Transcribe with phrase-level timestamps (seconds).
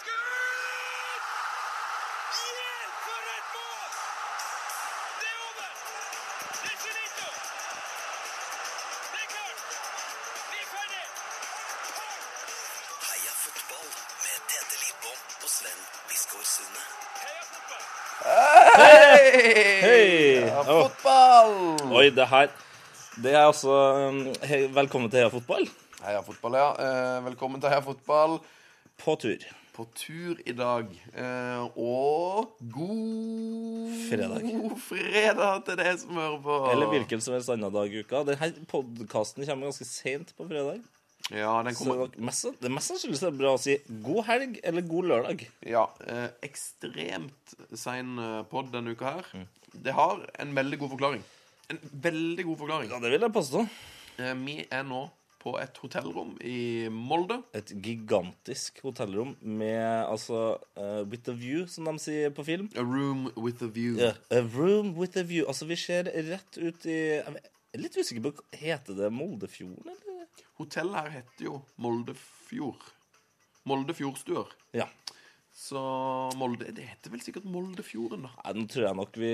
[0.00, 1.22] skudd!
[2.56, 3.90] Yeah, for et mål!
[5.20, 5.70] Det er over!
[6.62, 7.28] Det er finito!
[9.12, 9.60] Det er klart!
[10.50, 11.04] Vi er ferdig!
[13.06, 13.88] Heia fotball
[14.24, 16.84] med Tete Lidbom og Sven Biskår Sunde.
[17.22, 17.84] Heia fotball!
[18.76, 19.96] Hei!
[20.46, 21.52] Ja, Å, fotball!
[21.96, 22.48] Oi, det her
[23.22, 23.72] Det er altså
[24.10, 24.18] um,
[24.76, 25.64] Velkommen til Heia Fotball
[26.04, 26.66] Heia fotball, ja.
[26.86, 28.36] Eh, velkommen til Heia fotball.
[29.02, 29.40] på tur.
[29.76, 30.88] På tur i dag.
[31.12, 34.46] Eh, og god Fredag.
[34.80, 36.54] fredag til deg som hører på.
[36.72, 38.22] Eller hvilken som helst annen dag i uka.
[38.24, 40.80] Denne podkasten kommer ganske seint på fredag.
[41.34, 43.74] Ja, den Så kommer mest, det mest sannsynlig så er bra å si
[44.06, 45.44] god helg eller god lørdag.
[45.66, 49.30] Ja, eh, ekstremt sein eh, pod denne uka her.
[49.34, 49.46] Mm.
[49.82, 51.24] Det har en veldig god forklaring.
[51.74, 52.92] En veldig god forklaring.
[52.94, 53.66] Ja, det vil jeg påstå.
[54.22, 55.02] Eh, vi er nå
[55.46, 57.38] på et hotellrom i Molde.
[57.54, 62.66] Et gigantisk hotellrom med altså uh, With a view, som de sier på film.
[62.74, 63.94] A room with a view.
[64.00, 64.18] Yeah.
[64.30, 65.46] a room with a view.
[65.46, 70.02] Altså, vi ser rett ut i Jeg er litt usikker på Heter det Moldefjorden, eller?
[70.56, 72.84] Hotellet her heter jo Moldefjord.
[73.68, 74.54] Moldefjordstuer.
[74.72, 74.86] Ja.
[75.56, 75.80] Så
[76.36, 78.32] Molde Det heter vel sikkert Moldefjorden, da.
[78.44, 79.30] Nei, nå tror jeg nok vi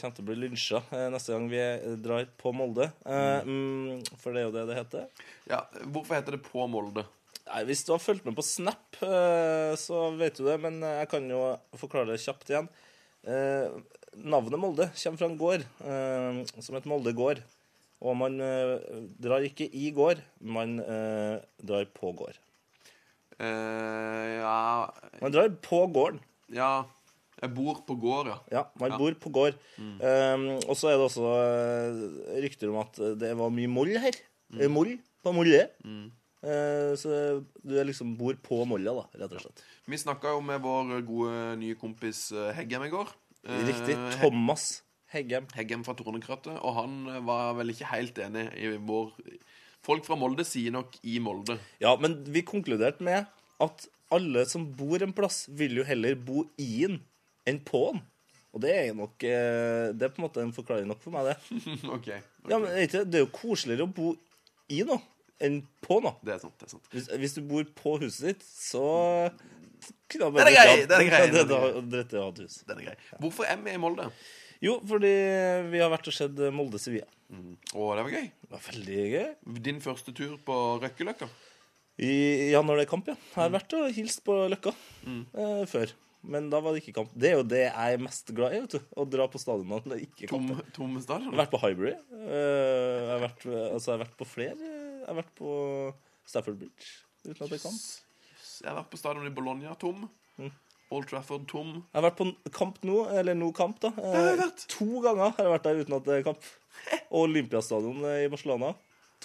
[0.00, 1.60] kommer til å bli lynsja eh, neste gang vi
[2.02, 2.88] drar på Molde.
[3.06, 5.22] Eh, mm, for det er jo det det heter.
[5.52, 7.06] Ja, Hvorfor heter det På Molde?
[7.46, 10.98] Nei, Hvis du har fulgt med på Snap, eh, så vet du det, men eh,
[11.04, 11.42] jeg kan jo
[11.78, 12.66] forklare det kjapt igjen.
[13.22, 13.70] Eh,
[14.26, 17.44] navnet Molde kommer fra en gård eh, som heter Molde gård.
[18.02, 18.74] Og man eh,
[19.22, 22.34] drar ikke i gård, man eh, drar på gård.
[23.40, 26.20] Eh, ja Man drar på gården.
[26.54, 26.86] Ja,
[27.42, 28.36] jeg bor på gård, ja.
[28.52, 28.98] Ja, man Ja.
[29.00, 29.56] bor på gård.
[29.78, 34.16] Um, og så er det også eh, rykter om at det var mye moll her.
[34.54, 34.70] Mm.
[34.72, 35.66] Moll på Molle.
[36.46, 39.62] Eh, så du er liksom bor på Molla, da, rett og slett.
[39.90, 43.10] Vi snakka jo med vår gode nye kompis eh, Heggem i går.
[43.46, 43.96] Eh, Riktig.
[44.20, 45.46] Thomas Heggem.
[45.54, 46.56] Heggem fra Tornekrattet.
[46.62, 49.12] Og han eh, var vel ikke helt enig i vår
[49.86, 51.60] Folk fra Molde sier nok i Molde.
[51.78, 53.28] Ja, men vi konkluderte med
[53.62, 57.00] at alle som bor en plass, vil jo heller bo i den
[57.48, 58.04] enn på den.
[58.56, 61.28] Og det er nok eh, Det er på en måte en forklaring nok for meg,
[61.28, 61.60] det.
[61.96, 62.08] OK.
[62.48, 64.14] Ja, men det det er jo koseligere å bo
[64.72, 65.02] i noe
[65.42, 66.16] enn på noe.
[66.24, 66.56] Det er sant.
[66.60, 68.86] det er sant Hvis, hvis du bor på huset ditt, så
[70.08, 72.24] kunne Den er grei, den er grei, Det den er grei.
[72.24, 72.40] Er.
[72.70, 72.96] Den er grei.
[73.20, 74.08] Hvorfor vi i Molde?
[74.64, 75.12] Jo, fordi
[75.68, 77.08] vi har vært og sett Molde Sevilla.
[77.28, 78.30] Å, det var gøy.
[78.40, 79.28] Det var veldig gøy.
[79.68, 81.28] Din første tur på Røkkeløkka.
[81.96, 83.14] I, ja, når det er kamp, ja.
[83.16, 84.72] Jeg har vært og hilst på Løkka
[85.06, 85.94] eh, før.
[86.26, 87.12] Men da var det ikke kamp.
[87.14, 88.58] Det er jo det jeg er mest glad i.
[88.64, 90.72] vet du Å dra på stadion når det ikke er Tom, kamp.
[90.74, 91.92] tom star, Jeg har vært på Highbury.
[91.94, 94.56] Eh, jeg, har vært, altså, jeg har vært på flere.
[94.66, 95.54] Jeg har vært på
[96.26, 96.92] Stafford Bridge
[97.26, 97.80] uten at det er kamp.
[98.56, 100.04] Jeg har vært på stadion i Bologna, tom.
[100.94, 101.72] Old Trafford, tom.
[101.80, 103.90] Jeg har vært på Kamp nå, eller No Kamp, da.
[103.98, 104.42] Eh.
[104.76, 106.46] To ganger har jeg vært der uten at det er kamp.
[107.08, 108.70] Og Olympiastadion eh, i Barcelona.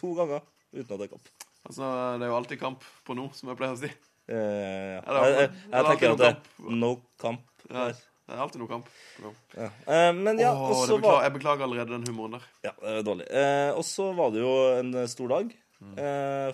[0.02, 0.42] To ganger
[0.74, 1.30] uten at det er kamp.
[1.67, 1.89] Altså,
[2.19, 3.91] Det er jo alltid kamp på nå, som jeg pleier å si.
[4.31, 5.01] Eh, ja.
[5.01, 7.41] Ja, det er- jeg, jeg, jeg tenker at det er no kamp.
[7.69, 8.88] Ja, det er alltid noe kamp.
[9.22, 9.33] No.
[9.57, 9.67] Ja.
[9.88, 12.45] Uh, men ja, Åh, også beklager, var jeg beklager allerede den humoren der.
[12.63, 13.27] Ja, det er dårlig.
[13.31, 15.95] Uh, og så var det jo en stor dag Mm.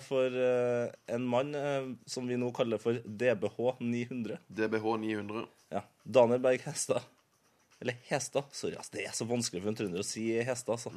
[0.00, 0.32] for
[1.12, 1.50] en mann
[2.08, 4.38] som vi nå kaller for DBH 900.
[4.48, 5.42] DBH 900.
[5.70, 5.82] Ja.
[6.08, 7.02] Daniel Berg Hestad.
[7.78, 8.48] Eller Hestad.
[8.56, 8.88] Sorry, ass.
[8.88, 10.94] Det er så vanskelig for en trønder å si Hestad, altså.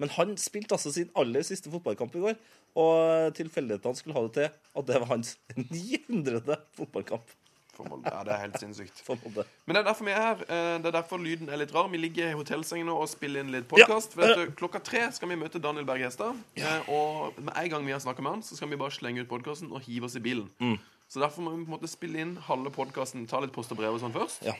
[0.00, 2.38] Men han spilte altså sin aller siste fotballkamp i går,
[2.80, 4.48] og tilfeldighetene skulle ha det til
[4.80, 6.56] at det var hans 900.
[6.78, 7.36] fotballkamp.
[7.80, 8.98] Ja, det er helt sinnssykt.
[9.64, 10.40] Men det er derfor vi er her.
[10.52, 11.86] Eh, Det er derfor lyden er litt rar.
[11.88, 14.18] Vi ligger i hotellsengen nå og spiller inn litt podkast.
[14.20, 14.34] Ja.
[14.58, 16.36] Klokka tre skal vi møte Daniel Berg Hestad.
[16.60, 16.74] Ja.
[16.92, 19.30] Og med en gang vi har snakka med han, så skal vi bare slenge ut
[19.32, 20.50] podkasten og hive oss i bilen.
[20.60, 20.76] Mm.
[21.08, 23.80] Så derfor må vi på en måte spille inn halve podkasten, ta litt post og
[23.80, 24.44] brev og sånn først.
[24.44, 24.58] Ja.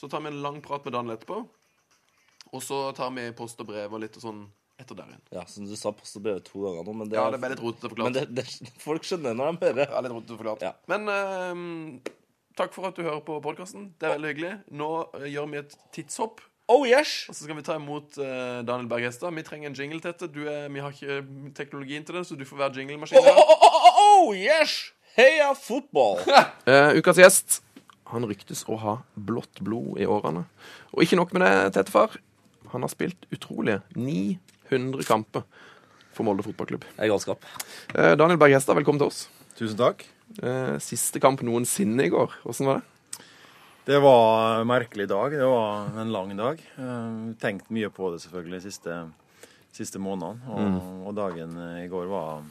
[0.00, 1.42] Så tar vi en lang prat med Daniel etterpå.
[2.56, 4.42] Og så tar vi post og brev og litt og sånn
[4.82, 5.22] etter der igjen.
[5.38, 7.88] ja, som du sa postebrevet to ganger nå, men det, Ja, det ble litt rotete
[7.88, 8.18] men forklart.
[8.18, 9.86] det, det, folk skjønner når de hører.
[9.88, 10.64] Ja, litt rotete forklart.
[10.68, 10.72] Ja.
[10.92, 12.14] Men eh,
[12.58, 13.90] takk for at du hører på podkasten.
[13.98, 14.54] Det er veldig hyggelig.
[14.82, 14.88] Nå
[15.20, 16.42] eh, gjør vi et tidshopp.
[16.72, 17.26] Oh yes!
[17.28, 19.34] Og så skal vi ta imot eh, Daniel Berg Hestad.
[19.36, 20.28] Vi trenger en jingle, Tette.
[20.32, 21.18] Du er, vi har ikke
[21.58, 23.18] teknologien til det, så du får være jinglemaskin.
[23.18, 24.78] Oh, oh, oh, oh, oh yes!
[25.18, 26.22] Heia fotball!
[26.70, 27.56] Eh, ukas gjest
[28.12, 30.44] Han ryktes å ha blått blod i årene.
[30.94, 32.14] Og ikke nok med det, Tettefar.
[32.72, 33.82] Han har spilt utrolige
[34.72, 35.44] 900 kamper
[36.12, 36.84] for Molde fotballklubb.
[36.96, 37.44] Det er galskap.
[37.94, 39.26] Eh, Daniel Berg Hestad, velkommen til oss.
[39.58, 40.04] Tusen takk.
[40.42, 42.34] Eh, siste kamp noensinne i går.
[42.48, 42.88] Åssen var det?
[43.84, 45.32] Det var en merkelig dag.
[45.34, 46.60] Det var en lang dag.
[46.78, 48.98] Eh, Tenkt mye på det selvfølgelig de siste,
[49.74, 50.52] siste månedene.
[50.52, 52.44] Og, og dagen eh, i går var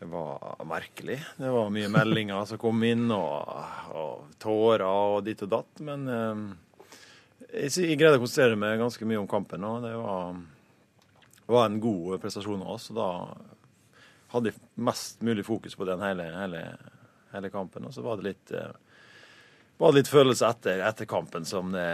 [0.00, 1.20] Det var merkelig.
[1.38, 3.46] Det var mye meldinger som kom inn, og,
[3.94, 5.80] og tårer og ditt og datt.
[5.86, 6.42] Men eh,
[7.64, 10.34] jeg, jeg greide å konsentrere meg ganske mye om kampen, og det var,
[11.46, 12.90] var en god prestasjon av oss.
[12.92, 13.08] Og da
[14.34, 16.62] hadde jeg mest mulig fokus på den hele, hele,
[17.34, 17.86] hele kampen.
[17.88, 18.72] Og så var det litt, eh,
[19.78, 21.88] var det litt følelse etter, etter kampen som det,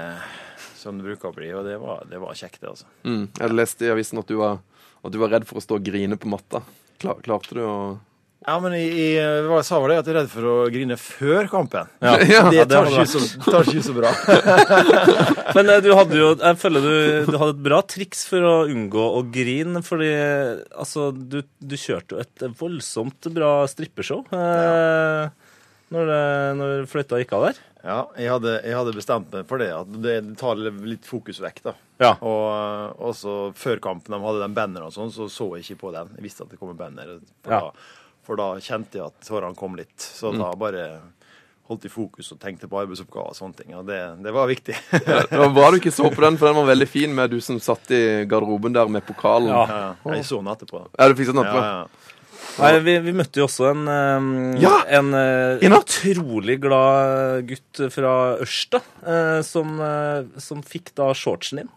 [0.79, 2.88] som det bruker å bli, og det var, det var kjekt, det, altså.
[3.05, 3.26] Mm.
[3.37, 4.61] Jeg leste i avisen at du, var,
[5.02, 6.62] at du var redd for å stå og grine på matta.
[7.00, 7.75] Klar, klarte du å
[8.46, 9.06] Ja, men i, i,
[9.44, 11.90] hva jeg sa var det at jeg er redd for å grine før kampen.
[12.00, 12.14] Ja.
[12.32, 14.12] Ja, det tar ikke så, tar ikke så bra.
[15.56, 16.94] Men eh, du hadde jo Jeg føler du,
[17.28, 20.08] du hadde et bra triks for å unngå å grine, fordi
[20.72, 25.28] altså Du, du kjørte jo et voldsomt bra strippeshow eh,
[25.90, 27.56] når, det- når fløyta gikk av der.
[27.82, 31.62] Ja, jeg hadde, jeg hadde bestemt meg for det, at det tar litt fokus vekk,
[31.64, 31.72] da.
[32.04, 32.12] Ja.
[32.22, 35.81] Og eh, også før kampen, de hadde den banneren og sånn, så så jeg ikke
[35.87, 36.12] på den.
[36.16, 37.16] Jeg visste at det kom en banner.
[37.42, 37.60] På, Ja.
[37.69, 37.96] da,
[38.26, 39.96] for da kjente jeg at tårene kom litt.
[39.99, 40.84] Så da bare
[41.70, 43.75] holdt jeg fokus og tenkte på arbeidsoppgaver og sånne ting.
[43.78, 44.75] Og det, det var viktig.
[45.31, 47.61] Da var du ikke så på den, for den var veldig fin med du som
[47.62, 48.00] satt i
[48.31, 49.52] garderoben der med pokalen.
[49.55, 49.67] Ja.
[50.02, 50.82] Ja, jeg så den etterpå.
[50.99, 51.67] Ja, du fikk den Ja, etterpå?
[51.69, 52.06] ja.
[52.61, 54.73] Nei, vi, vi møtte jo også en, eh, Ja!
[54.99, 61.70] en eh, utrolig glad gutt fra Ørsta, eh, som, eh, som fikk da shortsen inn.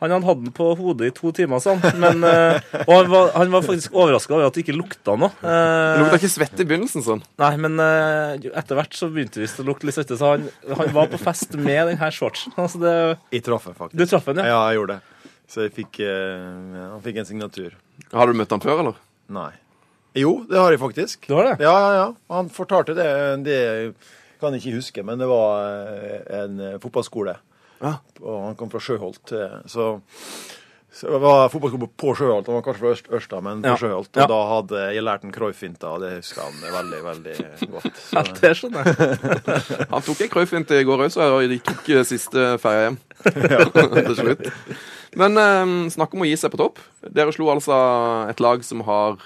[0.00, 1.80] Han hadde den på hodet i to timer, sånn.
[2.00, 5.28] Men, eh, og han var, han var faktisk overraska over at det ikke lukta noe.
[5.42, 7.22] Det Eh, lukta ikke svett i begynnelsen sånn.
[7.42, 10.46] nei, men eh, etter hvert så begynte det visst å lukte litt svette, så han,
[10.78, 12.54] han var på fest med denne shortsen.
[12.56, 12.94] Altså det,
[13.36, 13.98] Jeg traff den faktisk.
[14.00, 14.48] du traff den, ja?
[14.54, 15.26] Ja, jeg gjorde det.
[15.50, 17.72] Så jeg fikk, ja, han fikk en signatur.
[18.14, 18.98] Har du møtt han før, eller?
[19.34, 19.50] Nei.
[20.16, 21.26] Jo, det har jeg faktisk.
[21.28, 21.56] Du har det?
[21.66, 22.06] Ja, ja, ja.
[22.34, 23.08] Han fortalte det.
[23.46, 23.58] Det
[24.40, 25.68] kan jeg ikke huske, men det var
[26.40, 27.36] en fotballskole.
[27.80, 27.94] Ja.
[28.20, 29.32] Og han kom fra Sjøholt.
[29.32, 30.00] eh, Så,
[30.92, 32.46] så det var fotballskole på Sjøholt.
[32.50, 33.76] Han var kanskje fra Øst, Ørsta, men på Ja.
[33.80, 34.10] Sjøholt.
[34.10, 34.26] Og Ja.
[34.26, 38.00] da hadde jeg lært en Cruyff-finta, og det husker han veldig, veldig godt.
[38.16, 39.86] Ja, det skjønner jeg.
[39.94, 42.98] Han tok en krøyfint i går òg, så og de tok eh, siste ferja hjem.
[44.10, 44.46] Til slutt.
[45.16, 46.78] Men eh, snakk om å gi seg på topp.
[47.06, 47.74] Dere slo altså
[48.30, 49.16] et lag som har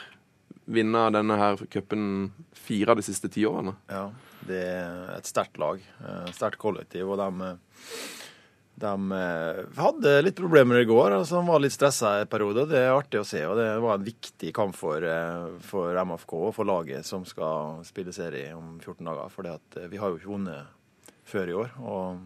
[0.64, 2.30] vunnet denne her cupen
[2.64, 3.74] fire av de siste ti årene.
[3.92, 4.06] ja,
[4.48, 5.80] det er et sterkt lag.
[6.04, 7.56] eh, Et sterkt kollektiv, og de
[8.84, 11.16] de eh, hadde litt problemer i går.
[11.16, 12.66] altså De var litt stressa en periode.
[12.70, 13.40] Det er artig å se.
[13.48, 17.80] og Det var en viktig kamp for, eh, for MFK og for laget som skal
[17.88, 19.32] spille serie om 14 dager.
[19.32, 21.74] For vi har jo ikke vunnet før i år.
[21.80, 22.22] Og,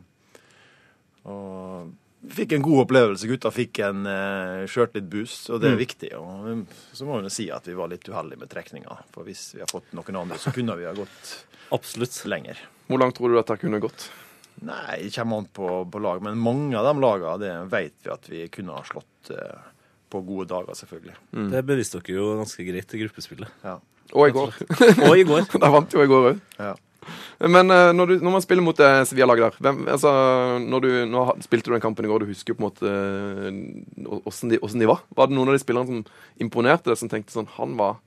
[1.31, 3.31] og fikk en god opplevelse.
[3.31, 6.11] Gutta fikk en uh, litt boost, og det er viktig.
[6.19, 8.99] Og så må vi jo si at vi var litt uheldige med trekninga.
[9.15, 11.37] For hvis vi har fått noen andre, så kunne vi ha gått
[11.75, 12.25] Absolutt.
[12.27, 12.59] lenger.
[12.89, 14.11] Hvor langt tror du at det kunne gått?
[14.67, 16.23] Nei, det kommer an på, på lag.
[16.25, 19.69] Men mange av de lagene det vet vi at vi kunne ha slått eh,
[20.11, 21.17] på gode dager, selvfølgelig.
[21.53, 23.63] Det beviste dere jo ganske greit i gruppespillet.
[23.65, 23.79] Ja.
[24.17, 24.55] Og i går.
[25.05, 25.49] Og i går.
[25.63, 26.45] da vant jo i går òg.
[26.59, 26.75] Ja.
[27.41, 30.11] Men eh, når, du, når man spiller mot det Sevilla-laget der hvem, altså,
[30.61, 32.93] når du, Nå spilte du den kampen i går, du husker jo på en måte
[32.93, 35.05] eh, åssen de, de var.
[35.17, 38.01] Var det noen av de spillerne som imponerte deg, som tenkte sånn Han var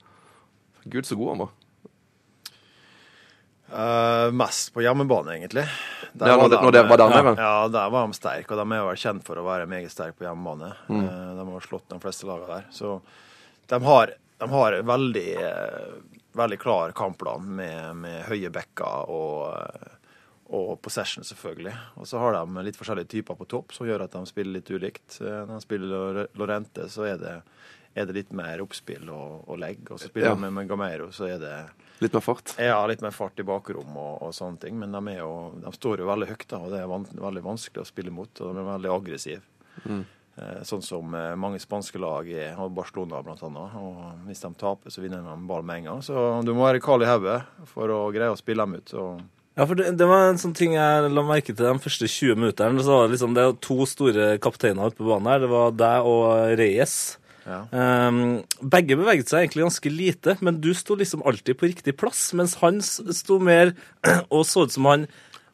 [0.83, 1.56] Gud, så god han var.
[3.71, 5.63] Eh, mest på hjemmebane, egentlig.
[6.13, 7.35] Der Ja, når de, når det var der nede?
[7.39, 8.51] Ja, der var de sterke.
[8.51, 10.73] Og de er vel kjent for å være meget sterke på hjemmebane.
[10.89, 11.06] Mm.
[11.06, 12.65] Uh, de har slått de fleste lagene der.
[12.75, 13.01] Så
[13.71, 14.12] de har,
[14.44, 19.88] de har veldig, uh, veldig klar kampplan med, med høye bekker og,
[20.51, 21.75] og possession, selvfølgelig.
[21.95, 24.72] Og så har de litt forskjellige typer på topp som gjør at de spiller litt
[24.72, 25.22] ulikt.
[25.22, 27.38] Når de spiller Lorente, så er det,
[27.95, 29.88] er det litt mer oppspill og, og legg.
[29.91, 30.36] Og så spiller Ja.
[30.36, 31.55] de med, Gameiro, så er det
[32.01, 32.55] Litt mer fart.
[32.58, 34.79] ja, litt mer fart i bakrom og, og sånne ting.
[34.81, 37.43] Men de, er jo, de står jo veldig høyt, da, og det er van, veldig
[37.46, 38.31] vanskelig å spille mot.
[38.41, 39.43] Og de er veldig aggressive.
[39.86, 40.01] Mm.
[40.67, 43.75] sånn som eh, mange spanske lag er, og Barcelona annet.
[43.77, 46.01] Og hvis de taper, så vinner de ball med en gang.
[46.05, 48.93] Så du må være kald i hodet for å greie å spille dem ut.
[48.98, 49.22] Og
[49.60, 52.39] Ja, for det, det var en sånn ting jeg la merke til de første 20
[52.39, 52.81] minuttene.
[52.81, 55.43] Så var det, liksom, det er to store kapteiner ute på banen her.
[55.43, 56.96] Det var deg og Reyes.
[57.45, 57.62] Ja.
[57.74, 62.27] Um, begge beveget seg egentlig ganske lite, men du sto liksom alltid på riktig plass,
[62.38, 63.74] mens han sto mer
[64.33, 65.07] og så ut som han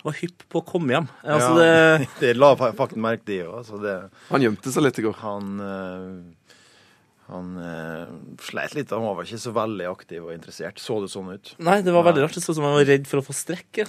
[0.03, 1.07] var hypp på å komme hjem.
[1.25, 3.55] Altså, ja, det, det la fakten faktisk merke det òg.
[3.63, 5.17] Altså det- Han gjemte seg litt i går.
[5.23, 6.46] han eh,
[7.27, 8.91] han eh, sleit litt.
[8.95, 10.79] Han var ikke så veldig aktiv og interessert.
[10.79, 11.53] Så det sånn ut?
[11.59, 12.37] nei, det var veldig rart.
[12.37, 13.83] Det så ut som han var redd for å få strekk.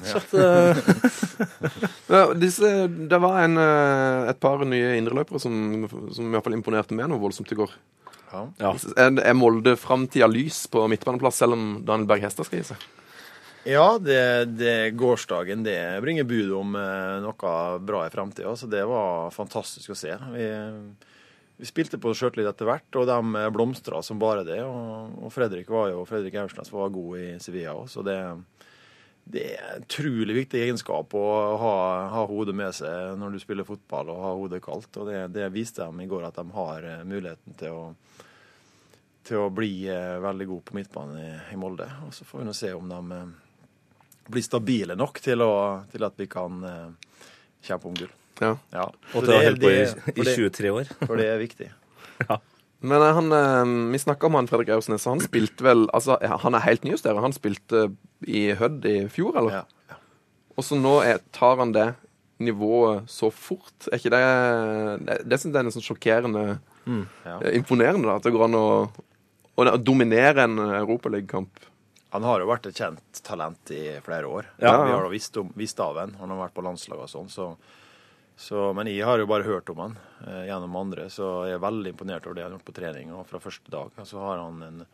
[2.09, 5.53] Ja, disse, det var en, eh, et par nye indreløpere som,
[5.87, 7.75] som i hvert fall imponerte meg noe voldsomt i går.
[8.33, 8.43] Ja.
[8.59, 8.73] ja.
[8.97, 12.87] Er, er Molde framtida lys på midtbaneplass, selv om Daniel Berg Hestad skal gi seg?
[13.69, 17.55] Ja, det, det gårsdagen det bringer bud om eh, noe
[17.85, 18.57] bra i framtida.
[18.57, 20.17] Så det var fantastisk å se.
[20.33, 20.49] Vi,
[21.59, 24.61] vi spilte på sjøltillit etter hvert, og de blomstra som bare det.
[24.63, 28.19] Og, og Fredrik var jo, Fredrik Aursnes var god i Sevilla òg, så det,
[29.27, 31.25] det er utrolig viktig egenskap å
[31.59, 31.75] ha,
[32.15, 35.01] ha hodet med seg når du spiller fotball, og ha hodet kaldt.
[35.03, 37.83] Og det, det viste de i går, at de har eh, muligheten til å,
[39.27, 41.91] til å bli eh, veldig god på midtbanen i, i Molde.
[42.07, 43.37] Og så får vi nå se om de eh,
[44.31, 45.53] blir stabile nok til, å,
[45.91, 47.21] til at vi kan eh,
[47.67, 48.18] kjempe om gull.
[48.41, 48.53] Ja.
[48.73, 48.87] Ja.
[49.15, 49.83] Og til å holde på i,
[50.23, 50.91] i 23 år.
[51.05, 51.71] For det er viktig.
[52.89, 56.15] Men eh, han, eh, vi snakka om han Fredrik Aursnes, han spilte vel Altså,
[56.45, 57.23] han er helt ny hos dere.
[57.25, 57.89] Han spilte
[58.27, 59.63] i Hødd i fjor, eller?
[59.63, 59.99] Ja.
[60.59, 61.89] Og så nå er, tar han det
[62.43, 63.75] nivået så fort.
[63.91, 64.23] Er ikke det
[65.07, 66.45] Det, det synes jeg er en sånn sjokkerende
[67.27, 67.39] Ja.
[67.43, 68.17] eh, imponerende, da.
[68.21, 68.69] At det går an å,
[69.59, 71.65] å dominere en europaligakamp.
[72.15, 74.47] Han har jo vært et kjent talent i flere år.
[74.63, 74.71] Ja.
[74.87, 76.15] Vi har da visst, visst av ham.
[76.23, 77.29] Han har vært på landslaget og sånn.
[77.29, 77.51] Så,
[78.39, 81.63] så, men jeg har jo bare hørt om han eh, gjennom andre, så jeg er
[81.65, 83.11] veldig imponert over det han har gjort på trening.
[83.11, 84.85] Og fra første dag så har han en,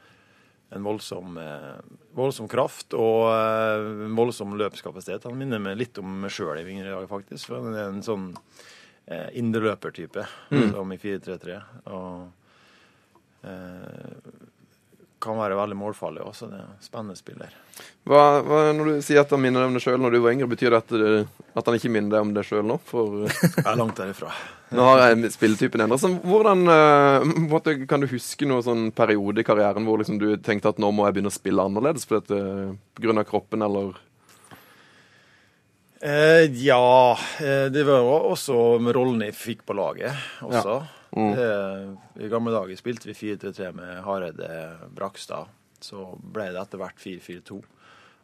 [0.73, 5.29] en voldsom, eh, voldsom kraft og eh, en voldsom løpskapasitet.
[5.29, 7.51] Han minner meg litt om meg sjøl i Vingerjaget, faktisk.
[7.51, 10.25] For han er en sånn eh, indreløpertype,
[10.73, 11.61] som i 4-3-3.
[11.93, 14.41] Og eh,
[15.25, 16.49] kan være veldig målfarlig også.
[16.53, 17.57] Det er en spennende spiller.
[18.07, 20.37] Hva, hva, når du sier at han minner deg om deg sjøl når du var
[20.37, 22.79] yngre, betyr det at, det, at han ikke minner deg om deg sjøl nå?
[22.87, 24.33] For eh, Jeg er langt derifra.
[24.77, 26.17] nå har jeg spilletypen endret seg.
[26.29, 30.83] Hvordan uh, kan du huske noen sånn periode i karrieren hvor liksom, du tenkte at
[30.83, 33.97] nå må jeg begynne å spille annerledes på grunn av kroppen, eller
[36.05, 40.13] Eh, ja, eh, det var også med rollen jeg fikk på laget
[40.45, 40.83] også.
[41.15, 44.51] Det, I gamle dager spilte vi 4-3-3 med Hareide
[44.95, 45.53] Brakstad.
[45.85, 47.61] Så ble det etter hvert 4-4-2.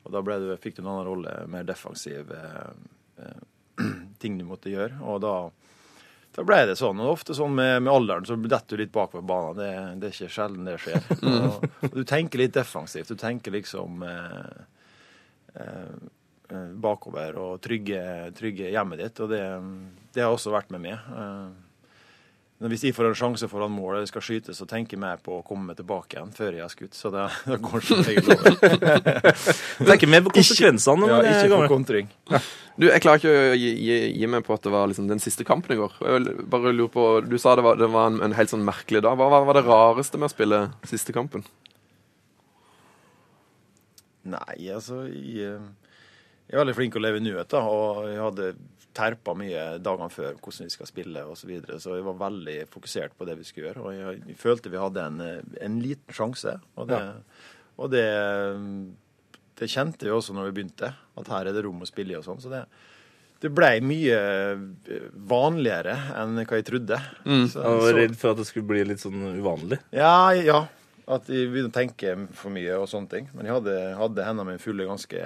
[0.01, 2.71] Og da det, fikk du en annen rolle, mer defensiv eh,
[3.23, 3.85] eh,
[4.23, 4.97] ting du måtte gjøre.
[5.05, 5.35] Og da,
[6.37, 7.03] da ble det sånn.
[7.05, 9.61] Og ofte sånn med, med alderen så detter du litt bakover banen.
[9.61, 9.71] Det,
[10.01, 11.11] det er ikke sjelden det skjer.
[11.31, 13.13] Og, og du tenker litt defensivt.
[13.13, 14.61] Du tenker liksom eh,
[15.61, 15.97] eh,
[16.51, 18.03] eh, bakover og trygge,
[18.39, 19.21] trygge hjemmet ditt.
[19.21, 19.43] Og det,
[20.17, 20.97] det har også vært med meg.
[20.97, 21.70] Eh,
[22.61, 25.17] Hvis jeg får en sjanse foran mål og jeg skal skyte, så tenker jeg mer
[25.25, 26.93] på å komme meg tilbake igjen før jeg har skutt.
[26.99, 28.59] Så det, det går som regel over.
[29.89, 31.71] Tenker mer på konsekvensene Ja, ikke på gammel.
[31.73, 32.11] kontring.
[32.77, 35.23] Du, Jeg klarer ikke å gi, gi, gi meg på at det var liksom den
[35.25, 35.97] siste kampen i går.
[36.05, 39.01] Jeg bare lurer på, Du sa det var, det var en, en helt sånn merkelig
[39.09, 39.17] dag.
[39.17, 40.61] Hva var, var det rareste med å spille
[40.93, 41.49] siste kampen?
[44.31, 45.57] Nei, altså jeg,
[46.51, 47.61] jeg er veldig flink til å leve i nuet, da.
[47.71, 48.47] Og jeg hadde
[48.97, 51.45] terpa mye dagene før hvordan vi skal spille osv.
[51.45, 53.85] Så, videre, så jeg var veldig fokusert på det vi skulle gjøre.
[53.87, 55.21] Og jeg, jeg følte vi hadde en,
[55.63, 56.57] en liten sjanse.
[56.75, 56.99] Og det,
[57.79, 58.07] og det,
[59.61, 62.19] det kjente vi også når vi begynte, at her er det rom å spille i
[62.19, 62.43] og sånn.
[62.43, 62.65] Så det,
[63.47, 66.99] det ble mye eh, vanligere enn hva jeg trodde.
[67.55, 69.81] Så, Jeg var redd for at det skulle bli litt sånn uvanlig.
[69.95, 70.65] ja, ja.
[71.11, 73.25] At jeg begynte å tenke for mye og sånne ting.
[73.35, 75.23] Men jeg hadde, hadde hendene mine fulle ganske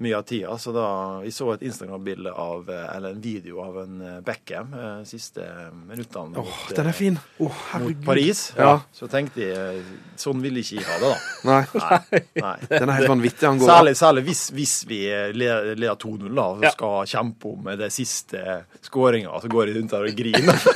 [0.00, 0.54] mye av tida.
[0.58, 0.84] Så da
[1.24, 5.44] jeg så et Instagram-bilde av, eh, eller en video av en eh, Beckham eh, siste
[5.74, 7.18] minuttene Åh, mot, den er fin!
[7.38, 8.00] Oh, mot.
[8.06, 8.40] Paris.
[8.56, 8.78] Ja.
[8.96, 9.82] Så tenkte jeg
[10.20, 11.18] sånn vil ikke jeg ha det, da.
[11.50, 12.22] Nei, Nei.
[12.46, 12.54] nei.
[12.72, 13.46] den er helt vanvittig.
[13.48, 15.02] Han går Særlig, særlig hvis, hvis vi
[15.36, 16.72] leder leder 2-0 da, og Ja.
[16.74, 18.42] skal kjempe om det siste
[18.86, 20.66] skåringa, så går jeg rundt der og griner.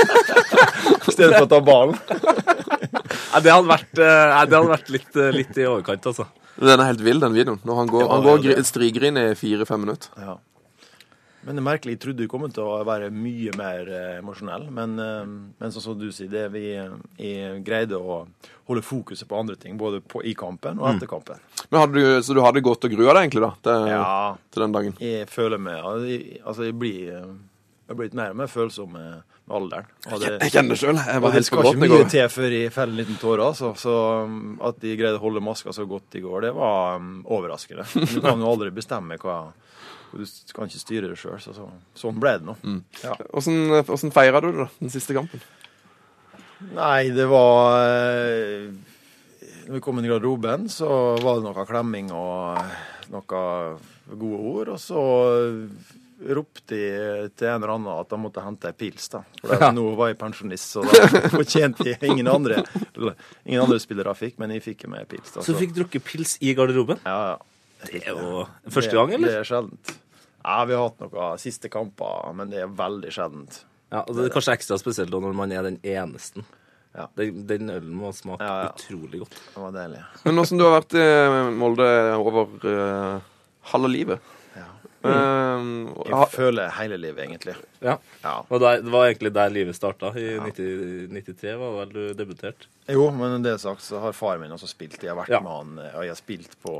[1.09, 1.97] I stedet for å ta ballen.
[2.05, 6.29] Nei, det hadde vært, det hadde vært litt, litt i overkant, altså.
[6.57, 7.61] Den er helt vill, den videoen.
[7.67, 10.11] Når han går, Ja, han går ja, strigrin i fire-fem minutter.
[10.21, 10.37] Ja.
[11.45, 11.95] Men det er merkelig.
[11.97, 14.65] Jeg trodde du kom til å være mye mer eh, emosjonell.
[14.73, 15.25] Men, eh,
[15.61, 18.23] men som du sier, det vi jeg greide å
[18.69, 19.77] holde fokuset på andre ting.
[19.81, 21.43] Både på, i kampen og etter kampen.
[21.69, 24.07] Men hadde du, Så du hadde gått og grua deg egentlig da, til, Ja,
[24.55, 24.97] til den dagen?
[25.01, 27.35] jeg føler meg Altså, jeg blir eh,
[27.85, 29.89] jeg blir blitt mer og mer følsom med, med alderen.
[30.05, 31.01] Det, Jeg kjenner det sjøl.
[31.01, 32.13] Jeg var det helt på skal ikke gråten i mye går.
[32.15, 33.49] til før jeg feller en liten tåre.
[33.51, 33.73] Altså.
[33.81, 37.19] Så um, at de greide å holde maska så godt i går, det var um,
[37.37, 37.85] overraskende.
[38.15, 39.39] Du kan jo aldri bestemme hva
[40.15, 40.25] Du
[40.55, 41.37] kan ikke styre det sjøl.
[41.43, 42.57] Så, så, sånn ble det nå.
[42.63, 42.81] Mm.
[43.03, 43.19] Ja.
[43.35, 43.61] Hvordan,
[43.91, 45.45] hvordan feira du det, da, den siste kampen?
[46.73, 48.71] Nei, det var eh,
[49.67, 50.89] Når vi kom inn i garderoben, så
[51.21, 53.43] var det noe klemming og noe
[54.15, 54.73] gode ord.
[54.79, 55.05] Og så
[56.37, 56.83] ropte de
[57.35, 59.09] til en eller annen at de måtte hente ei pils.
[59.13, 59.23] da.
[59.43, 59.71] For ja.
[59.75, 62.63] nå var jeg pensjonist, så da fortjente jeg ingen andre
[63.45, 65.35] Ingen andre spillere fikk, men jeg fikk med pils.
[65.35, 65.43] da.
[65.45, 67.03] Så du fikk drukket pils i garderoben?
[67.05, 67.37] Ja, ja.
[67.85, 69.29] Det er jo første gang, eller?
[69.29, 69.95] Det er sjeldent.
[70.45, 73.63] Ja, vi har hatt noen siste kamper, men det er veldig sjeldent.
[73.93, 76.45] Ja, og det er kanskje ekstra spesielt da når man er den eneste.
[76.95, 77.09] Ja.
[77.19, 78.73] Den, den ølen må smake Ja, ja.
[78.73, 79.37] utrolig godt.
[79.51, 80.03] Det var deilig.
[80.25, 81.07] Men åssen du har vært i
[81.59, 81.89] Molde
[82.21, 83.25] over uh,
[83.73, 84.34] halve livet,
[85.05, 85.57] Ja.
[85.61, 85.71] Um,
[86.09, 87.55] Jeg føler hele livet, egentlig.
[87.85, 87.99] Ja.
[88.25, 88.35] Ja.
[88.49, 90.11] Og der, det var egentlig der livet starta.
[90.17, 92.67] I 90, 93 var vel du debutert.
[92.89, 94.99] Jo, men det sagt så har far min også spilt.
[95.03, 95.41] Jeg har vært Ja.
[95.45, 96.75] med han, og jeg har spilt på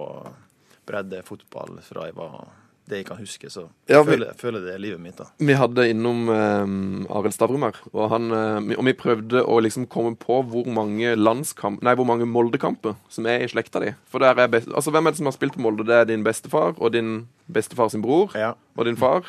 [0.89, 2.45] bredde fotball fra jeg var
[2.89, 3.49] det jeg kan huske.
[3.51, 5.25] Så Ja, jeg vi- føler, jeg føler det er livet mitt, da.
[5.39, 9.61] Vi hadde innom eh, Arild Stavrum her, og, han, eh, vi- og vi prøvde å
[9.63, 13.95] liksom komme på hvor mange landskamp, nei, hvor mange Molde-kamper som er i slekta di.
[14.07, 15.85] For der er best, altså Hvem er det som har spilt på Molde?
[15.87, 18.53] Det er din bestefar og din bestefar sin bror Ja.
[18.77, 19.23] og din far.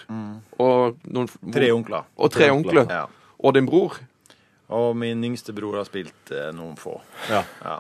[0.60, 2.04] Og, noen, Tre onkler.
[2.18, 2.88] og tre onkler.
[2.90, 3.06] Ja.
[3.44, 3.98] Og din bror.
[4.70, 7.00] Og min yngste bror har spilt eh, noen få.
[7.30, 7.44] Ja.
[7.64, 7.80] Ja.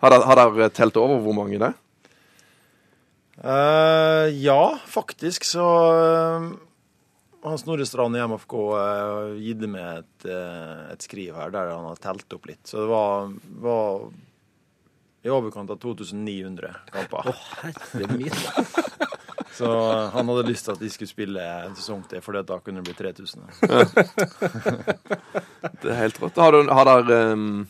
[0.00, 1.74] Har dere telt over hvor mange det er?
[3.44, 6.50] Eh, ja, faktisk så uh,
[7.42, 11.86] Hans Snorre Strand i MFK uh, gitt meg et, uh, et skriv her der han
[11.88, 12.60] har telt opp litt.
[12.68, 13.32] Så det var,
[13.64, 14.10] var
[15.24, 17.32] i overkant av 2900 kamper.
[17.62, 18.32] Herre min.
[19.60, 22.58] Så eh, han hadde lyst til at de skulle spille en sesong til, for da
[22.64, 23.40] kunne det bli 3000.
[25.80, 26.36] Det er helt rått.
[26.40, 26.86] Har, du, har
[27.32, 27.66] um,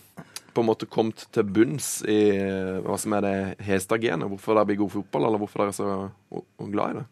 [0.55, 3.35] på en måte kommet til bunns i eh, hva som er det
[3.67, 4.29] Hestad-genet?
[4.31, 7.05] Hvorfor dere blir god fotball, eller hvorfor dere er så glad i det?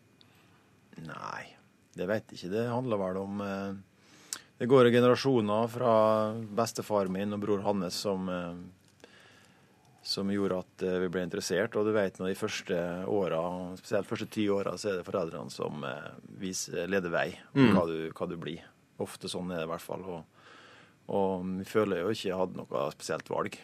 [1.09, 1.45] Nei,
[1.99, 2.55] det vet jeg ikke.
[2.57, 3.77] Det handler vel om eh,
[4.59, 5.93] Det går generasjoner fra
[6.59, 8.67] bestefaren min og bror hans som eh,
[10.09, 11.75] som gjorde at vi ble interessert.
[11.77, 12.77] Og du vet nå de første
[13.13, 13.43] åra,
[13.77, 15.85] spesielt de første ti åra, så er det foreldrene som
[16.41, 18.63] viser, leder vei om hva, du, hva du blir.
[19.05, 20.07] Ofte sånn er det i hvert fall.
[20.09, 20.38] Og,
[21.09, 23.57] og vi føler jo ikke jeg hadde noe spesielt valg.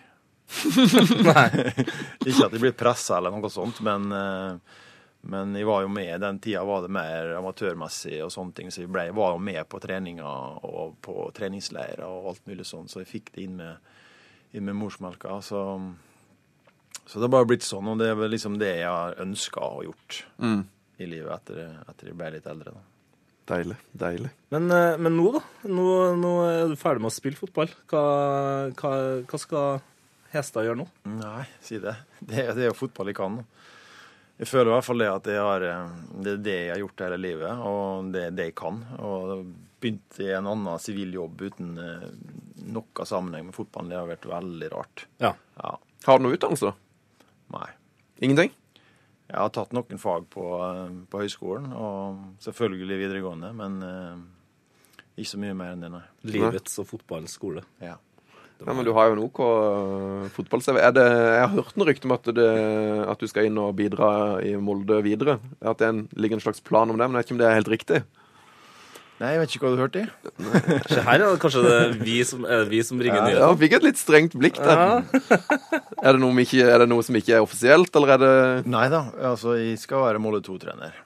[2.28, 4.80] ikke at jeg ble pressa eller noe sånt, men eh,
[5.26, 8.82] men jeg var jo med, den tida var det mer amatørmessig og sånne ting, så
[8.82, 13.00] jeg ble, var jo med på treninger og på treningsleirer og alt mulig sånn, så
[13.00, 13.94] jeg fikk det inn med,
[14.52, 15.38] inn med morsmelka.
[15.40, 15.62] Så,
[17.06, 19.86] så det har bare blitt sånn, og det er liksom det jeg har ønska og
[19.88, 20.66] gjort Mm.
[21.00, 22.76] i livet etter, etter jeg ble litt eldre.
[22.76, 22.84] da.
[23.46, 23.76] Deilig.
[23.92, 24.30] Deilig.
[24.54, 25.40] Men, eh, men nå, da?
[25.68, 25.84] Nå,
[26.16, 27.68] nå er du ferdig med å spille fotball.
[27.90, 28.04] Hva,
[28.78, 28.92] hva,
[29.28, 29.82] hva skal
[30.32, 30.86] Hestad gjøre nå?
[31.20, 31.92] Nei, si det.
[32.20, 33.36] Det, er- det er jo fotball jeg kan.
[33.40, 33.44] nå.
[34.40, 35.92] Jeg føler i hvert fall det at jeg har, eh,
[36.24, 38.80] det er det jeg har gjort hele livet, og det er det jeg kan.
[38.98, 39.44] Og
[39.85, 42.09] begynte i en annen sivil jobb uten eh,
[42.74, 45.04] noe sammenheng med fotballen, det har vært veldig rart.
[45.22, 45.35] Ja.
[45.61, 45.76] Ja,
[46.09, 47.28] Har du noe utdannelse, da?
[47.59, 47.68] nei.
[48.24, 48.50] Ingenting?
[49.35, 54.18] Jeg har tatt noen fag på, eh, på høyskolen, og selvfølgelig videregående, men eh,
[55.18, 56.03] ikke så mye mer enn det, nei.
[56.37, 57.64] Livets og fotballens skole.
[57.83, 57.97] Ja.
[58.62, 60.79] Ja, men du har jo en OK uh, fotball-CV.
[60.79, 62.47] Er Jeg har hørt noe rykter om at, det,
[63.11, 65.40] at du skal inn og bidra i Molde videre.
[65.59, 67.49] At det er ligger en slags plan om det, men jeg vet ikke om det
[67.49, 67.99] er helt riktig.
[69.24, 70.06] Nei, jeg vet ikke hva du hørte i.
[70.92, 71.30] Se her, ja.
[71.40, 73.46] Kanskje det er vi som, er det vi som bringer Ja, nyheter?
[73.48, 74.82] Han fikk et litt strengt blikk der.
[76.04, 78.34] er, det noe, ikke, er det noe som ikke er offisielt, eller er det
[78.68, 81.00] Nei da, altså jeg skal være Molde 2-trener.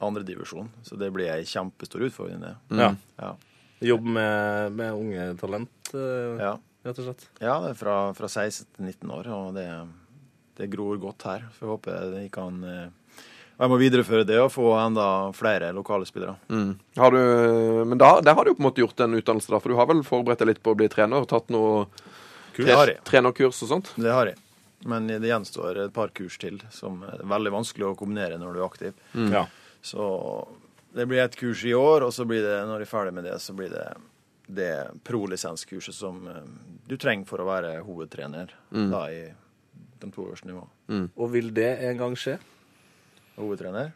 [0.00, 2.54] Andre divisjon, så det blir ei kjempestor utfordring, det.
[2.78, 2.92] Ja.
[3.20, 3.34] Ja.
[3.84, 6.54] Jobbe med, med unge talent, eh, Ja.
[6.86, 7.26] rett og slett.
[7.42, 9.66] Ja, det er fra, fra 16 til 19 år, og det,
[10.62, 11.44] det gror godt her.
[11.58, 12.62] Så jeg håper jeg kan
[13.58, 16.36] eh, Jeg må videreføre det og få enda flere lokale spillere.
[16.48, 16.78] Mm.
[16.96, 17.20] Har du,
[17.90, 19.88] men da, der har du på en måte gjort en utdannelse, da, for du har
[19.90, 21.26] vel forberedt deg litt på å bli trener?
[21.28, 21.88] Tatt noe
[22.56, 23.92] Det har trenerkurs og sånt?
[23.96, 24.38] Det har jeg.
[24.86, 28.60] Men det gjenstår et par kurs til, som er veldig vanskelig å kombinere når du
[28.60, 29.00] er aktiv.
[29.34, 29.48] Ja.
[29.82, 30.04] Så
[30.94, 33.26] det blir et kurs i år, og så blir det, når jeg er ferdig med
[33.26, 33.88] det, så blir det
[34.48, 34.72] det
[35.04, 36.46] pro-lisenskurset som eh,
[36.88, 39.26] du trenger for å være hovedtrener da i
[40.00, 40.62] de to års nivå.
[41.18, 42.38] Og vil det en gang skje?
[43.38, 43.92] Hovedtrener?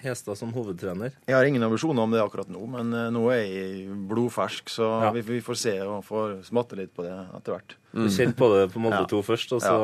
[0.00, 1.12] Hestad som hovedtrener?
[1.28, 4.86] Jeg har ingen ambisjoner om det akkurat nå, men eh, nå er jeg blodfersk, så
[5.04, 5.10] Ja.
[5.12, 7.74] vi, vi får se og får smatte litt på det etter hvert.
[7.92, 9.10] Du kjente på det på Molde Ja.
[9.12, 9.76] 2 først, og så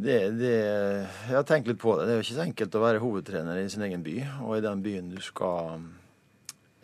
[0.00, 0.52] Det, det,
[1.26, 2.06] jeg har tenkt litt på det.
[2.06, 4.14] Det er jo ikke så enkelt å være hovedtrener i sin egen by,
[4.46, 5.80] og i den byen du skal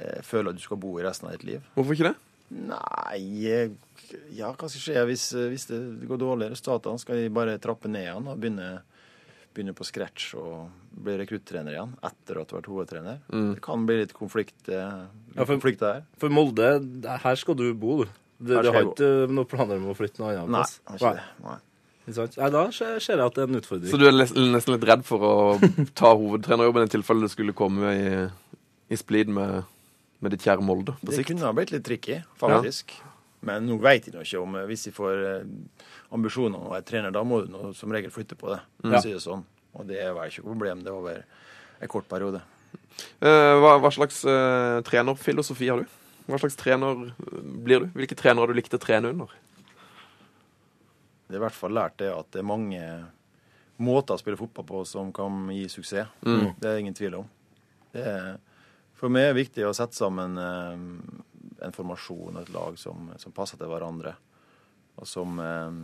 [0.03, 1.63] eh, føle at du skal bo i resten av ditt liv.
[1.79, 2.17] Hvorfor ikke det?
[2.51, 3.23] Nei
[4.37, 5.79] Ja, hva skal skje hvis, eh, hvis det
[6.11, 6.53] går dårligere?
[6.59, 6.99] resultater?
[7.01, 8.69] Skal de bare trappe ned igjen og begynne,
[9.57, 10.69] begynne på scratch og
[11.07, 13.19] bli rekruttrener igjen etter at du har vært hovedtrener?
[13.33, 15.09] Det kan bli litt konflikt, litt Ja,
[15.43, 16.05] for- konflikt der.
[16.21, 16.69] For Molde,
[17.25, 18.11] her skal du bo, du.
[18.39, 20.75] Du, du har ikke noen planer om å flytte noe annet Nei, plass?
[20.85, 21.29] har ikke det.
[21.47, 21.57] Nei.
[22.07, 23.91] Nei, da ser jeg at det er en utfordring.
[23.91, 25.33] Så du er nesten litt redd for å
[25.99, 28.13] ta hovedtrenerjobben i tilfelle det skulle komme i,
[28.93, 29.65] i splid med,
[30.23, 31.33] med ditt kjære Molde på Det sikt?
[31.33, 32.93] kunne ha blitt litt tricky, faktisk.
[33.47, 35.85] Men nå vet jeg nå ikke om eh, Hvis jeg får eh,
[36.17, 38.61] ambisjoner om å være trener, da må du nå som regel flytte på det.
[38.87, 39.03] Ja.
[39.05, 39.45] si det sånn.
[39.77, 40.85] Og det var ikke noe problem.
[40.85, 41.25] Det var over
[41.85, 42.43] en kort periode.
[43.21, 45.99] Eh, hva, hva slags uh, trenerfilosofi har du?
[46.27, 47.11] Hva slags trener
[47.67, 47.91] blir du?
[47.95, 49.35] Hvilke trenere har du likt å trene under?
[51.27, 52.83] Det er i hvert fall lært det at det er mange
[53.83, 56.11] måter å spille fotball på som kan gi suksess.
[56.23, 57.31] Det er det ingen tvil om.
[57.93, 58.29] Det er,
[58.97, 60.85] for meg er det viktig å sette sammen eh,
[61.63, 64.15] en formasjon og et lag som, som passer til hverandre.
[64.97, 65.79] Og som, eh,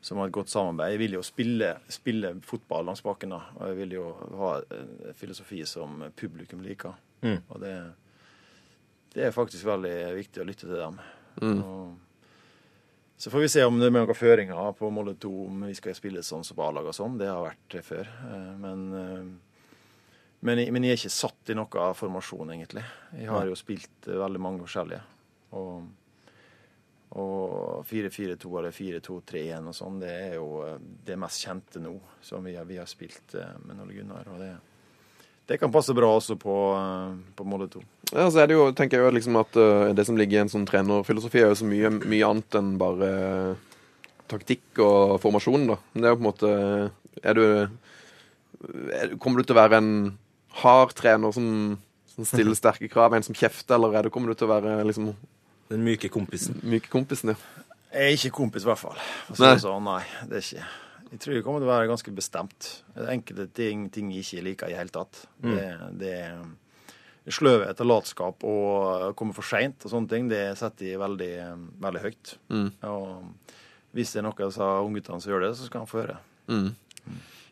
[0.00, 0.94] som har et godt samarbeid.
[0.94, 3.34] Jeg vil jo spille, spille fotball langs bakken.
[3.36, 6.94] da, Og jeg vil jo ha en filosofi som publikum liker.
[7.22, 7.40] Mm.
[7.48, 7.74] Og det,
[9.14, 11.00] det er faktisk veldig viktig å lytte til dem.
[11.42, 11.96] Og,
[13.18, 15.96] så får vi se om det er noen føringer på Molde 2, om vi skal
[15.98, 17.16] spille sånn som A-lag og sånn.
[17.18, 18.06] Det har vært før.
[18.06, 19.47] Eh, Men, eh,
[20.40, 22.84] men, jeg- men jeg er ikke satt i noe formasjon, egentlig.
[23.18, 25.00] Jeg har jo spilt eh, veldig mange forskjellige.
[25.58, 25.82] Og,
[27.18, 30.74] og 4-4-2 eller 4-2-3-1 og sånn, det er jo eh,
[31.08, 34.28] det mest kjente nå som vi har, vi har spilt eh, med Ole Gunnar.
[34.34, 34.50] Og det,
[35.48, 36.54] det kan passe bra også på,
[37.38, 37.82] på Molde 2.
[38.12, 40.42] Ja, så er det jo, tenker jeg jo liksom at uh, det som ligger i
[40.44, 43.08] en sånn trenerfilosofi, er jo så mye, mye annet enn bare
[43.52, 43.66] uh,
[44.32, 45.76] taktikk og formasjon, da.
[45.92, 46.52] Men Det er jo på en måte
[47.28, 47.42] Er du
[48.92, 49.90] er, Kommer du til å være en
[50.62, 51.78] hard trener som,
[52.14, 54.76] som stiller sterke krav, en som kjefter, eller er det, kommer du til å være
[54.88, 55.12] liksom
[55.68, 56.60] Den myke kompisen.
[56.64, 57.64] myke kompisen, ja?
[57.88, 59.00] Jeg er ikke kompis, i hvert fall.
[59.32, 59.54] Nei.
[59.54, 60.68] det sånn, nei, det er ikke.
[61.08, 62.70] Jeg tror jeg kommer til å være ganske bestemt.
[62.92, 65.22] Det er enkelte ting, ting jeg ikke liker i det hele tatt.
[65.40, 66.42] Det, det er
[67.32, 71.32] sløvhet og latskap og komme for seint og sånne ting, det setter jeg veldig,
[71.80, 72.34] veldig høyt.
[72.52, 72.68] Mm.
[72.88, 76.02] Og hvis det er noe av disse ungguttene som gjør det, så skal han få
[76.02, 76.18] høre.
[76.48, 76.70] Mm.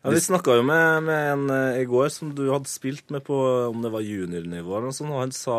[0.06, 3.24] Ja, vi snakka jo med, med en eh, i går som du hadde spilt med
[3.26, 3.34] på
[3.66, 5.58] om det var juniornivå eller noe sånt, og han sa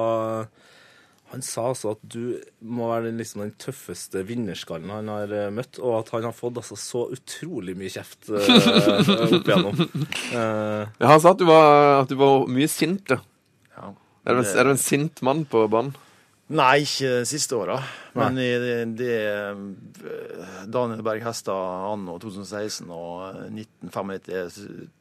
[1.34, 5.50] han sa altså at du må være den, liksom, den tøffeste vinnerskallen han har eh,
[5.52, 8.40] møtt, og at han har fått altså, så utrolig mye kjeft uh,
[9.36, 9.82] opp igjennom.
[10.32, 13.20] Uh, Ja, han sa at du var, at du var mye sint, ja.
[13.76, 13.92] Ja.
[14.24, 15.92] Er du, en, er du en sint mann på banen?
[16.48, 17.76] Nei, ikke de siste åra.
[18.16, 24.54] Men i det, det eh, Daniel Berg Hestad anno 2016 og 1995 er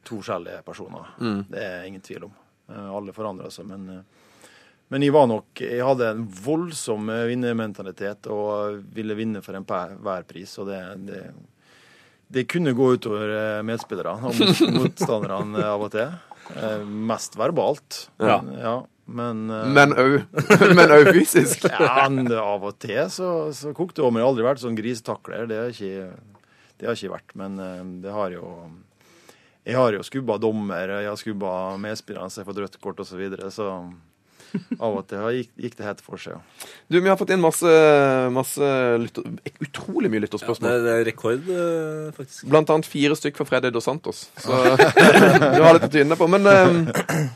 [0.03, 1.07] to forskjellige personer.
[1.47, 2.33] Det er ingen tvil om.
[2.67, 4.23] Eh, Alle forandrer seg, men eh,
[4.87, 10.23] men jeg var nok Jeg hadde en voldsom eh, vinnermentalitet og ville vinne for enhver
[10.29, 11.23] pris, og det, det
[12.27, 16.09] det kunne gå utover eh, medspillerne og mot- motstanderne av og til.
[16.59, 18.01] Eh, Mest verbalt.
[18.19, 18.41] Ja.
[18.43, 20.17] Men, ja, eh, Men òg
[20.75, 21.67] Men òg fysisk.
[21.71, 24.19] ja, av og til så, så kokte det om.
[24.19, 25.47] Jeg har aldri vært sånn grisetakler.
[25.49, 26.09] Det har ikke,
[26.79, 27.37] det har ikke vært.
[27.39, 28.51] Men eh, det har jo
[29.67, 33.15] Jeg har jo skubba dommer, jeg har skubba medspillerne som har fått rødt kort osv.
[33.15, 33.71] Så, videre, så
[34.79, 36.37] av og til gikk, gikk det helt for seg.
[36.37, 36.67] ja.
[36.87, 37.71] Du, vi har fått inn masse,
[38.33, 38.69] masse
[39.01, 39.25] lytter,
[39.65, 40.71] utrolig mye lytterspørsmål.
[40.71, 40.85] lytterspørsmål.
[40.85, 42.45] det er rekord, eh, faktisk.
[42.51, 44.27] Blant annet fire stykk fra Freddy Dos Santos.
[44.39, 44.61] Så
[45.57, 46.29] du har litt å tyne på.
[46.31, 46.79] Men eh,
[47.17, 47.27] eh,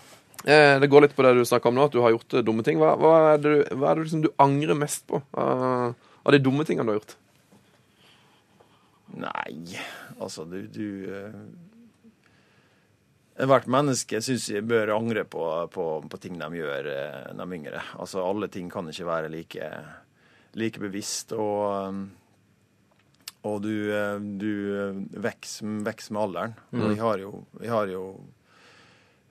[0.45, 2.63] det går litt på det du snakka om nå, at du har gjort eh, dumme
[2.65, 2.79] ting.
[2.81, 5.91] Hva, hva er det, du- hva er det liksom du angrer mest på av,
[6.25, 7.17] av de dumme tingene du har gjort?
[9.21, 9.75] Nei,
[10.23, 10.85] altså du, du
[13.41, 15.41] Hvert menneske syns jeg bør angre på,
[15.73, 17.81] på, på ting de gjør eh, når de er yngre.
[17.99, 19.69] Altså alle ting kan ikke være like,
[20.59, 21.31] like bevisst.
[21.33, 22.01] Og, eh,
[23.49, 26.53] og du, eh, du eh, vokser vokser med alderen.
[26.75, 27.31] Og jeg har jo,
[27.63, 28.03] jeg har jo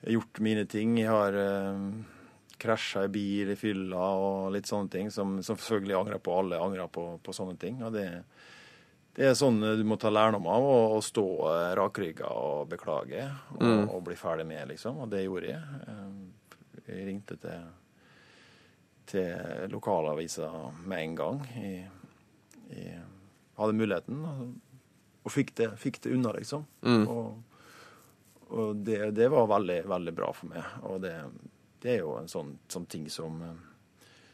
[0.07, 0.97] gjort mine ting.
[0.99, 1.83] Jeg har eh,
[2.61, 6.39] krasja i bil i fylla og litt sånne ting som, som selvfølgelig angrer på.
[6.41, 7.83] Alle angrer på, på sånne ting.
[7.85, 8.07] og det
[9.11, 13.25] det er sånn du må ta lærdom av, å, å stå eh, rakrygga og beklage
[13.59, 13.65] og,
[13.97, 15.01] og bli ferdig med, liksom.
[15.03, 15.81] Og det gjorde jeg.
[15.91, 17.67] Eh, Jeg ringte til,
[19.11, 20.49] til lokalavisa
[20.87, 21.41] med en gang.
[21.57, 21.91] Jeg,
[22.71, 23.03] jeg
[23.59, 24.41] hadde muligheten og,
[25.27, 26.65] og fikk, det, fikk det unna, liksom.
[27.11, 27.50] Og,
[28.51, 30.79] og det, det var veldig, veldig bra for meg.
[30.91, 31.15] Og det,
[31.83, 33.59] det er jo en sånn, sånn ting som eh,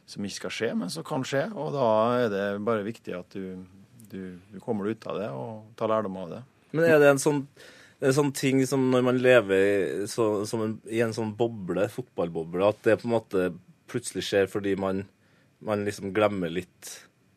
[0.06, 1.48] som ikke skal skje, men som kan skje.
[1.58, 1.86] Og da
[2.22, 3.64] er det bare viktig at du,
[4.10, 6.42] du, du kommer ut av det og tar lærdom av det.
[6.76, 7.42] Men er det en sånn,
[7.98, 12.86] en sånn ting som når man lever så, en, i en sånn boble, fotballboble, at
[12.86, 13.48] det på en måte
[13.90, 15.04] plutselig skjer fordi man,
[15.64, 16.94] man liksom glemmer litt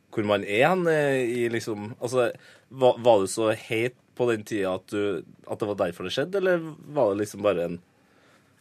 [0.10, 2.32] hvor man er hen i liksom Altså,
[2.74, 6.12] var, var du så heit på den tida at, du, at det var derfor det
[6.12, 7.78] skjedde, eller var det liksom bare en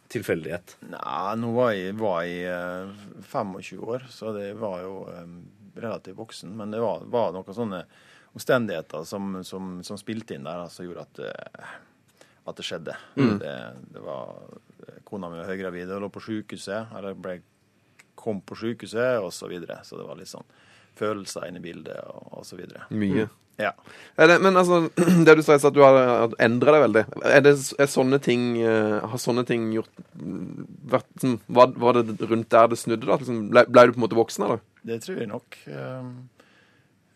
[0.09, 0.77] tilfeldighet?
[0.87, 2.93] Nei, nå var jeg, var jeg eh,
[3.27, 5.25] 25 år, så det var jo eh,
[5.83, 6.53] relativt voksen.
[6.55, 7.81] Men det var, var noen sånne
[8.37, 11.75] omstendigheter som, som, som spilte inn der, som gjorde at, eh,
[12.47, 12.95] at det skjedde.
[13.43, 13.53] Det,
[13.91, 14.39] det var
[15.09, 17.35] Kona mi var høygravid og lå på sykehuset, eller ble,
[18.15, 19.81] kom på sykehuset, og så videre.
[19.83, 20.47] Så det var litt sånn
[20.99, 22.87] følelser inne i bildet, og, og så videre.
[23.59, 23.73] Ja.
[24.15, 24.89] Det, men altså,
[25.25, 27.03] det du sier, så at du har endra deg veldig.
[27.27, 29.91] Er, det, er sånne ting eh, Har sånne ting gjort
[30.93, 33.07] vært, som, var, var det rundt der det snudde?
[33.07, 33.19] da?
[33.19, 34.63] Liksom, ble, ble du på en måte voksen, eller?
[34.87, 35.59] Det tror jeg nok.
[35.67, 36.13] Um,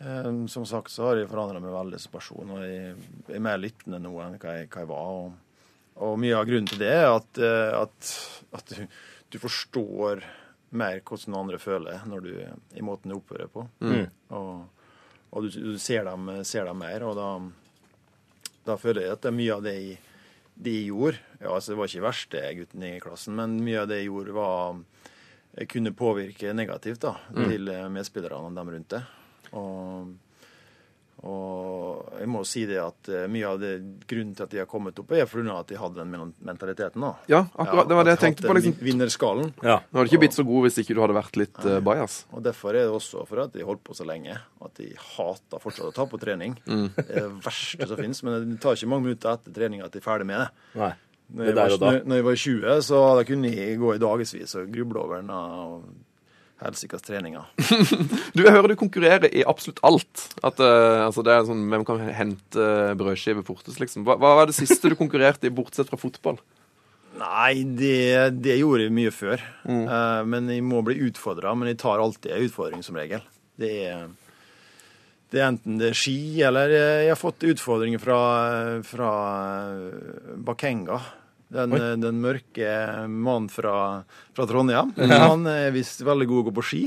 [0.03, 2.53] um, som sagt så har jeg forandra meg veldig som person.
[2.57, 2.93] Og jeg
[3.31, 5.17] er mer lyttende nå enn hva jeg, hva jeg var.
[5.23, 5.65] Og,
[6.03, 8.13] Og mye av grunnen til det er at, eh, at,
[8.59, 9.01] at du,
[9.31, 10.23] du forstår
[10.73, 12.31] mer hvordan andre føler når du,
[12.73, 13.67] i måten du oppfører på.
[14.33, 14.72] Og,
[15.33, 17.29] og du, du ser, dem, ser dem mer, og da,
[18.69, 19.99] da føler jeg at mye av det jeg,
[20.53, 24.03] det gjorde ja, altså Det var ikke verste gutten i klassen, men mye av det
[24.03, 24.83] jeg gjorde, var
[25.69, 29.01] kunne påvirke negativt da, til eh, medspillerne og dem rundt det.
[29.53, 30.13] Og,
[31.23, 33.71] og jeg må si det at eh, mye av det
[34.09, 35.55] grunnen til at de har kommet opp, er pga.
[35.59, 37.01] at de hadde den mentaliteten.
[37.05, 37.13] da.
[37.31, 37.87] Ja, akkurat.
[37.87, 38.55] Det var det jeg tenkte på.
[38.57, 38.73] liksom.
[38.77, 39.53] vin- Vinnerskallen.
[39.63, 39.77] Ja.
[39.89, 42.17] Nå hadde ikke blitt så god hvis ikke du hadde vært litt uh, bajas.
[42.33, 44.35] Og derfor er det også for at de holdt på så lenge.
[44.63, 46.57] At de hater fortsatt å ta på trening.
[46.67, 48.23] Det er det verste som finnes.
[48.27, 50.49] Men det tar ikke mange minutter etter trening at de er ferdig med det.
[50.79, 50.93] Nei.
[51.33, 54.01] Når Det jeg, var, når, når jeg var 20, så hadde kunne jeg gå i
[54.03, 55.85] dagevis og gruble over den og
[56.63, 57.45] helsikas treninger.
[58.33, 60.25] Du, jeg hører du konkurrerer i absolutt alt.
[60.41, 64.07] At, uh, altså det er sånn, Hvem kan hente brødskive fortest, liksom?
[64.07, 66.39] Hva, hva var det siste du konkurrerte i, bortsett fra fotball?
[67.19, 69.41] Nei, det, det gjorde jeg mye før.
[69.69, 71.53] Eh, men jeg må bli utfordra.
[71.57, 73.23] Men jeg tar alltid en utfordring, som regel.
[73.59, 74.07] Det er,
[75.33, 78.21] det er enten det er ski, eller jeg har fått utfordringer fra,
[78.87, 79.11] fra
[80.49, 81.01] Bakenga.
[81.53, 82.69] Den, den mørke
[83.07, 84.93] mannen fra, fra Trondheim.
[84.97, 86.83] Han er visst veldig god å gå på ski.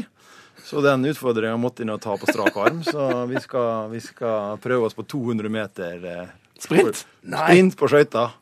[0.67, 2.81] Så den utfordringa måtte jeg nå ta på strak arm.
[2.83, 7.05] Så vi skal, vi skal prøve oss på 200 meter eh, Sprint?
[7.23, 8.35] sprint på skøyter.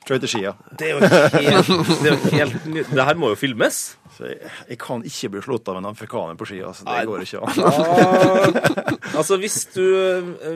[0.00, 0.54] Skøyteskia.
[0.80, 2.92] Det er jo helt, det er jo helt nytt.
[2.96, 3.80] Det her må jo filmes.
[4.16, 6.58] Så jeg, jeg kan ikke bli slått av en afrikaner på ski.
[6.66, 7.04] Altså, det Nei.
[7.08, 8.58] går ikke an.
[9.20, 9.84] altså, hvis du,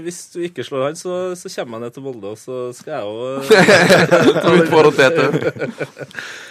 [0.05, 2.99] hvis du ikke slår han, så, så kommer jeg ned til Molde, og så skal
[2.99, 3.15] jeg jo
[4.45, 5.71] Du utfordrer Tete.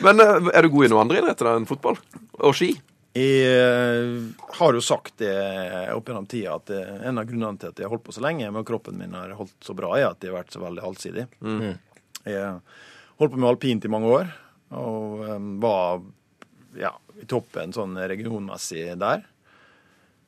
[0.05, 1.99] Men eh, er du god i noe andre idretter enn fotball?
[2.41, 2.71] Og ski?
[3.13, 4.13] Jeg eh,
[4.57, 5.33] har jo sagt det
[5.93, 8.49] opp gjennom tida at en av grunnene til at jeg har holdt på så lenge,
[8.53, 11.27] med kroppen min har holdt så bra, er at jeg har vært så veldig allsidig.
[12.29, 12.59] Jeg
[13.19, 14.31] holdt på med alpint i mange år,
[14.79, 16.01] og eh, var
[16.79, 19.25] ja, i toppen sånn regionmessig der.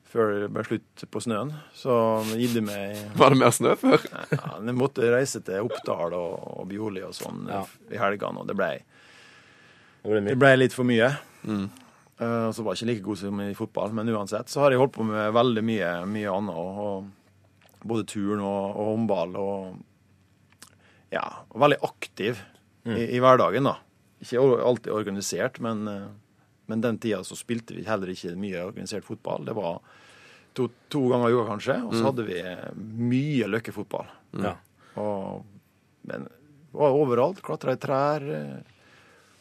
[0.06, 1.50] Før det ble slutt på snøen.
[1.74, 1.92] Så
[2.38, 4.04] gitt det meg Var det mer snø før?
[4.30, 7.64] Ja, jeg måtte reise til Oppdal og, og Bjorli og sånn Ja.
[7.90, 8.70] i helgene, og det ble,
[10.04, 11.10] Det blir det ble litt for mye.
[11.42, 11.66] Mm.
[12.16, 14.80] Uh, så var jeg ikke like god som i fotball, men uansett så har jeg
[14.80, 16.54] holdt på med veldig mye, mye annet.
[16.62, 19.82] Og, og både turn og, og håndball og
[21.14, 22.40] ja, veldig aktiv
[22.86, 23.76] i, i hverdagen, da.
[24.22, 26.08] Ikke alltid organisert, men, eh,
[26.70, 29.44] men den tida så spilte vi heller ikke mye organisert fotball.
[29.46, 29.80] Det var
[30.56, 32.40] to, to ganger i uka, kanskje, og så hadde vi
[33.10, 34.08] mye løkkefotball.
[34.42, 34.56] Ja.
[35.02, 35.44] Og,
[36.08, 36.26] men
[36.76, 37.42] var overalt.
[37.44, 38.60] Klatra i trær, eh,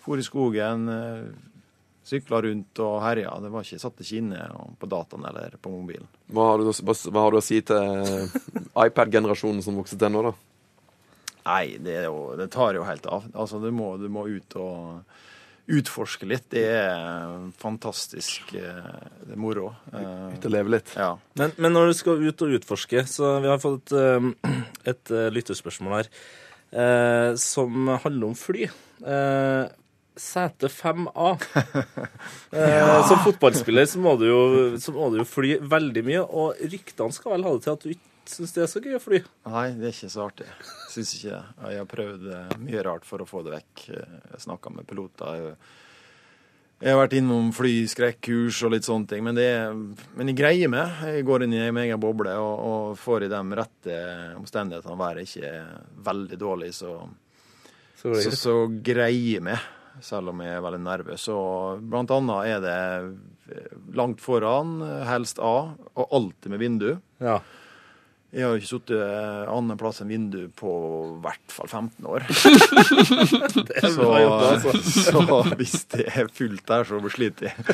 [0.03, 1.27] for i skogen, eh,
[2.05, 3.33] sykla rundt og herja.
[3.41, 4.49] Det var ikke satt ikke inne
[4.79, 6.07] på dataen eller på mobilen.
[6.29, 8.29] Hva har du, hva, hva har du å si til
[8.85, 10.35] iPad-generasjonen som vokser til nå, da?
[11.45, 13.27] Nei, det, er jo, det tar jo helt av.
[13.37, 15.03] Altså, du må, du må ut og
[15.65, 16.47] utforske litt.
[16.53, 18.51] Det er fantastisk.
[18.57, 18.89] eh,
[19.25, 19.71] Det er moro.
[19.93, 20.91] Eh, Ut og leve litt.
[20.97, 21.11] Ja.
[21.39, 24.51] Men, men når du skal ut og utforske, så vi har fått et,
[24.93, 26.11] et eh, lytterspørsmål her
[26.73, 28.67] eh, som handler om fly.
[29.05, 29.63] Eh,
[30.15, 31.29] sete 5A.
[32.55, 34.41] Eh, Som fotballspiller så må, du jo,
[34.79, 37.83] så må du jo fly veldig mye, og ryktene skal vel ha det til at
[37.83, 39.19] du ikke syns det er så gøy å fly.
[39.47, 40.47] Nei, det er ikke så artig.
[40.91, 41.71] Syns ikke det.
[41.71, 42.27] Jeg har prøvd
[42.63, 43.83] mye rart for å få det vekk.
[43.95, 45.41] Jeg snakka med piloter.
[46.81, 50.69] Jeg- har vært innom flyskrekkurs og litt sånne ting, men, det er, men jeg greier
[50.69, 50.91] meg.
[51.07, 53.95] Jeg går inn i min egen boble og, og får i de rette
[54.35, 54.97] omstendighetene.
[54.99, 55.69] Været ikke er
[56.03, 56.97] veldig dårlig, så,
[57.95, 59.57] Så så, så greier jeg meg.
[60.03, 61.29] Selv om jeg er veldig nervøs.
[61.31, 65.53] Og blant annet er det langt foran, helst A,
[65.95, 66.89] og alltid med vindu.
[67.23, 67.39] Ja.
[68.35, 68.99] Jeg har ikke sittet
[69.47, 70.71] annen plass enn vindu på
[71.07, 72.25] i hvert fall 15 år.
[73.85, 74.17] Så, bra
[74.51, 74.73] altså.
[74.83, 77.55] så hvis det er fullt der, så sliter jeg.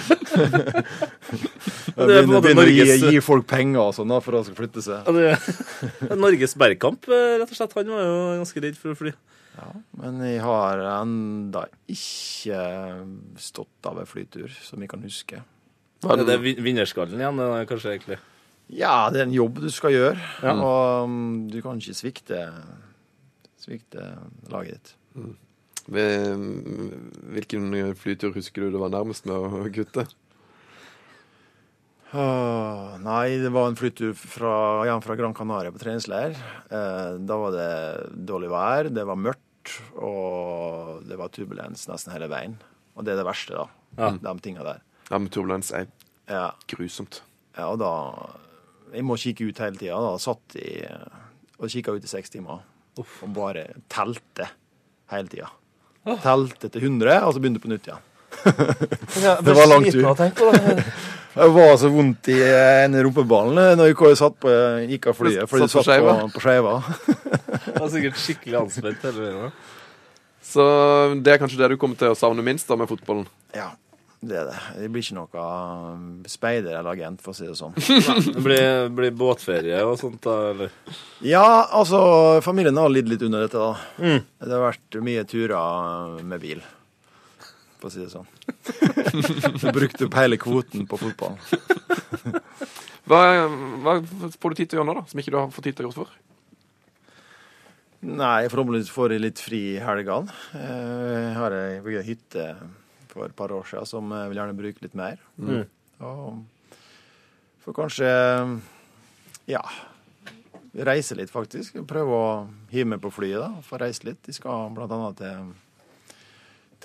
[1.91, 2.93] Jeg Det er på begynner, Norges...
[2.93, 5.09] å gi, gi folk penger og sånn for at de skal flytte seg.
[5.09, 7.75] Ja, det er Norges bergkamp, eh, rett og slett.
[7.77, 9.13] Han var jo ganske redd for å fly.
[9.57, 9.69] Ja,
[9.99, 12.61] men jeg har enda ikke
[13.41, 15.41] stått av en flytur, som jeg kan huske.
[16.01, 18.21] Er det vinnerskallen igjen, kanskje egentlig?
[18.71, 20.53] Ja, det er en jobb du skal gjøre, Ja.
[20.55, 22.39] og um, du kan ikke svikte,
[23.59, 24.05] svikte
[24.49, 25.35] laget ditt.
[25.91, 26.95] Ved-
[27.33, 30.05] Hvilken flytur husker du det var nærmest med å kutte?
[32.13, 36.33] Oh, nei, det var en flytur fra, hjem fra Gran Canaria på treningsleir.
[36.67, 37.69] Eh, da var det
[38.27, 42.57] dårlig vær, det var mørkt, og det var turbulens nesten hele veien.
[42.99, 43.67] Og det er det verste, da.
[43.95, 44.09] Ja.
[44.19, 44.81] De tinga der.
[45.07, 45.87] Ja, men turbulens er
[46.27, 47.21] Ja, grusomt.
[47.57, 47.91] ja, og da
[48.91, 49.97] Jeg må kikke ut hele tida.
[50.03, 50.81] Da satt i,
[51.59, 52.61] og kikka ut i seks timer
[52.99, 54.49] og bare telte
[55.13, 55.49] hele tida.
[56.23, 58.07] Telte til 100, og så begynte på nytt igjen.
[59.45, 60.11] Det var lang tur.
[61.31, 61.45] Det.
[61.55, 64.51] Var så vondt i eh, en rumpeballen når vi satt på,
[64.89, 66.73] gikk av flyet, fordi Satt på du satt på, på skeiva.
[67.69, 69.53] Det var sikkert skikkelig anspent hele veien.
[70.51, 70.65] Så
[71.23, 73.29] det er kanskje det du kommer til å savne minst da med fotballen.
[73.55, 73.69] Ja,
[74.21, 74.57] det er det.
[74.77, 75.43] Det blir ikke noe
[75.95, 77.73] um, speider eller agent, for å si det sånn.
[78.35, 80.75] Det blir, blir båtferie og sånt, da, eller?
[81.25, 82.01] Ja, altså,
[82.45, 84.19] familien har lidd litt under dette, da.
[84.45, 86.61] Det har vært mye turer med bil,
[87.81, 88.29] for å si det sånn.
[89.61, 91.35] Du brukte opp hele kvoten på fotball.
[93.11, 93.17] Hva,
[93.83, 95.75] hva får du tid til å gjøre nå, da, som ikke du har fått tid
[95.75, 96.11] til å gjøre før?
[98.21, 100.31] Nei, forhåpentligvis får jeg litt fri i helgene.
[100.55, 102.45] Eh, Jeg har ei hytte
[103.13, 105.21] for et par år siden som jeg vil gjerne bruke litt mer.
[106.01, 106.41] Og
[107.61, 108.11] får kanskje
[109.51, 109.63] ja
[110.71, 111.81] reise litt, faktisk.
[111.87, 112.27] Prøve å
[112.71, 113.63] hive meg på flyet, da.
[113.65, 114.21] Få reise litt.
[114.25, 115.49] De skal annet til,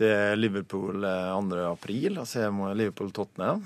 [0.01, 1.61] til Liverpool eh, 2.
[1.71, 3.63] april og se om Liverpool-Tottenham.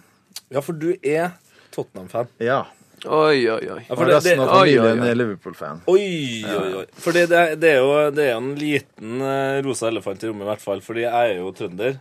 [0.50, 1.32] Ja, for du er
[1.74, 2.28] Tottenham-fan.
[2.42, 2.64] Ja.
[3.00, 3.78] Oi, oi, oi.
[3.88, 5.80] Ja, For for resten av familien er Liverpool-fan.
[5.88, 6.84] oi, oi, oi.
[7.00, 10.50] Fordi det, det, er jo, det er en liten eh, rosa elefant i rommet, i
[10.50, 10.84] hvert fall.
[10.84, 11.96] Fordi jeg er jo trønder.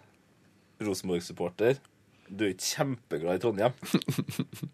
[0.83, 1.79] Rosenborg-supporter.
[2.29, 3.73] Du er ikke kjempeglad i Trondheim.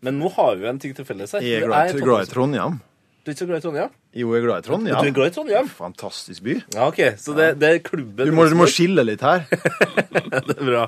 [0.04, 1.46] Men nå har vi jo en ting til felles her.
[1.46, 2.82] Jeg er glad, glad, glad i Trondheim.
[3.26, 3.94] Du er ikke så glad i Trondheim?
[4.14, 4.98] Jo, jeg er glad i Trondheim.
[5.00, 5.70] Du er glad i Trondheim?
[5.80, 6.58] Fantastisk by.
[6.76, 7.00] Ja, OK.
[7.18, 9.48] Så det, det er klubben Du må, du må skille litt her.
[10.46, 10.84] Det er bra.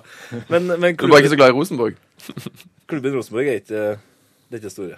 [0.51, 1.97] Men, men Du er bare ikke så glad i Rosenborg?
[2.87, 3.81] klubben Rosenborg er ikke
[4.47, 4.97] det er ikke store.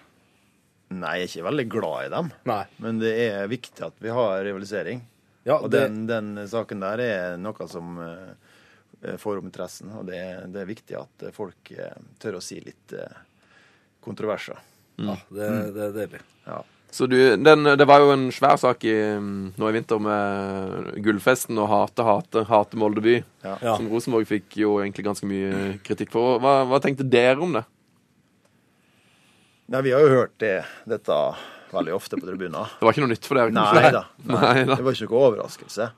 [0.93, 2.27] Nei, jeg er ikke veldig glad i dem.
[2.49, 2.62] Nei.
[2.84, 5.01] Men det er viktig at vi har rivalisering.
[5.47, 8.48] Ja, Og det, den, den saken der er noe som eh,
[9.17, 9.91] får om interessen.
[9.99, 10.21] Og det,
[10.53, 12.95] det er viktig at eh, folk eh, tør å si litt
[14.03, 14.59] kontroverser.
[14.59, 14.59] kontroverser.
[15.07, 16.21] ja, det, det er deilig.
[16.47, 16.59] Ja.
[16.91, 20.95] Så du, den, det var jo en svær sak i, mm, nå i vinter med
[21.05, 23.19] gullfesten og hate, hate, hate Molde by.
[23.45, 23.75] Ja.
[23.75, 26.39] Som Rosenborg fikk jo egentlig ganske mye kritikk for.
[26.41, 27.63] Hva, hva tenkte dere om det?
[29.69, 31.15] Nei, vi har jo hørt det, dette
[31.69, 32.65] veldig ofte på tribunen.
[32.79, 33.53] Det var ikke noe nytt for dere?
[33.53, 33.91] Nei kanskje?
[33.93, 34.03] da.
[34.25, 34.77] Nei, Nei da.
[34.79, 35.89] Det var ikke noe overraskelse.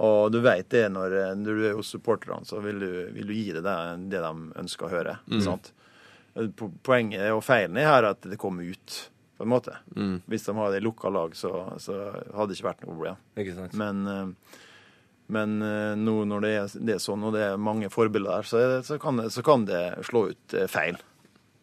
[0.00, 3.28] Og du vet det når, eh, når du er hos supporterne, så vil du, vil
[3.28, 3.76] du gi det det,
[4.12, 5.18] det de ønsker å høre.
[5.44, 5.72] Sant?
[6.82, 8.98] Poenget og feilen er her at det kommer ut,
[9.36, 9.76] på en måte.
[10.32, 11.52] Hvis de hadde lukka lag, så,
[11.82, 11.98] så
[12.32, 13.20] hadde det ikke vært noe problem.
[13.36, 13.76] Ikke sant?
[13.76, 14.60] Men, eh,
[15.32, 18.48] men eh, nå når det er, det er sånn, og det er mange forbilder der,
[18.48, 20.96] så, så, kan det, så kan det slå ut eh, feil.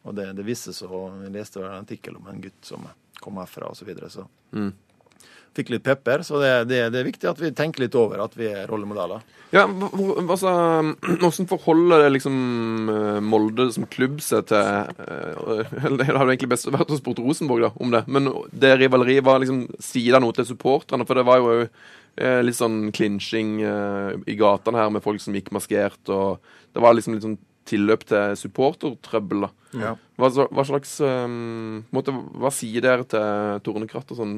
[0.08, 0.94] Og det, det viste seg,
[1.26, 2.86] jeg leste en artikkel om en gutt som
[3.20, 4.30] kom herfra og så videre, så
[5.58, 6.24] fikk litt pepper.
[6.26, 9.24] Så det, det, det er viktig at vi tenker litt over at vi er rollemodeller.
[9.52, 10.50] Ja, altså,
[11.22, 12.36] Hvordan forholder det liksom
[12.94, 17.22] eh, Molde som klubb seg til eh, eller Det hadde egentlig best vært å spurt
[17.24, 21.08] Rosenborg da, om det, men det rivaleriet var liksom det noe til supporterne?
[21.10, 25.50] For det var jo eh, litt sånn klinsjing i gatene her med folk som gikk
[25.56, 26.44] maskert, og
[26.76, 29.46] det var liksom litt sånn tilløp til supportertrøbbel.
[29.46, 29.50] da.
[29.78, 29.94] Ja.
[30.18, 34.36] Hva, hva slags um, måte, Hva sier dere til Tornekratt og sånn?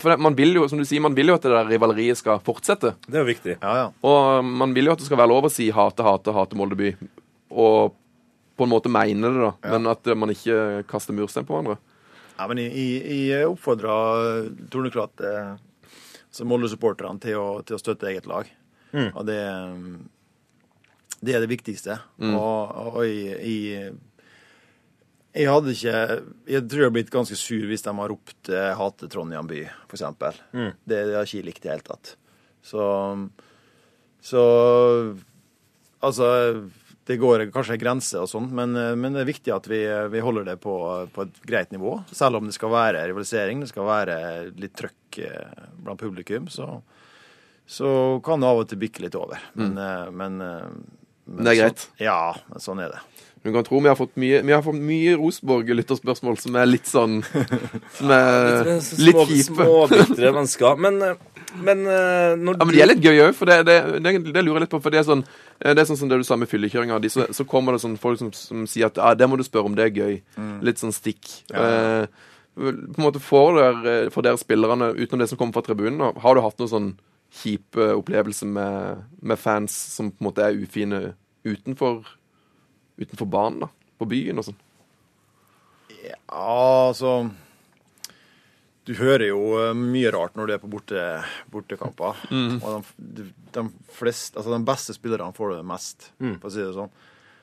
[0.00, 2.18] For det, man vil jo, som du sier, man vil jo at det der rivaleriet
[2.18, 2.94] skal fortsette.
[3.04, 3.56] Det er jo viktig.
[3.60, 3.88] Ja, ja.
[4.08, 6.94] Og man vil jo at det skal være lov å si hate, hate, hate Moldeby.
[7.52, 7.96] Og
[8.56, 9.52] på en måte mene det, da.
[9.74, 11.76] Men at eh, man ikke kaster murstein på hverandre.
[12.38, 13.98] Ja, men jeg, jeg, jeg oppfordra
[14.72, 18.48] Tornekratt, eh, Molde-supporterne, til, til å støtte eget lag.
[18.90, 19.40] Og det,
[21.20, 21.98] det er det viktigste.
[22.24, 23.92] Og, og jeg, jeg,
[25.36, 25.96] jeg hadde ikke
[26.50, 29.68] Jeg tror jeg hadde blitt ganske sur hvis de har ropt eh, 'hate Trondheim by',
[29.86, 30.40] for eksempel.
[30.84, 32.14] Det, det har ikke jeg likt i det hele tatt.
[32.62, 32.84] Så
[34.20, 34.44] Så
[36.00, 36.70] Altså
[37.10, 39.80] det går kanskje en grense og sånn, men, men det er viktig at vi,
[40.12, 40.74] vi holder det på,
[41.10, 41.96] på et greit nivå.
[42.14, 44.16] Selv om det skal være rivalisering, det skal være
[44.60, 46.68] litt trøkk eh, blant publikum, så,
[47.66, 47.90] så
[48.24, 49.42] kan det av og til bikke litt over.
[49.58, 50.20] Men, mm.
[50.20, 50.99] men, eh,
[51.30, 51.86] men Det er greit.
[51.86, 53.00] Så, ja, men sånn er det.
[53.40, 56.84] Du kan tro vi har fått mye, vi har fått mye Rosenborg-lytterspørsmål som er litt
[56.90, 57.22] sånn
[57.96, 58.66] Som er
[59.00, 59.16] litt
[59.46, 60.76] Små- bitre mennesker.
[60.84, 61.14] Men, eh,
[61.64, 64.42] men når du Ja, men De er litt gøye òg, for det, det, det, det
[64.44, 64.82] lurer jeg litt på.
[64.84, 67.00] For det er sånn eh, Det er sånn som det du sa med fyllekjøringa.
[67.08, 69.70] Så, så kommer det sånn folk som, som sier at ah, 'det må du spørre
[69.72, 70.20] om, det er gøy'.
[70.66, 71.30] Litt sånn stikk.
[71.54, 72.04] Eh,
[72.60, 76.34] på en måte får dere, for dere spillerne, utenom det som kommer fra tribunen, har
[76.36, 76.90] du hatt noen sånn
[77.40, 81.14] kjipe opplevelser med, med fans som på en måte er ufine
[81.46, 82.02] utenfor,
[83.00, 83.70] utenfor banen, da?
[84.00, 84.58] På byen og sånn?
[86.00, 87.28] Ja, altså
[88.88, 91.02] Du hører jo eh, mye rart når du er på borte,
[91.52, 92.22] bortekamper.
[92.32, 96.72] Og de, de, flest, altså de beste spillerne får det mest, for å si det
[96.78, 96.92] sånn.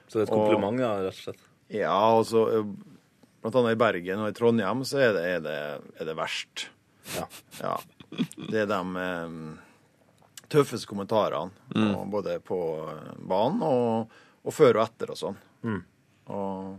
[0.07, 1.43] Så det er et kompliment, ja, rett og slett.
[1.73, 2.67] Ja, altså eh,
[3.43, 5.57] Blant annet i Bergen og i Trondheim så er det, er det,
[6.01, 6.65] er det verst.
[7.13, 7.27] Ja.
[7.61, 7.75] Ja.
[8.49, 9.35] Det er de eh,
[10.51, 11.51] tøffeste kommentarene.
[11.93, 12.59] Og både på
[13.17, 15.39] banen og, og før og etter og sånn.
[16.27, 16.75] Og,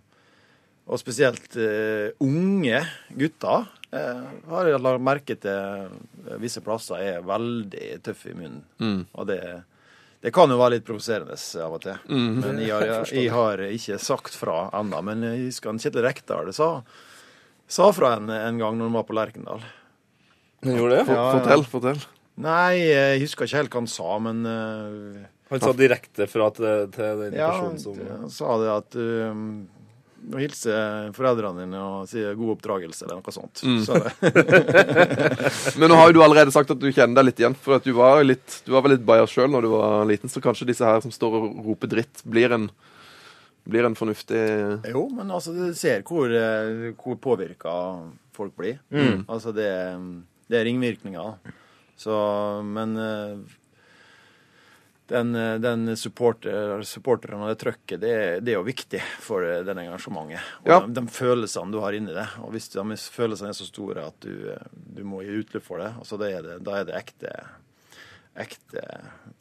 [0.88, 2.82] og spesielt uh, unge
[3.16, 9.04] gutter uh, har jeg lagt merke til eh, visse plasser er veldig tøffe i munnen.
[9.12, 9.40] Og det,
[10.24, 12.00] det kan jo være litt provoserende av og til.
[12.08, 15.00] Men jeg har, jeg, har ikke sagt fra ennå.
[15.04, 16.70] Men jeg husker Kjetil Rekdal sa,
[17.68, 19.66] sa fra en, en gang når han var på Lerkendal.
[20.64, 21.04] Han gjorde det?
[21.08, 22.06] Fortell, fortell.
[22.38, 26.86] Nei, jeg husker ikke helt hva han sa, men uh, Han sa direkte fra til,
[26.94, 29.42] til den ja, personen som han sa det at uh,
[30.28, 30.72] og hilse
[31.16, 33.62] foreldrene dine og si god oppdragelse eller noe sånt.
[33.86, 33.96] Så.
[35.80, 37.56] Men nå har jo du allerede sagt at du kjenner deg litt igjen.
[37.56, 40.32] For at du var, litt, du var vel litt bajas sjøl når du var liten,
[40.32, 42.66] så kanskje disse her som står og roper dritt, blir en,
[43.68, 44.42] blir en fornuftig
[44.90, 47.78] Jo, men altså, du ser hvor, eh, hvor påvirka
[48.36, 48.82] folk blir.
[49.28, 49.70] Altså, det,
[50.50, 51.56] det er ringvirkninger.
[51.98, 52.14] Så,
[52.62, 53.56] men eh,
[55.08, 59.74] den, eh, den supporter, supporteren og det trøkket, det, det er jo viktig for det
[59.74, 60.44] engasjementet.
[60.62, 60.80] Og Ja.
[60.84, 62.26] de, de følelsene du har inni det.
[62.44, 62.84] Og hvis de
[63.14, 64.68] følelsene er så store at du, eh,
[64.98, 67.32] du må gi utløp for det, altså, det er det da er det ekte,
[68.38, 68.82] ekte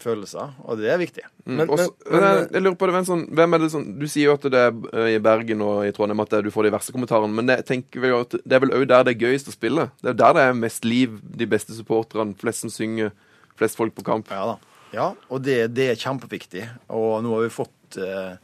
[0.02, 0.52] følelser.
[0.66, 1.24] Og det er viktig.
[1.46, 1.56] Mm.
[1.58, 4.00] Men- Også- men- men jeg, jeg lurer på det, hvem, sånn, hvem er det sånn
[4.00, 6.64] Du sier jo at det er eh, i Bergen og i Trondheim at du får
[6.68, 9.56] de verste kommentarene, men det, at det er vel òg der det er gøyest å
[9.56, 9.90] spille.
[10.02, 13.12] Det er der det er mest liv, de beste supporterne, flest som synger,
[13.56, 14.28] flest folk på kamp.
[14.30, 14.58] Ja da.
[14.94, 16.64] Ja, og det, det er kjempeviktig.
[16.90, 18.38] Og nå har vi fått eh,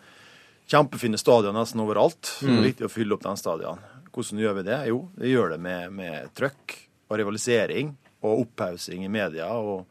[0.68, 2.34] kjempefine stadioner nesten overalt.
[2.42, 2.48] Mm.
[2.50, 3.80] det er viktig å fylle opp den stadion.
[4.14, 4.80] Hvordan gjør vi det?
[4.90, 6.76] Jo, vi gjør det med, med trøkk
[7.10, 9.48] og rivalisering og opphaussing i media.
[9.56, 9.86] Og,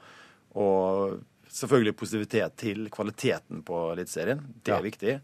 [0.59, 1.21] og
[1.53, 4.41] selvfølgelig positivitet til kvaliteten på Eliteserien.
[4.65, 5.15] Det er viktig.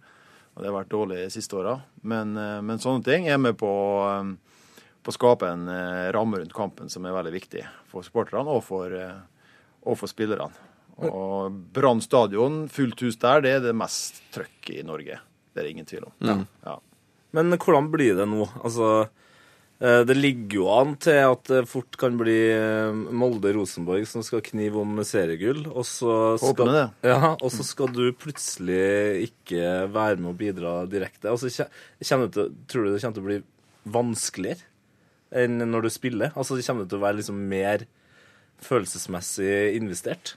[0.55, 1.77] Og det har vært dårlig de siste åra.
[2.03, 3.71] Men, eh, men sånne ting er med på,
[4.11, 4.33] eh,
[5.03, 8.65] på å skape en eh, ramme rundt kampen som er veldig viktig for supporterne og
[8.67, 10.51] for, og for spillerne.
[10.99, 15.21] Og Brann stadion, fullt hus der, det er det mest trøkk i Norge.
[15.55, 16.47] Det er det ingen tvil om.
[16.67, 16.75] Ja.
[17.31, 18.49] Men hvordan blir det nå?
[18.65, 19.09] Altså,
[19.79, 24.81] det ligger jo an til at det fort kan bli eh, Molde-Rosenborg som skal knive
[24.83, 26.87] om seriegull, og så skal, det.
[27.07, 31.31] ja, og så skal du plutselig ikke være med å bidra direkte.
[31.31, 31.69] Altså,
[32.03, 33.39] tror du det kommer til å bli
[33.99, 34.67] vanskeligere
[35.39, 36.35] enn når du spiller?
[36.35, 37.87] Altså, det kommer det til å være liksom mer
[38.65, 40.35] følelsesmessig investert?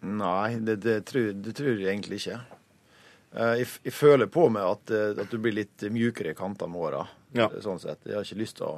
[0.00, 2.40] Nei, det, det, tror, det tror jeg egentlig ikke.
[3.34, 6.72] Eh, Jeg, jeg føler på meg at, eh, at du blir litt mjukere i kantene
[6.72, 7.04] med åra.
[7.36, 7.50] Ja.
[7.62, 8.02] Sånn sett.
[8.08, 8.72] Jeg har ikke lyst til å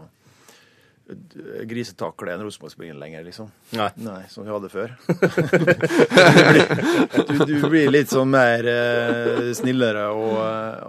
[1.09, 3.49] eh, grisetakle en Rosenborg-spiller lenger, liksom.
[3.79, 3.89] Nei.
[4.05, 4.93] Nei, som vi hadde før.
[5.09, 5.15] du,
[6.53, 6.67] blir,
[7.29, 10.37] du, du blir litt sånn mer eh, snillere og,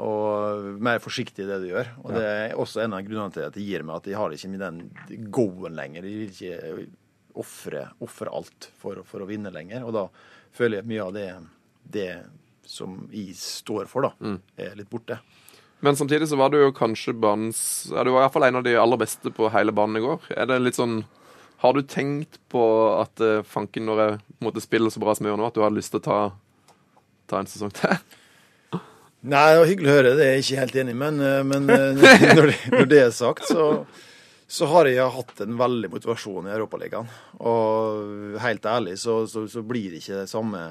[0.04, 1.94] og mer forsiktig i det du gjør.
[2.04, 4.36] Og det er også en av grunnene til at det gir meg at jeg har
[4.36, 4.84] ikke med den
[5.32, 6.04] go-en lenger.
[6.04, 6.92] Jeg vil ikke
[8.04, 9.88] ofre alt for, for å vinne lenger.
[9.88, 10.04] Og da
[10.54, 11.30] føler jeg at mye av det,
[11.96, 12.10] det
[12.66, 15.20] som jeg står for, da, er litt borte.
[15.84, 18.78] Men samtidig så var du jo kanskje banens ja, Du var iallfall en av de
[18.80, 20.30] aller beste på hele banen i går.
[20.32, 21.02] Er det litt sånn
[21.60, 22.64] Har du tenkt på
[23.02, 24.14] at eh, fanken, når jeg
[24.48, 26.20] måtte spille så bra som jeg gjør nå, at du har lyst til å ta,
[27.28, 27.98] ta en sesong til?
[29.34, 30.16] Nei, det var hyggelig å høre.
[30.16, 31.00] Det er jeg ikke helt enig i.
[31.04, 32.08] Men, eh, men eh,
[32.40, 33.68] når, det, når det er sagt, så,
[34.48, 37.12] så har jeg hatt en veldig motivasjon i Europaligaen.
[37.44, 40.64] Og helt ærlig så, så, så blir det ikke det samme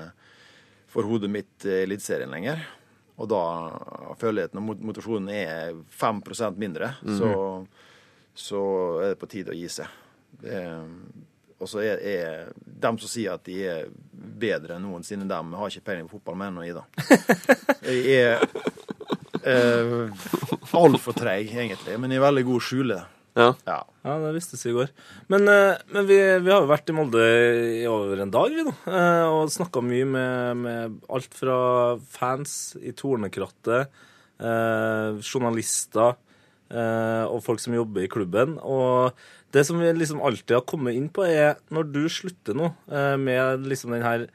[0.92, 2.62] for hodet mitt Eliteserien lenger.
[3.20, 3.42] Og da
[4.18, 7.32] føler og motivasjonen er 5% mindre, så,
[8.34, 8.62] så
[9.04, 9.92] er det på tide å gi seg.
[11.62, 15.70] Og så er, er dem som sier at de er bedre enn noensinne, dem har
[15.70, 16.86] ikke peiling på fotball mer enn jeg, da.
[17.92, 18.42] Jeg er
[19.46, 20.26] eh,
[20.78, 22.98] altfor treig, egentlig, men jeg er veldig god skjule.
[23.38, 23.48] Ja.
[23.64, 23.78] Ja.
[24.04, 24.88] Ja, det visste vi i går.
[25.32, 27.22] Men, eh, men vi, vi har jo vært i Molde
[27.80, 28.74] i over en dag, vi nå.
[28.90, 31.56] eh, Og snakka mye med, med alt fra
[32.12, 33.88] fans i Tornekrattet,
[34.42, 36.16] eh, journalister
[36.72, 38.58] eh, og folk som jobber i klubben.
[38.60, 39.14] Og
[39.54, 43.16] det som vi liksom alltid har kommet inn på, er når du slutter nå eh,
[43.20, 44.26] med liksom den her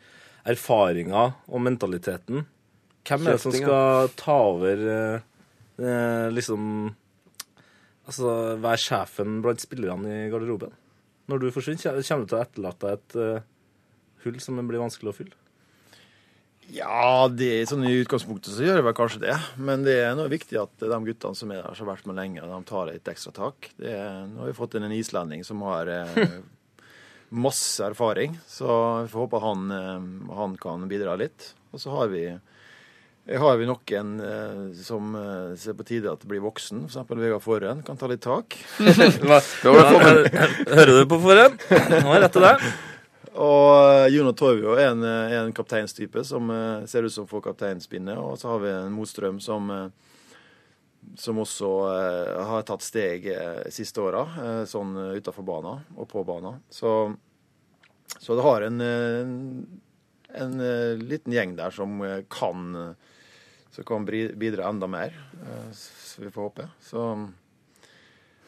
[0.47, 2.45] erfaringa og mentaliteten,
[3.07, 6.95] hvem er det som skal ta over eh, liksom
[8.07, 8.33] Altså
[8.63, 10.71] være sjefen blant spillerne i garderoben.
[11.27, 13.49] Når du forsvinner, kommer du til å etterlate deg et uh,
[14.23, 15.35] hull som blir vanskelig å fylle?
[16.67, 19.35] Ja, det, sånn i utgangspunktet så gjør jeg vel kanskje det.
[19.55, 22.17] Men det er noe viktig at de guttene som er der, som har vært med
[22.19, 23.69] lenge, de tar et ekstra tak.
[23.79, 26.35] Det er, nå har vi fått inn en islending som har eh,
[27.47, 28.67] masse erfaring, så
[29.05, 30.09] vi får håpe han, eh,
[30.41, 31.53] han kan bidra litt.
[31.71, 32.25] Og så har vi,
[33.27, 36.85] eh, har vi noen eh, som eh, ser på tide at det blir voksen.
[36.87, 37.11] F.eks.
[37.11, 38.57] Vegard Forhen, kan ta litt tak.
[39.63, 41.57] Hører du på Forhen?
[41.69, 42.67] Nå er det rett til deg.
[43.37, 47.43] Og Juno Jono Torvio er en, eh, en kapteinstype som uh, ser ut som får
[47.51, 48.17] kapteinspinnet.
[48.17, 49.91] Og så har vi en Motstrøm som, uh,
[51.15, 56.23] som også uh, har tatt steg eh, siste åra, eh, sånn utafor banen og på
[56.25, 56.63] banen.
[56.73, 57.13] Så,
[58.19, 59.21] så det har en, eh,
[60.41, 62.95] en eh, liten gjeng der som eh, kan,
[63.77, 65.13] som kan vi bidra enda mer.
[65.37, 66.63] Eh, Så vi får håpe.
[66.81, 67.01] Så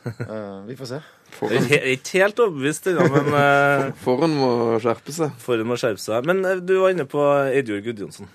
[0.10, 1.00] eh, vi får se.
[1.54, 4.50] Jeg er ikke helt overbevist ennå, men uh, Forhånd må
[4.82, 5.36] skjerpe seg.
[5.44, 6.26] Foran må skjerpe seg.
[6.26, 7.22] Men uh, du var inne på
[7.52, 8.32] Eidjord Gudjonsson.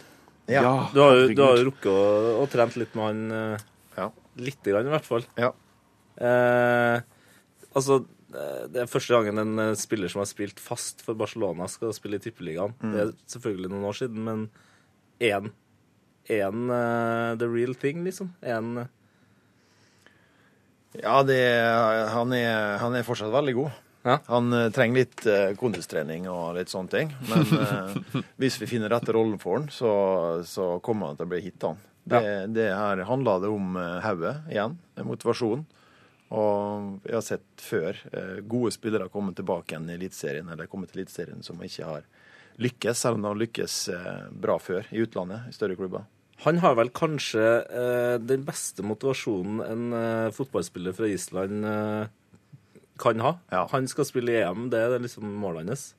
[0.47, 0.63] Ja.
[0.95, 2.05] Du har jo, du har jo rukket å,
[2.45, 3.65] å trent litt med han Uh,
[3.99, 4.07] Ja.
[4.39, 5.27] Lite grann, i hvert fall.
[5.39, 5.51] Ja.
[6.19, 7.03] Uh,
[7.75, 8.05] altså,
[8.71, 12.23] det er første gangen en spiller som har spilt fast for Barcelona, skal spille i
[12.23, 12.75] Tippeligaen.
[12.83, 12.95] Mm.
[12.95, 14.47] Det er selvfølgelig noen år siden, men
[15.23, 15.53] én
[16.33, 18.33] én uh, the real thing, liksom.
[18.41, 18.87] En, uh...
[21.03, 21.41] Ja, det,
[22.15, 23.81] han, er, han er fortsatt veldig god.
[24.05, 24.19] Ja.
[24.29, 25.27] Han uh, trenger litt
[25.61, 27.15] kondistrening og litt sånne ting.
[27.31, 27.97] Men eh,
[28.41, 29.93] hvis vi finner rette rollen for han, så,
[30.47, 31.81] så kommer han til å bli hit, han.
[32.05, 32.21] Det,
[32.53, 34.77] det her handler det om hodet igjen,
[35.09, 35.63] motivasjon.
[36.35, 40.89] Og jeg har sett før eh, gode spillere komme tilbake igjen i Eliteserien, eller komme
[40.91, 42.07] til Eliteserien som ikke har
[42.63, 46.05] lykkes, selv om de har lykkes eh, bra før i utlandet, i større klubber.
[46.45, 52.07] han har vel kanskje eh, den beste motivasjonen en eh, fotballspiller fra Island eh,
[52.99, 53.39] kan ha.
[53.51, 53.69] Ja.
[53.73, 55.95] Han skal spille i EM, det er liksom målet hans.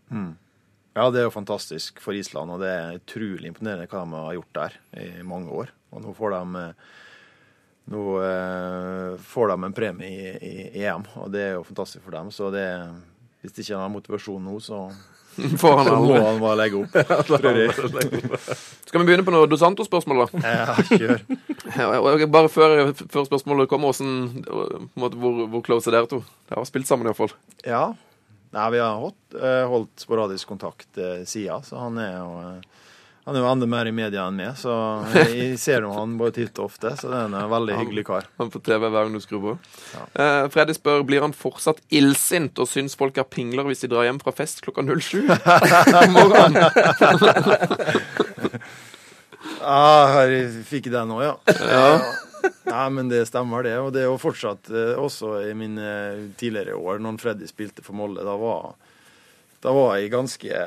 [0.96, 4.38] Ja, det er jo fantastisk for Island, og det er utrolig imponerende hva de har
[4.38, 5.74] gjort der i mange år.
[5.92, 6.94] Og nå får de, eh,
[7.92, 12.16] nå, eh, får de en premie i, i EM, og det er jo fantastisk for
[12.16, 12.32] dem.
[12.32, 12.64] Så det,
[13.42, 14.86] hvis de ikke har motivasjon nå, så,
[15.62, 16.20] Får han aldri.
[16.20, 16.96] må han bare legge opp.
[18.86, 20.44] Skal vi begynne på noe Dos Santos-spørsmål, da?
[20.46, 21.22] Ja, kjør.
[21.76, 21.90] Ja,
[22.32, 24.46] Bare før, før spørsmålet kommer, hvordan,
[24.96, 26.22] måte, hvor, hvor close er dere to?
[26.48, 27.34] Dere har spilt sammen iallfall.
[27.68, 27.90] Ja.
[28.56, 32.85] Nei, vi har holdt, eh, holdt sporadisk kontakt eh, siden, så han er jo eh,
[33.26, 34.72] han er jo enda mer i media enn meg, så
[35.16, 36.92] jeg ser jo han bare titt og ofte.
[37.00, 38.28] Så det er en veldig hyggelig kar.
[38.38, 39.54] Han på TV hver gang du skrur på.
[40.22, 44.06] Eh, Freddy spør blir han fortsatt illsint og syns folk er pingler hvis de drar
[44.06, 46.62] hjem fra fest klokka 07 om morgenen.
[49.66, 51.34] Ah, jeg fikk den òg, ja.
[51.66, 51.90] ja.
[52.68, 53.74] Nei, men det stemmer, det.
[53.82, 55.88] Og det er jo fortsatt eh, også i mine
[56.38, 58.26] tidligere år, når Freddy spilte for Molde.
[58.28, 58.76] Da var,
[59.66, 60.62] da var jeg ganske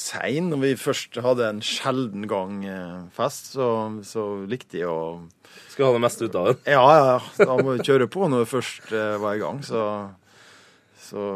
[0.00, 0.50] sein.
[0.52, 3.68] Når vi først hadde en sjelden gang eh, fest, så,
[4.06, 5.26] så likte jeg å
[5.72, 6.62] Skal ha det meste ut av den.
[6.76, 7.20] Ja, ja, ja.
[7.42, 9.62] Da må vi kjøre på når vi først eh, var i gang.
[9.66, 9.82] Så,
[11.08, 11.28] så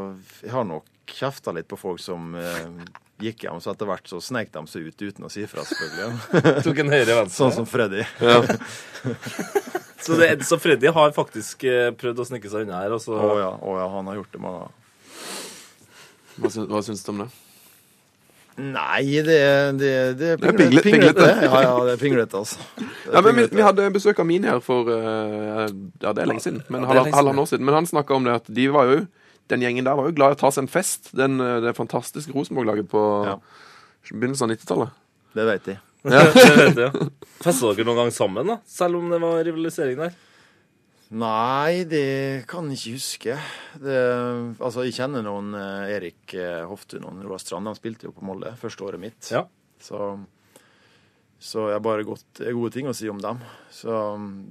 [0.42, 2.66] jeg har nok kjefta litt på folk som eh,
[3.20, 6.62] gikk hjem, så etter hvert så snek de seg ut uten å si fra, selvfølgelig.
[6.66, 7.36] Tok en høyre venstre.
[7.36, 8.06] Sånn som Freddy.
[10.00, 11.66] Så, det, så Freddy har faktisk
[12.00, 12.94] prøvd å snike seg unna her.
[12.96, 14.78] Å så, Å ja, oh, ja, han har gjort det mange ganger.
[16.40, 17.26] Hva syns, hva syns du om det?
[18.58, 19.36] Nei, det,
[19.78, 20.58] det, det er Det er pinglete.
[20.58, 21.14] pinglet- pinglete.
[21.14, 21.44] pinglete.
[21.46, 22.58] Ja, ja, det er pinglete, altså.
[22.80, 23.56] Er Ja, men vi, pinglete.
[23.56, 25.68] vi hadde besøk av Mini her for eh,
[26.02, 26.62] Ja, det er lenge siden.
[26.68, 27.64] Men Ja, halvannet år siden.
[27.64, 29.06] Men han snakka om det at de var jo
[29.50, 31.10] den gjengen der var jo glad i å ta seg en fest.
[31.16, 33.38] Den, eh, det fantastiske Rosenborg-laget på Ja.
[34.12, 34.90] begynnelsen av 90-tallet.
[35.34, 35.78] Det vet de.
[36.10, 36.20] Ja.
[37.44, 38.58] Festa dere noen gang sammen, da?
[38.66, 40.12] Selv om det var rivalisering der?
[41.10, 43.36] Nei, det kan jeg ikke huske.
[43.82, 43.96] Det,
[44.62, 47.66] altså, jeg kjenner noen eh, Erik eh, Hoftun og Roar Strand.
[47.66, 49.18] De spilte jo på Molde første året mitt.
[49.32, 49.42] Ja.
[49.82, 50.12] Så,
[51.42, 53.42] så jeg har bare godt, gode ting å si om dem.
[53.74, 53.90] Så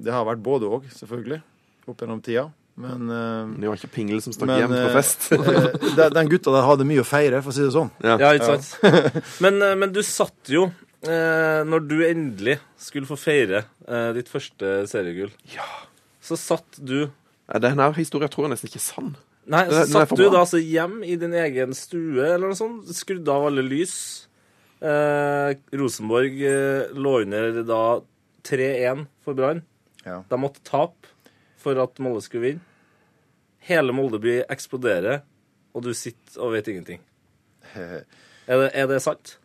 [0.03, 1.39] det har vært både òg, selvfølgelig,
[1.87, 2.49] opp gjennom tida.
[2.79, 3.09] Men,
[3.59, 5.25] Det var ikke Pingel som stakk men hjem på eh, fest.
[5.99, 7.91] eh, den gutta der hadde mye å feire, for å si det sånn.
[8.03, 8.15] Ja.
[8.21, 9.33] Ja, ikke sant?
[9.43, 10.69] Men, eh, men du satt jo
[11.03, 15.33] eh, Når du endelig skulle få feire eh, ditt første seriegull,
[16.29, 17.09] så satt du
[17.49, 19.13] Denne Den historien tror jeg nesten ikke er sann.
[19.49, 23.33] Nei, så satt du da altså hjem i din egen stue eller noe sånt, skrudde
[23.33, 23.95] av alle lys.
[24.85, 27.81] Eh, Rosenborg eh, lå under da
[28.45, 29.63] 3-1 for Brann.
[30.05, 30.21] Ja.
[30.29, 31.09] De måtte tape
[31.59, 32.65] for at Molde skulle vinne.
[33.65, 35.23] Hele Moldeby eksploderer,
[35.75, 37.03] og du sitter og vet ingenting.
[38.49, 39.35] Er det, er det sant?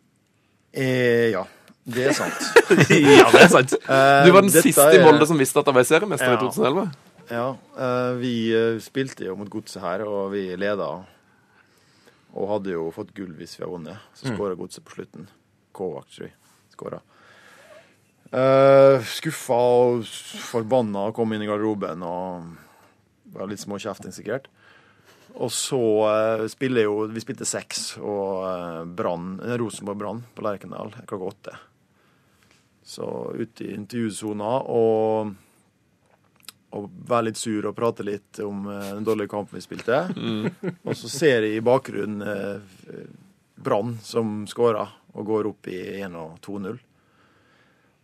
[0.73, 1.43] Eh, ja,
[1.85, 2.45] det er sant.
[2.89, 3.73] ja, det er sant.
[3.77, 6.39] Eh, Du var den dette siste i er- som visste at de var seriemester i
[6.41, 6.87] 2011.
[7.29, 10.89] Ja, eh, vi eh, spilte jo mot Godset her, og vi leda.
[12.35, 14.07] Og hadde jo fått gull hvis vi hadde vunnet.
[14.17, 15.27] Så skåra Godset på slutten.
[15.75, 16.35] Kovac, tror jeg.
[16.75, 16.99] Skåra.
[18.35, 20.01] Uh, skuffa og
[20.49, 22.49] forbanna og kom inn i garderoben og
[23.35, 24.49] var litt småkjefting, sikkert.
[25.35, 30.91] Og så uh, spiller jo Vi spilte seks, og uh, Brann, Rosenborg Brann på Lerkendal
[31.05, 31.55] klokka åtte.
[32.85, 35.33] Så ute i intervjusona og
[36.75, 39.95] og være litt sur og prate litt om eh, den dårlige kampen vi spilte.
[40.83, 43.05] Og så ser jeg i bakgrunnen eh,
[43.63, 46.75] Brann som skårer og går opp i 1 og 2-0.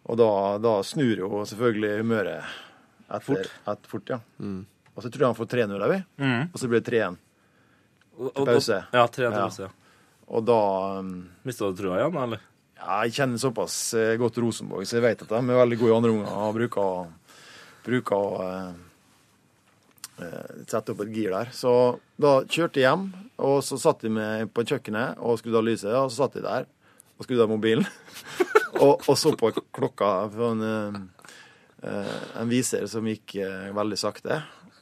[0.07, 0.29] Og da,
[0.63, 2.47] da snur jo selvfølgelig humøret
[3.11, 3.51] etter, Fort.
[3.73, 4.19] etter fort ja.
[4.39, 6.47] Og så tror jeg han får 3-0 òg, Mm.
[6.53, 7.17] og så blir det 3-1.
[8.21, 8.79] Og- og- pause.
[8.93, 9.67] Ja, tre til pause.
[9.67, 9.69] Ja.
[10.31, 10.57] Og da
[11.01, 11.11] um,
[11.43, 12.39] Mista du trua igjen, eller?
[12.81, 15.91] Ja, jeg kjenner såpass eh, godt Rosenborg, så jeg vet at de er veldig gode
[15.91, 17.11] i andre omganger og bruker,
[17.85, 18.71] bruker å eh,
[20.25, 21.51] eh, sette opp et gir der.
[21.53, 21.73] Så
[22.17, 23.03] da kjørte jeg hjem,
[23.45, 26.47] og så satt jeg med på kjøkkenet og skrudde av lyset, og så satt jeg
[26.47, 26.65] der
[27.19, 27.85] og skrudde av mobilen.
[28.83, 30.65] og, og så på klokka på en,
[31.85, 33.37] eh, en viser som gikk
[33.77, 34.39] veldig sakte.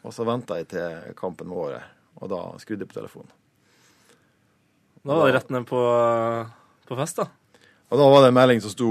[0.08, 1.92] Og så venta jeg til kampen var over,
[2.24, 3.36] og da skrudde jeg på telefonen.
[5.04, 5.84] Da var det rett ned på,
[6.88, 7.28] på fest, da.
[7.90, 8.90] Og da var det en melding som sto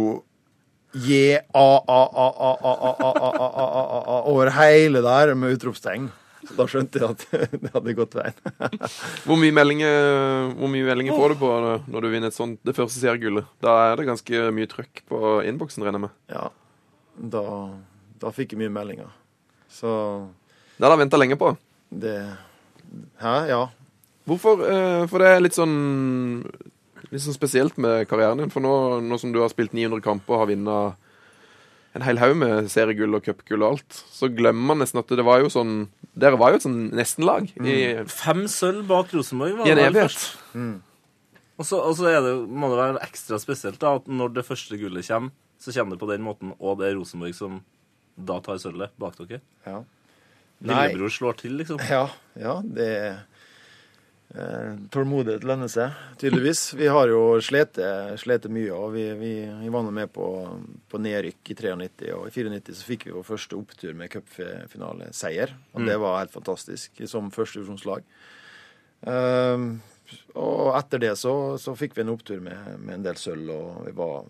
[0.94, 4.48] J, A, A, A, A, A, A, A, A, A, A, A, A, A, over
[4.56, 6.08] hele der med utropstegn.
[6.48, 7.24] Så da skjønte jeg at
[7.60, 8.38] det hadde gått veien.
[9.26, 11.50] Hvor mye meldinger, hvor mye meldinger får du på
[11.92, 13.44] når du vinner et sånt, det første seriegullet?
[13.62, 15.20] Da er det ganske mye trøkk på
[15.50, 16.14] innboksen, regner jeg med.
[16.32, 16.46] Ja,
[17.36, 17.44] da,
[18.24, 19.12] da fikk jeg mye meldinger.
[19.68, 19.90] Så
[20.78, 21.52] Det har jeg venta lenge på.
[21.92, 22.16] det
[23.20, 23.34] Hæ?
[23.50, 23.60] Ja.
[24.24, 24.62] Hvorfor?
[24.64, 25.76] Eh, For det er litt sånn
[27.12, 28.50] Litt sånn spesielt med karrieren din.
[28.52, 28.72] For nå,
[29.04, 31.04] nå som du har spilt 900 kamper og har vunnet
[31.96, 35.24] en hel haug med seriegull og cupgull og alt, så glemmer man nesten at det
[35.26, 35.88] var jo sånn
[36.18, 37.74] Dere var jo et sånn nestenlag i,
[38.10, 39.56] Fem sølv bak Rosenborg.
[39.60, 40.16] var i en det vel evighet.
[40.18, 40.86] først.
[41.58, 44.44] Og så, og så er det, må det være ekstra spesielt da, at når det
[44.46, 47.60] første gullet kommer, så kommer det på den måten, og det er Rosenborg som
[48.18, 49.40] da tar sølvet bak dere.
[49.66, 49.80] ja.
[50.58, 50.88] Nei.
[50.88, 51.78] Lillebror slår til, liksom.
[51.86, 53.37] Ja, ja det eh,
[54.28, 56.74] Tålmodighet lønner seg, tydeligvis.
[56.76, 57.78] Vi har jo slitt
[58.20, 59.30] slitt mye, og vi, vi,
[59.62, 60.26] vi var nå med på,
[60.90, 62.10] på nedrykk i 93.
[62.12, 65.54] Og i 94 så fikk vi vår første opptur med cupfinaleseier.
[65.72, 68.04] Og det var helt fantastisk som førstedivisjonslag.
[69.00, 69.78] Um,
[70.36, 73.86] og etter det så, så fikk vi en opptur med, med en del sølv, og
[73.86, 74.28] vi var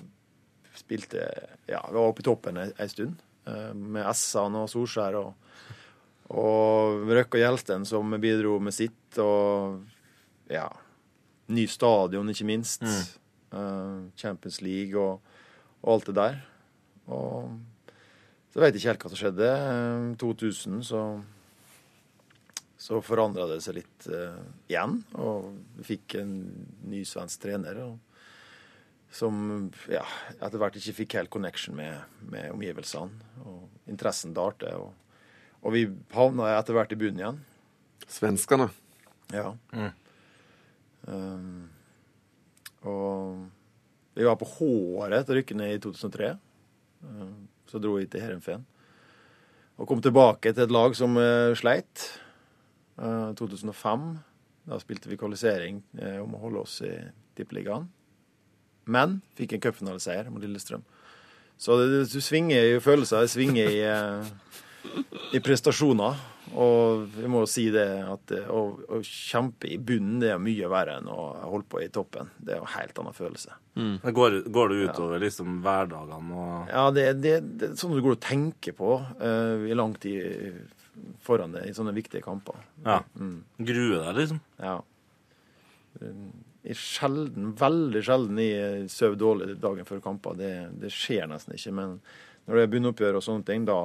[0.78, 1.26] spilte
[1.66, 3.18] Ja, vi var oppe i toppen ei, stund.
[3.48, 5.32] med med Essan og Solskjær og
[6.28, 9.80] og Røkke og Gjelsten som bidro med sitt, og
[10.52, 10.68] ja
[11.48, 12.82] Ny stadion, ikke minst.
[12.84, 15.22] Eh, Champions League og,
[15.80, 16.34] og alt det der.
[17.08, 17.54] Og
[18.52, 19.48] så vet jeg ikke helt hva som skjedde.
[20.12, 21.02] I 2000 så
[22.78, 24.36] så forandra det seg litt uh,
[24.70, 25.48] igjen, og
[25.80, 26.34] vi fikk en
[26.86, 27.80] ny svensk trener.
[27.82, 27.96] Og,
[29.10, 29.34] som
[29.90, 30.04] ja,
[30.36, 33.32] etter hvert ikke fikk helt connection med, med omgivelsene.
[33.42, 34.70] Og interessen dalte.
[34.78, 34.92] Og,
[35.62, 37.40] og vi havna etter hvert i bunnen igjen.
[38.08, 38.68] Svenskene.
[39.34, 39.52] Ja.
[41.08, 41.68] Um,
[42.88, 43.46] og
[44.18, 46.32] vi var på håret til å rykke ned i 2003.
[47.04, 48.64] Um, så dro vi til Heerenveen.
[49.78, 52.08] Og kom tilbake til et lag som uh, sleit.
[52.98, 54.08] Uh, 2005.
[54.68, 56.94] Da spilte vi kvalifisering uh, om å holde oss i
[57.38, 57.86] Tippeligaen.
[58.88, 60.82] Men fikk en cupfinaleseier mot Lillestrøm.
[61.58, 64.26] Så det, du svinger i følelser, det svinger i, uh,
[65.34, 66.18] i prestasjoner.
[66.56, 70.70] Og vi må jo si det at å, å kjempe i bunnen det er mye
[70.72, 72.30] verre enn å holde på i toppen.
[72.40, 73.58] Det er jo en helt annen følelse.
[73.76, 78.00] Det går, går det utover liksom hverdagene og Ja, det, det, det er sånn du
[78.02, 80.64] går og tenker på uh, i lang tid
[81.22, 82.58] foran deg i sånne viktige kamper.
[82.86, 83.02] Ja.
[83.58, 84.40] Gruer deg, liksom.
[84.58, 84.78] Ja.
[86.68, 90.34] Er sjelden, veldig sjelden jeg sover dårlig dagen før kamper.
[90.40, 90.52] Det,
[90.82, 91.74] det skjer nesten ikke.
[91.76, 91.94] Men
[92.48, 93.76] når det er bunnoppgjør og sånne ting, da,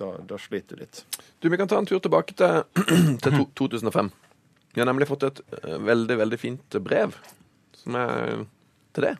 [0.00, 1.04] da, da sliter du litt.
[1.38, 2.64] Du, Vi kan ta en tur tilbake til,
[3.22, 4.10] til to, 2005.
[4.74, 7.14] Vi har nemlig fått et eh, veldig veldig fint brev
[7.78, 8.44] som er
[8.94, 9.14] til det.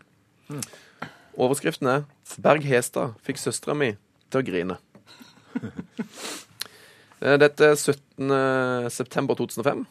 [1.38, 2.04] Overskriften er
[2.42, 3.94] 'Berg Hestad fikk søstera mi
[4.30, 4.80] til å grine'.
[7.20, 8.30] Eh, Dette er 17.
[8.88, 9.82] september 2005.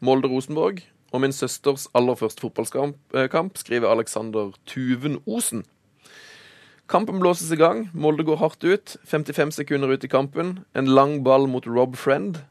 [0.00, 0.78] Molde-Rosenborg.
[1.12, 5.66] Og min søsters aller første fotballkamp, eh, skriver Alexander Tuven Osen.
[6.86, 7.86] Kampen blåses i gang.
[7.92, 8.96] Molde går hardt ut.
[9.08, 10.58] 55 sekunder ut i kampen.
[10.76, 12.42] En lang ball mot Rob Friend,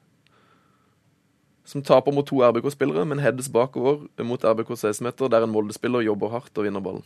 [1.65, 6.33] som taper mot to RBK-spillere, men heades bakover mot RBK 16-meter, der en Molde-spiller jobber
[6.33, 7.05] hardt og vinner ballen.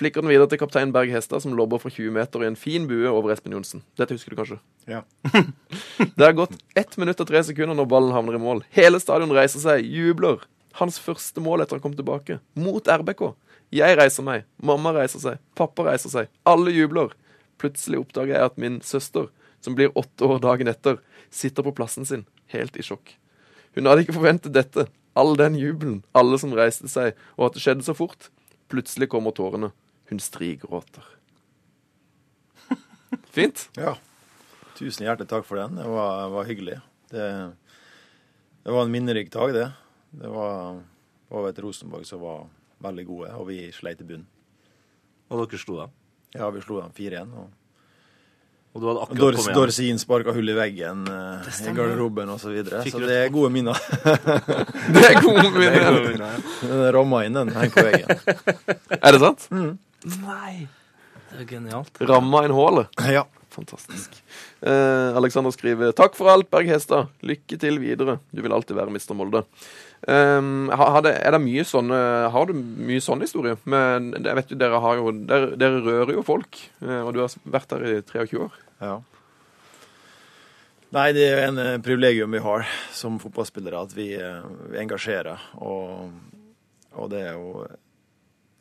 [0.00, 2.86] Flikker den videre til kaptein Berg Hestad, som lobber fra 20 meter i en fin
[2.88, 3.84] bue over Espen Johnsen.
[4.00, 4.56] Dette husker du kanskje?
[4.88, 5.02] Ja.
[6.16, 8.64] Det har gått ett minutt og tre sekunder når ballen havner i mål.
[8.72, 10.40] Hele stadion reiser seg, jubler.
[10.80, 12.40] Hans første mål etter han kom tilbake.
[12.56, 13.34] Mot RBK.
[13.72, 16.28] Jeg reiser meg, mamma reiser seg, pappa reiser seg.
[16.44, 17.14] Alle jubler.
[17.62, 19.30] Plutselig oppdager jeg at min søster,
[19.64, 20.98] som blir åtte år dagen etter,
[21.32, 23.14] sitter på plassen sin, helt i sjokk.
[23.72, 24.90] Hun hadde ikke forventet dette.
[25.16, 28.28] All den jubelen, alle som reiste seg, og at det skjedde så fort.
[28.72, 29.72] Plutselig kommer tårene.
[30.12, 31.04] Hun strigråter.
[33.36, 33.68] Fint.
[33.80, 33.96] Ja.
[34.76, 35.80] Tusen hjertelig takk for den.
[35.80, 36.80] Det var, var hyggelig.
[37.12, 37.28] Det,
[38.64, 39.68] det var en minnerik dag, det.
[40.20, 40.82] Det var,
[41.32, 42.50] over et Rosenborg som var
[42.82, 44.28] veldig gode, og vi sleit i bunnen.
[45.32, 45.98] Og dere slo dem.
[46.36, 47.34] Ja, vi slo dem 4-1.
[47.36, 47.50] og
[48.72, 49.56] Og du hadde akkurat Dors, kommet.
[49.56, 52.46] Dorsin sparka hull i veggen uh, i garderoben osv.
[52.46, 52.84] Så, videre.
[52.88, 53.80] Så det er gode minner.
[54.02, 56.38] Det er gode minner.
[56.62, 58.24] Den ramma inn, den henger på veggen.
[59.02, 59.48] Er det sant?
[59.52, 60.66] Nei!
[61.32, 62.02] Det er genialt.
[62.08, 62.92] Ramma inn hullet.
[63.08, 63.24] Ja.
[63.52, 64.16] Fantastisk.
[64.60, 67.10] Eh, Alexander skriver Takk for alt, Berg Hestad.
[67.20, 68.18] Lykke til videre.
[68.32, 69.12] Du vil alltid være Mr.
[69.18, 69.44] Molde.
[70.02, 71.96] Um, har, har det, er det mye sånne
[72.34, 73.54] Har du mye sånn historie?
[73.70, 77.20] Men jeg vet jo, dere har jo Dere, dere rører jo folk, eh, og du
[77.22, 78.56] har vært der i 23 år.
[78.82, 78.96] Ja.
[80.92, 85.46] Nei, det er en eh, privilegium vi har som fotballspillere, at vi, eh, vi engasjerer.
[85.62, 86.10] Og,
[86.98, 87.62] og det er jo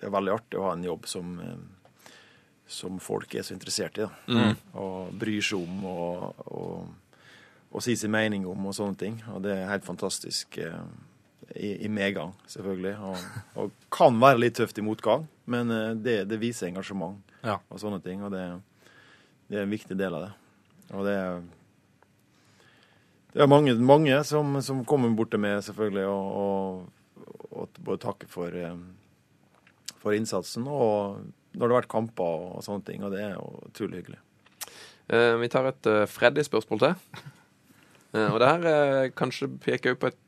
[0.02, 2.16] det er veldig artig å ha en jobb som, eh,
[2.66, 4.08] som folk er så interessert i.
[4.08, 4.54] Da.
[4.82, 7.20] Og bryr seg om og, og,
[7.70, 9.20] og sier sin mening om og sånne ting.
[9.36, 10.80] Og det er helt fantastisk eh,
[11.56, 12.94] i, i medgang, selvfølgelig.
[13.08, 13.24] Og,
[13.60, 17.58] og kan være litt tøft i motgang, men eh, det, det viser engasjement Ja.
[17.70, 18.22] og sånne ting.
[18.24, 18.44] Og det,
[19.50, 20.32] det er en viktig del av det.
[20.96, 21.42] Og det er
[23.32, 28.02] det er mange, mange som, som kommer bort til meg, selvfølgelig, og, og, og både
[28.04, 30.66] takker for, eh, for innsatsen.
[30.68, 31.22] Og
[31.56, 34.20] når det har vært kamper og sånne ting, og det er jo utrolig hyggelig.
[35.12, 37.24] Eh, vi tar et uh, Freddy-spørsmål til.
[38.12, 40.20] Eh, og det her kanskje peker jo på et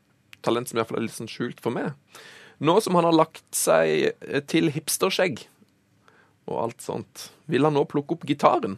[0.44, 1.94] talent som i hvert fall er litt sånn skjult for meg.
[2.64, 5.46] Nå som han har lagt seg eh, til hipsterskjegg
[6.50, 8.76] og alt sånt, vil han nå plukke opp gitaren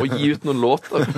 [0.00, 1.08] og gi ut noen låter?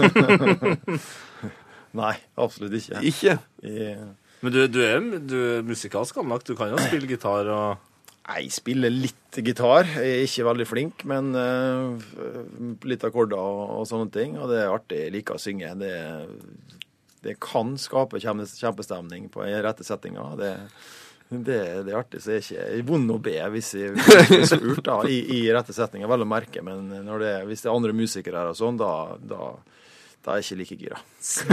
[1.98, 3.02] Nei, absolutt ikke.
[3.10, 3.36] Ikke?
[3.66, 4.08] Yeah.
[4.44, 6.46] Men du, du er du er musikalsk anlagt.
[6.46, 7.84] Du kan jo spille gitar og
[8.28, 9.88] jeg spiller litt gitar.
[9.88, 11.96] Jeg er ikke veldig flink, men uh,
[12.84, 14.36] litt akkorder og, og sånne ting.
[14.36, 14.98] Og det er artig.
[15.06, 15.70] Jeg liker å synge.
[15.80, 15.92] Det,
[17.24, 20.30] det kan skape kjempestemning på rette settinga.
[20.38, 20.52] Det,
[21.28, 22.22] det, det er artig.
[22.24, 25.74] Så jeg er ikke vond å be hvis jeg blir spurt da, i, i rette
[25.76, 26.62] setninger, vel å merke.
[26.64, 29.50] Men når det, hvis det er andre musikere her og sånn, da, da,
[30.24, 31.02] da er jeg ikke like gira.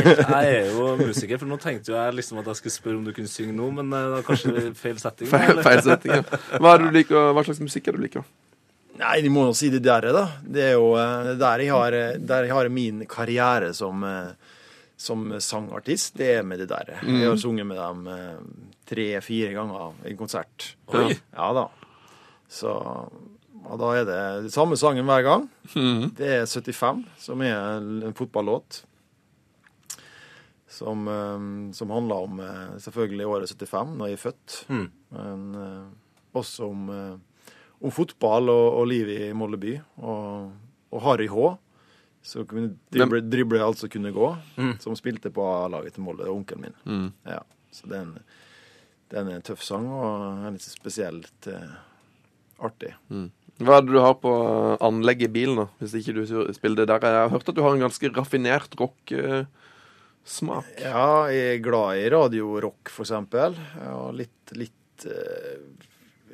[0.06, 3.06] Jeg er jo musiker, for nå tenkte jo jeg liksom at jeg skulle spørre om
[3.06, 5.30] du kunne synge nå, men eh, det var kanskje feil setting.
[5.32, 6.42] Feil, feil setting, ja.
[6.56, 8.26] Hva, er du liker, hva slags musikk er du liker?
[8.96, 10.26] Nei, de må jo si det der, da.
[10.42, 14.04] Det er jo eh, der jeg har, eh, der jeg har min karriere som,
[14.98, 16.16] som sangartist.
[16.18, 16.96] Det er med det der.
[17.04, 18.42] Jeg har sunget med dem eh,
[18.88, 20.76] tre-fire ganger i konsert.
[20.96, 21.12] Oi.
[21.36, 21.70] Ja da.
[22.52, 22.76] Så
[23.66, 25.48] og da er det den samme sangen hver gang.
[26.20, 28.84] Det er 75, som er en fotballåt.
[30.70, 34.58] Som, eh, som handler om eh, selvfølgelig året 75, når jeg er født.
[34.70, 34.88] Mm.
[35.16, 35.58] Men
[36.36, 36.90] også om,
[37.80, 39.78] om fotball og, og livet i Molde by.
[40.04, 40.52] Og,
[40.92, 41.56] og Harry H.,
[42.26, 44.32] som kunne drible, drible altså kunne gå,
[44.82, 46.24] som spilte på A-laget til Molde.
[46.24, 47.12] Det er onkelen min.
[47.30, 47.42] Ja,
[47.76, 48.16] så den,
[49.12, 51.76] det er en tøff sang, og er litt spesielt eh,
[52.66, 52.96] artig.
[53.62, 54.32] Hva er det du har på
[54.84, 55.68] anlegget i bilen, da?
[55.80, 56.24] Hvis ikke du
[56.58, 57.06] spiller det der.
[57.08, 60.74] Jeg har hørt at du har en ganske raffinert rock-smak.
[60.82, 63.56] Ja, jeg er glad i radiorock, for eksempel.
[63.94, 65.62] Og litt, litt eh,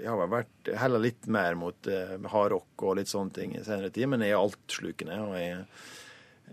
[0.02, 3.92] Jeg har vært heller litt mer mot eh, hardrock og litt sånne ting i senere
[3.94, 5.20] tid, men jeg er altslukende.
[5.28, 5.60] Og jeg,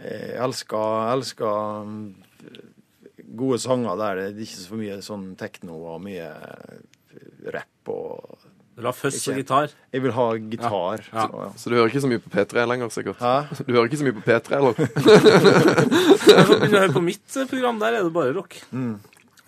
[0.02, 2.02] jeg elsker, elsker mm,
[3.38, 6.28] gode sanger der det er ikke så mye sånn tekno og mye
[7.54, 8.38] rapp og
[8.78, 9.72] Du vil ha fuzz og gitar.
[9.90, 11.02] Jeg vil ha gitar.
[11.08, 11.24] Ja.
[11.24, 11.48] Så, ja.
[11.58, 13.18] Så du hører ikke så mye på P3 lenger, sikkert?
[13.18, 13.34] Hæ?
[13.66, 14.78] Du hører ikke så mye på P3, eller?
[16.60, 17.80] Begynner å høre på mitt eh, program.
[17.82, 18.60] Der er det bare rock.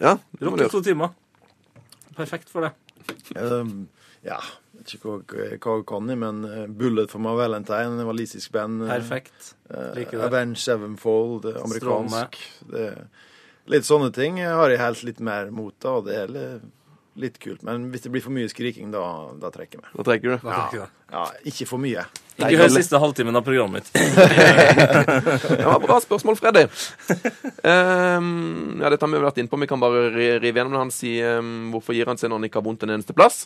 [0.00, 1.12] Ja, det Rock i to timer.
[2.16, 2.74] Perfekt for det.
[3.36, 3.88] Um,
[4.26, 4.38] ja,
[4.76, 5.46] vet ikke hva, hva
[5.78, 8.82] jeg kan i, men eh, Bullet for my Valentine, en walisisk band.
[8.84, 9.54] eh, Perfekt.
[9.96, 10.26] Like uh.
[10.26, 12.36] Avenge Sevenfold, eh, amerikansk.
[12.72, 12.90] Det,
[13.70, 16.68] litt sånne ting har jeg helt litt mer mot, da, og det er litt,
[17.20, 17.62] litt kult.
[17.66, 19.04] Men hvis det blir for mye skriking, da,
[19.40, 19.92] da trekker jeg meg.
[19.98, 20.36] Da trekker du.
[20.42, 20.90] Da trekker jeg.
[21.10, 22.04] Ja, ikke for mye.
[22.40, 23.92] Ikke hør siste halvtimen av programmet mitt.
[25.60, 26.66] Det var bra spørsmål, Freddy.
[27.62, 29.60] Um, ja, dette har vi vært innpå.
[29.60, 30.84] Vi kan bare rive gjennom det.
[30.86, 33.44] Han sier um, hvorfor gir han seg når han ikke har vondt en eneste plass?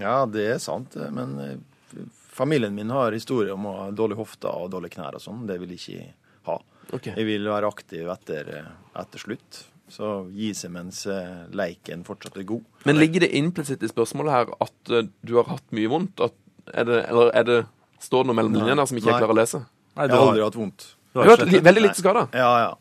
[0.00, 2.02] Ja, det er sant, eh, men eh,
[2.36, 5.46] familien min har historie om å ha dårlig hofte og dårlige knær og sånn.
[5.48, 6.58] Det vil jeg ikke ha.
[6.92, 7.14] Okay.
[7.16, 8.68] Jeg vil være aktiv etter, eh,
[9.00, 9.62] etter slutt.
[9.92, 12.64] Så gi seg mens eh, leiken fortsatt er god.
[12.88, 16.22] Men ligger det implisitt i spørsmålet her at eh, du har hatt mye vondt?
[16.26, 16.34] At,
[16.74, 17.60] er det, eller er det,
[18.02, 19.62] står det noe mellom linjene her som ikke jeg klarer å lese?
[19.94, 20.88] Nei, Jeg du har aldri hatt vondt.
[21.14, 22.28] du har li, veldig lite skader?
[22.34, 22.74] Ja, ja.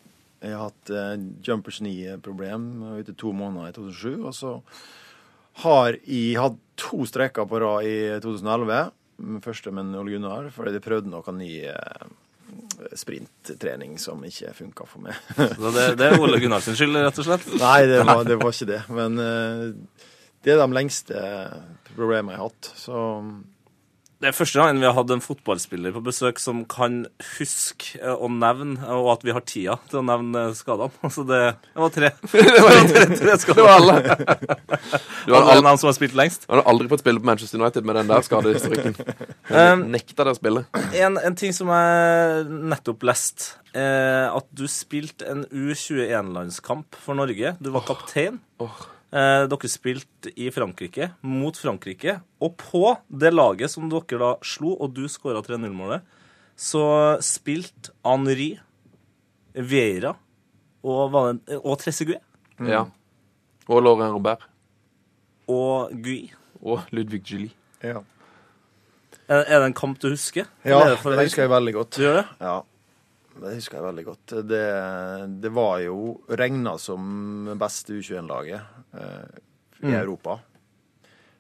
[0.45, 1.14] Jeg har hatt uh,
[1.45, 2.66] jumpers knee-problem
[2.99, 4.26] etter to måneder i 2007.
[4.28, 4.51] Og så
[5.64, 8.91] har jeg hatt to streker på rad i 2011.
[9.26, 12.08] Den første med Ole Gunnar, fordi de prøvde noe ny eh,
[12.96, 15.18] sprinttrening som ikke funka for meg.
[15.60, 17.48] Så det, det er Ole Gunnarsen skyld, rett og slett.
[17.62, 18.82] Nei, det var, det var ikke det.
[18.93, 19.66] Men eh,
[20.46, 21.26] det er de lengste
[21.96, 22.72] problemene jeg har hatt.
[22.78, 23.02] Så
[24.26, 27.03] Det er første gangen vi har hatt en fotballspiller på besøk som kan
[27.36, 30.89] huske eh, å nevne, og at vi har tida til å nevne skadene.
[31.05, 31.41] Altså det,
[31.76, 32.09] det var tre.
[32.34, 33.59] det var tre, tre skader.
[33.59, 33.99] Det var alle.
[35.28, 36.47] Du hadde aldri, som har spilt lengst.
[36.49, 38.97] hadde aldri fått spille på Manchester United med den der skadehistorikken.
[39.51, 40.65] Um, Nekta deg å spille.
[41.05, 47.53] En, en ting som jeg nettopp leste, eh, at du spilte en U21-landskamp for Norge.
[47.61, 48.41] Du var kaptein.
[48.65, 48.86] Åh.
[49.14, 52.18] Eh, dere spilte i Frankrike, mot Frankrike.
[52.41, 56.01] Og på det laget som dere da slo, og du skåra 3-0-målet,
[56.56, 58.53] så spilte Henri,
[59.56, 60.12] Vieira
[60.84, 62.20] og, var det, og Trezeguet
[62.68, 62.82] Ja.
[63.72, 64.43] Og Laurent Robert.
[65.47, 66.32] og Gui.
[66.62, 67.51] Og Ludvig Julie.
[67.84, 68.01] ja.
[69.28, 70.45] Er, er det en kamp du husker?
[70.64, 71.95] Ja, det husker jeg veldig godt.
[71.97, 72.26] Du gjør det?
[72.45, 72.60] Ja,
[73.41, 74.33] det husker jeg veldig godt.
[74.47, 74.61] Det,
[75.43, 75.97] det var jo
[76.39, 78.61] regna som beste U21-laget
[78.95, 79.41] eh,
[79.83, 79.93] i Mm.
[79.99, 80.38] Europa.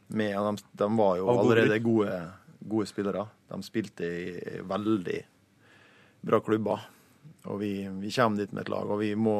[0.07, 2.17] Med, de, de var jo allerede gode,
[2.59, 3.23] gode spillere.
[3.49, 5.21] De spilte i veldig
[6.27, 6.83] bra klubber.
[7.49, 7.71] Og vi,
[8.03, 9.37] vi kommer dit med et lag, og vi må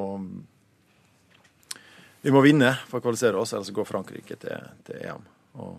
[2.26, 5.28] vi må vinne for å kvalifisere oss, ellers går Frankrike til, til EM.
[5.62, 5.76] Og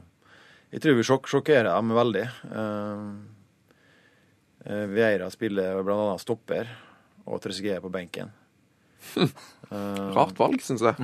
[0.71, 2.27] jeg tror vi sjokk, sjokkerer dem veldig.
[2.53, 3.09] Eh,
[4.67, 6.17] Vieira spiller bl.a.
[6.19, 6.71] stopper,
[7.27, 8.33] og Trezeguet er på benken.
[9.71, 10.97] Eh, Rart valg, syns jeg.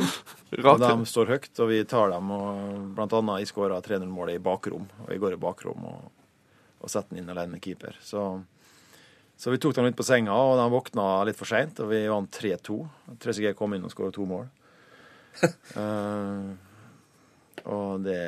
[0.58, 0.84] og Rart.
[0.84, 2.30] de står høyt, og vi tar dem.
[2.34, 4.88] og annet jeg skåra 3-0-målet i bakrom.
[5.04, 6.08] Og jeg går i bakrom og,
[6.80, 7.98] og setter den inn alene med keeper.
[8.04, 8.24] Så,
[9.38, 12.02] så vi tok dem litt på senga, og de våkna litt for seint, og vi
[12.10, 12.80] vant 3-2.
[13.22, 14.50] Trezeguet kom inn og skåra to mål.
[15.76, 16.50] uh,
[17.76, 18.20] og det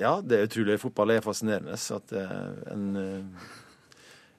[0.00, 0.80] Ja, det er utrolig.
[0.82, 1.76] Fotball er fascinerende.
[1.80, 3.52] Så At er en, eh,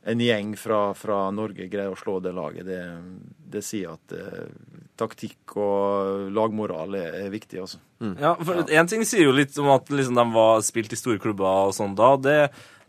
[0.06, 2.80] en gjeng fra, fra Norge greier å slå det laget, det,
[3.56, 4.52] det sier at eh,
[5.00, 7.80] taktikk og lagmoral er, er viktig, altså.
[8.22, 11.18] Ja, for En ting sier jo litt om at liksom, de var spilt i store
[11.24, 12.12] klubber og sånn da.
[12.22, 12.36] Det,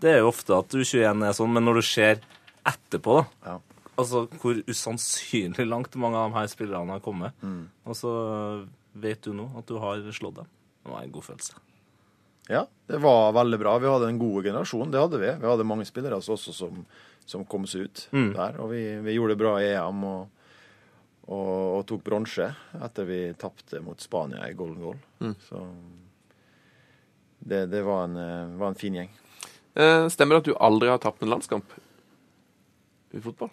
[0.03, 2.21] det er jo ofte at U21 er sånn, men når du ser
[2.69, 3.57] etterpå, da Ja.
[3.97, 7.63] Altså hvor usannsynlig langt mange av de her spillerne har kommet, Mm.
[7.89, 8.11] og så
[8.93, 10.51] vet du nå at du har slått dem.
[10.85, 11.55] Det var en god følelse.
[12.49, 13.73] Ja, det var veldig bra.
[13.83, 15.33] Vi hadde en god generasjon, det hadde vi.
[15.43, 16.85] Vi hadde mange spillere altså også som,
[17.27, 18.33] som kom seg ut Mm.
[18.37, 18.61] der.
[18.63, 20.29] Og vi, vi gjorde det bra i EM og,
[21.27, 22.47] og, og tok bronse
[22.87, 25.01] etter vi tapte mot Spania i golden goal.
[25.25, 25.35] Mm.
[25.49, 25.65] Så
[27.39, 29.11] det, det var, en, eh, var en fin gjeng.
[29.75, 31.75] Eh, stemmer det at du aldri har tapt en landskamp
[33.15, 33.51] i fotball?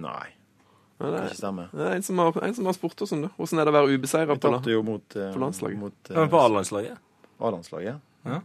[0.00, 0.28] Nei,
[1.02, 1.72] Ja, det, er, det, stemmer.
[1.74, 3.32] det er en som har, en som har spurt oss om det.
[3.36, 5.78] Hvordan er det å være ubeseira på eh, på landslaget.
[5.80, 7.00] mot eh, Men på A-landslaget?
[7.42, 8.08] A-landslaget.
[8.28, 8.40] Ja.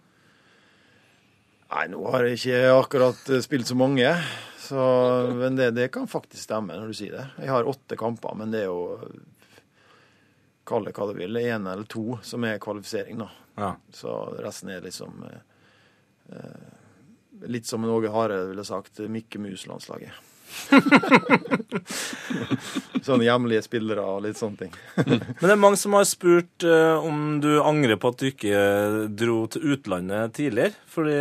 [1.68, 4.12] Nei, nå har jeg ikke akkurat eh, spilt så mange.
[4.68, 4.78] Så,
[5.36, 7.26] men det, det kan faktisk stemme når du sier det.
[7.43, 9.12] Jeg har åtte kamper, men det er jo
[10.68, 11.38] Kall det hva du vil.
[11.39, 13.30] Én eller to som er kvalifisering, da.
[13.56, 13.70] Ja.
[13.95, 14.12] Så
[14.43, 15.45] resten er liksom eh,
[16.36, 16.74] eh,
[17.48, 20.16] Litt som Åge Hareide ville sagt, Mikke Mus-landslaget.
[23.08, 24.74] Sånne hjemlige spillere og litt sånne ting.
[25.08, 28.58] Men det er mange som har spurt eh, om du angrer på at du ikke
[29.14, 30.74] dro til utlandet tidligere.
[30.91, 31.18] Fordi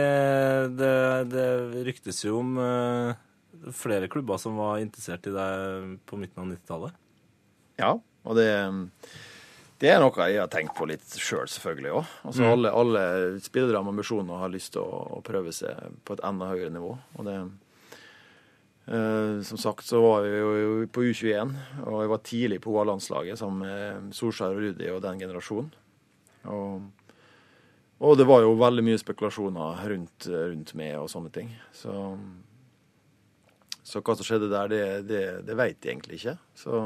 [0.80, 0.96] det,
[1.32, 1.46] det
[1.86, 3.10] ryktes jo om eh,
[3.76, 5.50] flere klubber som var interessert i deg
[6.06, 6.92] på midten av 90-tallet.
[7.80, 7.92] Ja,
[8.26, 8.48] og det,
[9.82, 12.04] det er noe jeg har tenkt på litt sjøl, selv, selvfølgelig òg.
[12.30, 13.02] Altså, alle, alle
[13.44, 15.72] spillere med ambisjoner har lyst til å, å prøve seg
[16.06, 16.92] på et enda høyere nivå.
[17.18, 17.36] Og det,
[18.86, 23.40] eh, som sagt så var vi jo på U21, og jeg var tidlig på OA-landslaget
[23.40, 25.72] sammen Solskjær og Rudi og den generasjonen.
[26.46, 26.82] Og,
[27.98, 31.50] og det var jo veldig mye spekulasjoner rundt, rundt meg og sånne ting.
[31.74, 31.94] Så,
[33.82, 36.36] så hva som skjedde der, det, det, det veit jeg egentlig ikke.
[36.54, 36.84] Så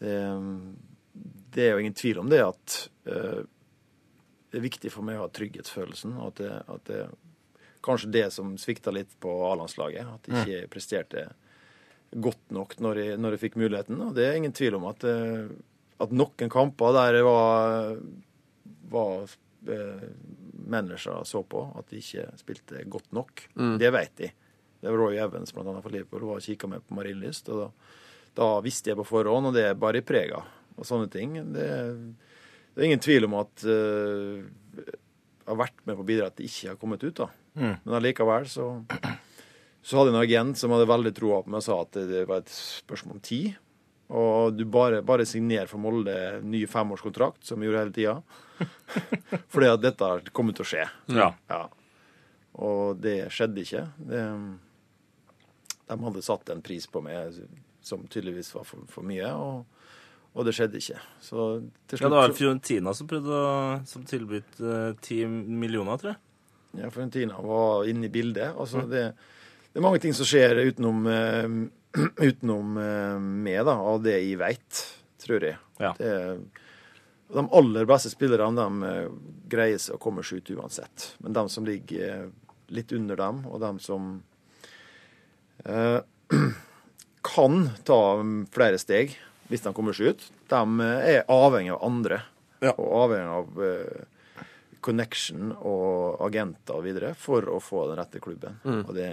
[0.00, 0.16] det,
[1.52, 2.78] det er jo ingen tvil om det at
[3.08, 3.44] uh,
[4.52, 6.16] det er viktig for meg å ha trygghetsfølelsen.
[6.20, 7.00] og At at det
[7.86, 10.12] kanskje det som svikta litt på A-landslaget.
[10.16, 11.26] At jeg ikke presterte
[12.12, 14.00] godt nok når jeg, når jeg fikk muligheten.
[14.08, 15.50] Og det er ingen tvil om at, eh,
[16.02, 18.00] at noen kamper der jeg var,
[18.92, 19.36] var
[19.72, 20.08] eh,
[20.66, 23.46] mennesker så på at de ikke spilte godt nok,
[23.80, 24.32] det vet de.
[24.82, 27.48] Det var Roy Evans blant annet for Liverpool Hun har kikka med på Marienlyst.
[27.48, 27.70] og da
[28.36, 30.42] da visste jeg på forhånd, og det er bare i prega
[30.76, 31.38] og sånne ting.
[31.54, 31.66] Det,
[32.74, 34.42] det er ingen tvil om at uh,
[34.76, 37.22] jeg har vært med på å bidra til at det ikke har kommet ut.
[37.22, 37.30] da.
[37.56, 38.66] Men allikevel så,
[39.82, 42.26] så hadde jeg en agent som hadde veldig troa på meg og sa at det
[42.28, 43.54] var et spørsmål om tid.
[44.06, 48.20] Og du bare, bare signer for Molde ny femårskontrakt, som vi gjorde hele tida.
[49.52, 50.84] Fordi at dette har kommet til å skje.
[51.16, 51.32] Ja.
[51.50, 51.64] Ja.
[52.62, 53.82] Og det skjedde ikke.
[53.98, 54.20] Det,
[55.86, 57.34] de hadde satt en pris på meg
[57.86, 59.32] som tydeligvis var for, for mye.
[59.34, 59.64] Og,
[60.36, 61.00] Og det skjedde ikke.
[61.22, 61.48] Så
[61.88, 63.50] til Ja, det var Fiorentina som prøvde å
[63.88, 66.20] som eh, 10 millioner, tror jeg.
[66.80, 68.52] Ja, Fiorentina var inne i bildet.
[68.56, 69.08] Altså, det,
[69.72, 74.38] det er mange ting som skjer utenom, uh, utenom uh, meg, da, av det jeg
[74.40, 74.82] veit,
[75.22, 75.58] tror jeg.
[75.82, 75.92] Ja.
[75.98, 76.14] Det,
[77.36, 79.06] de aller beste spillerne de eh,
[79.50, 81.08] greier seg å komme seg ut uansett.
[81.18, 82.28] Men de som ligger
[82.70, 84.12] litt under dem, og de som
[85.66, 85.98] uh,
[87.34, 88.00] kan ta
[88.54, 89.16] flere steg
[89.50, 92.20] hvis de kommer seg ut, de er avhengig av andre.
[92.62, 92.72] Ja.
[92.78, 93.60] Og avhengig av
[94.86, 98.60] connection og agenter og videre for å få den rette klubben.
[98.86, 99.10] Og det,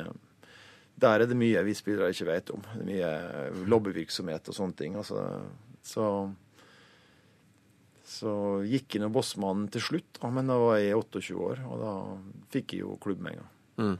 [1.01, 2.63] der er det mye vi spillere ikke vet om.
[2.69, 4.97] Det er mye lobbyvirksomhet og sånne ting.
[5.01, 5.26] Altså,
[5.84, 6.07] så
[8.13, 8.32] så
[8.67, 11.93] gikk jeg nå bossmannen til slutt, da, men da var jeg 28 år, og da
[12.53, 13.53] fikk jeg jo klubb med en gang.
[13.80, 13.95] Mm.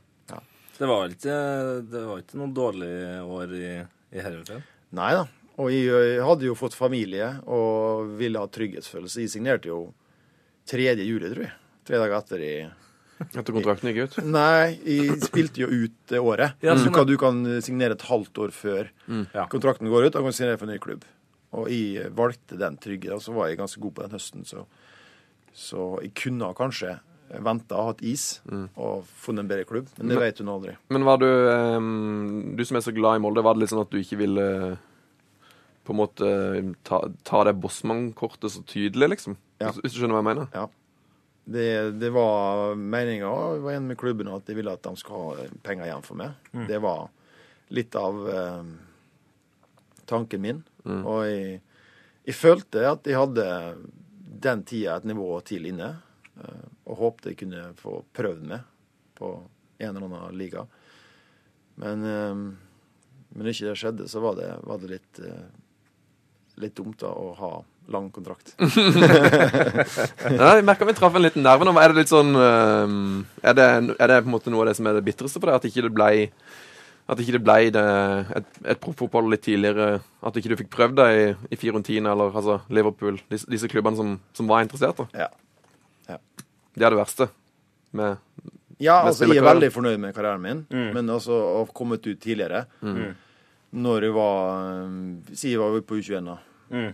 [0.74, 1.38] Det var ikke,
[1.86, 3.72] det var ikke noen dårlige år i,
[4.14, 4.64] i Herøyfjell?
[4.98, 5.24] Nei da.
[5.62, 9.22] Og jeg, jeg hadde jo fått familie og ville ha trygghetsfølelse.
[9.22, 9.84] Jeg signerte jo
[10.70, 10.88] 3.
[11.06, 11.54] juli, tror jeg.
[11.88, 12.54] Tre dager etter i
[13.24, 14.16] Etter kontrakten gikk ut.
[14.26, 16.58] Nei, jeg spilte jo ut det året.
[16.66, 19.26] Ja, du, sånn, kan, du kan signere et halvt år før mm.
[19.54, 20.16] kontrakten går ut.
[20.16, 21.06] Da kan du signere for en ny klubb.
[21.54, 24.66] Og jeg valgte den trygge, og så var jeg ganske god på den høsten, så,
[25.54, 26.98] så jeg kunne kanskje
[27.44, 30.76] venta og hatt is og funnet en bedre klubb, men det vet du nå aldri.
[30.94, 33.82] Men var du um, Du som er så glad i Molde, var det litt sånn
[33.82, 34.46] at du ikke ville
[35.84, 36.28] på en måte
[36.88, 39.38] ta, ta det bossmannkortet så tydelig, liksom?
[39.60, 39.72] Ja.
[39.72, 40.52] Hvis, hvis du skjønner hva jeg mener?
[40.56, 40.68] Ja.
[41.46, 45.20] Det, det var meninga, jeg var enig med klubben, at de ville at de skulle
[45.44, 46.38] ha penger igjen for meg.
[46.70, 47.10] Det var
[47.74, 48.64] litt av eh,
[50.08, 50.64] tanken min.
[51.04, 51.60] Og jeg,
[52.28, 53.48] jeg følte at jeg hadde
[54.44, 55.90] den tida et nivå til inne,
[56.40, 58.64] eh, og håpte jeg kunne få prøvd meg
[59.20, 59.34] på
[59.84, 60.64] en eller annen liga.
[61.76, 62.44] Men eh,
[63.34, 65.48] når ikke det skjedde, så var det, var det litt, eh,
[66.64, 67.54] litt dumt da å ha
[67.92, 68.54] lang kontrakt.
[70.34, 71.74] Ja, jeg merker vi traff en liten nerve nå.
[71.80, 73.66] Er det litt sånn er, det,
[74.00, 75.60] er det på en måte noe av det som er det bitreste for deg?
[75.60, 76.12] At ikke det ble
[77.04, 77.84] at ikke det ble det,
[78.40, 79.98] et, et proffotball litt tidligere?
[80.24, 83.18] At ikke du fikk prøvd deg i, i Fiorentina eller altså Liverpool?
[83.32, 85.02] Disse, disse klubbene som, som var interessert?
[85.04, 85.26] da.
[85.26, 86.20] Ja.
[86.74, 87.28] Det er det verste
[87.94, 88.18] med
[88.82, 90.64] Ja, altså, jeg er veldig fornøyd med karrieren min,
[90.96, 92.64] men altså å ha kommet ut tidligere
[93.84, 94.88] Når jeg var
[95.38, 96.40] Si jeg var på U21, da.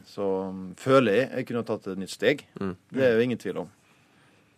[0.05, 2.45] Så um, føler jeg jeg kunne tatt et nytt steg.
[2.59, 3.69] Det er jo ingen tvil om.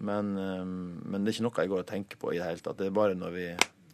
[0.02, 2.58] Men, eh, men det er ikke noe jeg går og tenker på i det hele
[2.66, 2.78] tatt.
[2.80, 3.44] Det er bare når vi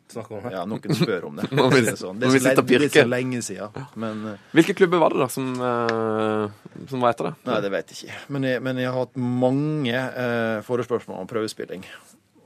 [0.07, 0.51] snakker om det.
[0.55, 1.49] ja, noen spør om det.
[1.57, 2.15] Når vi- Det er, sånn.
[2.21, 3.69] det er, så, det er så lenge siden.
[3.99, 6.47] Men eh, Hvilke klubber var det da som, eh,
[6.87, 7.33] som var etter det?
[7.49, 8.21] Nei, det vet jeg ikke.
[8.37, 9.91] Men jeg, men jeg har hatt mange
[10.23, 11.83] eh, forespørsmål om prøvespilling.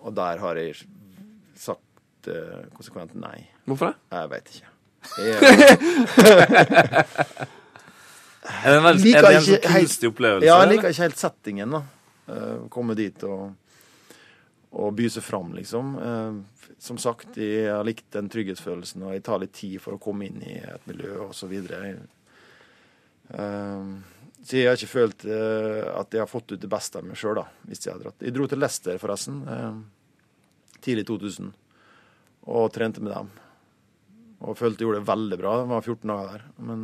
[0.02, 0.74] Og der har jeg
[1.54, 3.44] sagt eh, konsekvent nei.
[3.70, 3.98] Hvorfor det?
[4.18, 4.68] Jeg vet ikke.
[5.22, 5.38] Jeg,
[8.42, 10.48] Er det en, veld, er det en sånn kunstig opplevelse?
[10.48, 11.84] ja, jeg liker ikke helt settingen, da.
[12.32, 13.52] Uh, komme dit og,
[14.72, 15.94] og by seg fram, liksom.
[16.02, 20.02] Uh, som sagt, jeg har likt den trygghetsfølelsen, og jeg tar litt tid for å
[20.02, 21.46] komme inn i et miljø og så.
[23.30, 23.84] Eh,
[24.42, 27.20] så jeg har ikke følt eh, at jeg har fått ut det beste av meg
[27.22, 28.26] sjøl, da, hvis jeg hadde dratt.
[28.26, 29.78] Jeg dro til Leicester, forresten, eh,
[30.82, 31.54] tidlig 2000,
[32.50, 33.30] og trente med dem.
[34.42, 35.56] Og følte jeg gjorde det veldig bra.
[35.62, 36.50] Jeg var 14 dager der.
[36.66, 36.80] Men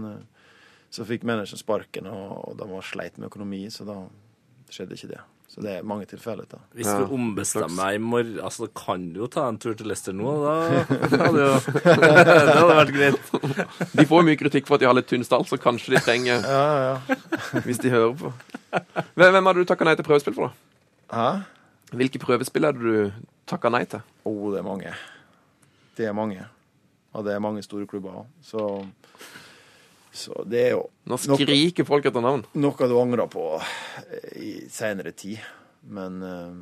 [0.93, 3.97] så fikk manageren sparken, og, og de var sleit med økonomi, så da
[4.71, 5.23] skjedde ikke det.
[5.47, 6.43] Så det er mange tilfeller.
[6.51, 6.57] da.
[6.75, 10.13] Hvis du ombestemmer deg i morgen, altså, kan du jo ta en tur til Leicester
[10.13, 10.33] nå.
[10.43, 11.53] Da hadde jo
[11.87, 13.31] Det hadde vært greit.
[13.95, 16.43] De får mye kritikk for at de har litt tynn stall, så kanskje de trenger
[16.43, 17.17] Ja, ja.
[17.63, 18.33] Hvis de hører på.
[19.15, 21.15] Hvem hvem hadde du takka nei til prøvespill for, da?
[21.15, 21.29] Hæ?
[21.95, 24.03] Hvilke prøvespill hadde du takka nei til?
[24.27, 24.93] Å, det er mange.
[25.97, 26.43] Det er mange.
[27.15, 28.27] Og det er mange store klubber òg.
[28.45, 28.67] Så,
[30.17, 32.43] så det er jo Nå Nok- skriker folk etter navn.
[32.57, 35.39] noe du angrer på eh, i seinere tid.
[35.87, 36.57] Men eh,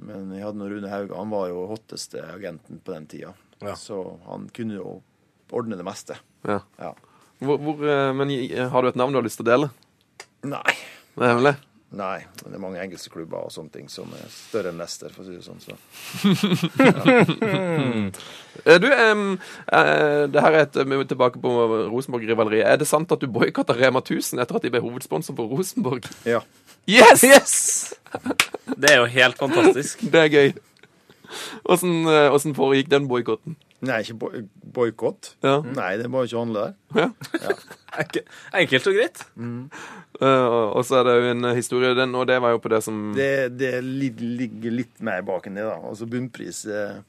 [0.00, 1.16] Men jeg hadde nå Rune Hauge.
[1.18, 3.34] Han var jo hotteste agenten på den tida.
[3.60, 3.74] Ja.
[3.76, 4.94] Så han kunne jo
[5.52, 6.16] ordne det meste.
[6.48, 6.60] Ja.
[6.80, 6.94] Ja.
[7.40, 8.30] Hvor, hvor, eh, men
[8.72, 9.68] har du et navn du har lyst til å dele?
[10.48, 10.72] Nei.
[11.16, 11.54] Det er hemmelig?
[11.90, 15.10] Nei, men det er mange engelske klubber og sånne ting som er større enn Leicester,
[15.10, 15.58] for å si det sånn.
[15.64, 15.74] Så.
[16.78, 18.10] Ja.
[18.60, 19.38] Du, um,
[19.72, 21.50] uh, det her er et vi er tilbake på
[21.90, 22.66] Rosenborg-rivaleriet.
[22.68, 26.06] Er det sant at du boikotta Rema 1000 etter at de ble hovedsponsor for Rosenborg?
[26.28, 26.42] Ja.
[26.90, 27.24] Yes!
[27.24, 27.54] Yes!
[28.80, 30.04] Det er jo helt fantastisk.
[30.12, 30.52] Det er gøy.
[31.70, 33.56] Åssen eh, foregikk den boikotten?
[33.80, 34.42] Nei, ikke boy
[34.74, 35.32] boikott.
[35.42, 35.56] Ja.
[35.64, 37.14] Nei, det er bare ikke å handle der.
[37.98, 38.22] Enke-
[38.60, 39.22] Enkelt og greit.
[39.40, 39.86] Eh,
[40.26, 42.82] og og så er det jo en historie, den, og det var jo på det
[42.84, 45.78] som Det, det ligger litt mer bak enn det, da.
[45.90, 47.00] Altså bunnpris eh,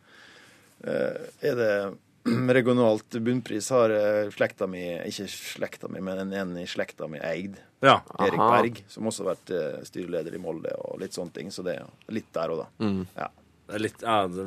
[0.86, 1.74] er det
[2.58, 3.94] regionalt bunnpris har
[4.34, 7.60] slekta mi, ikke slekta mi, men en, en i slekta mi eid.
[7.82, 8.00] Ja.
[8.22, 8.50] Erik Aha.
[8.56, 11.50] Berg, som også har vært styreleder i Molde og litt sånne ting.
[11.50, 12.92] Så det er litt der òg, da.
[13.18, 13.32] Ja.
[13.72, 14.46] Det er litt ja, det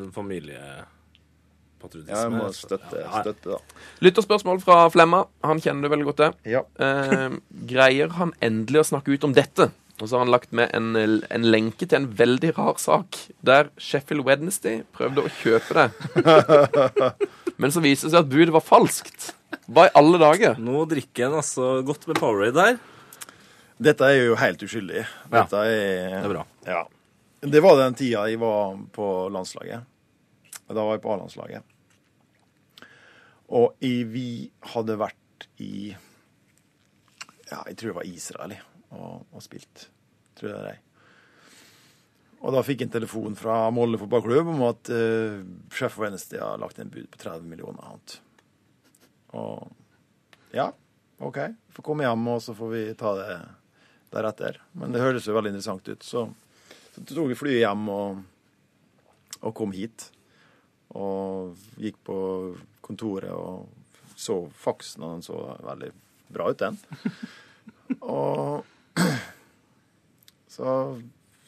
[1.85, 2.16] familiepatriotisme.
[2.16, 3.22] ja, jeg må støtte, ja, ja.
[3.22, 3.80] støtte da.
[4.05, 5.24] Lytterspørsmål fra Flemma.
[5.45, 6.37] Han kjenner du veldig godt til.
[6.57, 6.64] Ja.
[6.78, 7.39] Eh,
[7.70, 9.70] greier han endelig å snakke ut om dette?
[10.03, 13.70] Og så har han lagt med en, en lenke til en veldig rar sak, der
[13.78, 15.85] Sheffield Wednesday prøvde å kjøpe det.
[17.62, 19.30] Men så viser det seg at budet var falskt.
[19.70, 20.59] Hva i alle dager?
[20.59, 22.82] Nå drikker han altså godt med Powerade der.
[23.85, 25.05] Dette er jo helt uskyldig.
[25.30, 26.45] Dette er, Det er bra.
[26.66, 26.82] Ja.
[27.45, 29.87] Det var den tida jeg var på landslaget.
[30.66, 31.62] Da var jeg på A-landslaget.
[33.55, 35.92] Og vi hadde vært i
[37.50, 38.57] Ja, jeg tror det var Israel
[38.94, 39.88] og, og spilt.
[40.38, 40.80] Tror det er.
[42.44, 45.40] Og da fikk jeg en telefon fra Molde fotballklubb om at uh,
[45.72, 47.80] sjef venstre har lagt inn bud på 30 millioner.
[47.88, 48.18] annet.
[49.38, 49.70] Og
[50.55, 50.68] ja,
[51.24, 51.38] OK.
[51.74, 53.38] Får komme hjem, og så får vi ta det
[54.14, 54.61] deretter.
[54.76, 56.05] Men det høres jo veldig interessant ut.
[56.05, 56.26] Så,
[56.92, 58.20] så tok vi flyet hjem og,
[59.40, 60.11] og kom hit.
[60.94, 62.18] Og gikk på
[62.85, 63.66] kontoret og
[64.16, 65.91] så faksen, og den så veldig
[66.35, 66.78] bra ut, den.
[68.01, 68.64] Og
[70.49, 70.70] så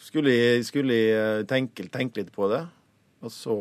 [0.02, 2.60] skulle jeg, skulle jeg tenke, tenke litt på det.
[3.24, 3.54] Og så,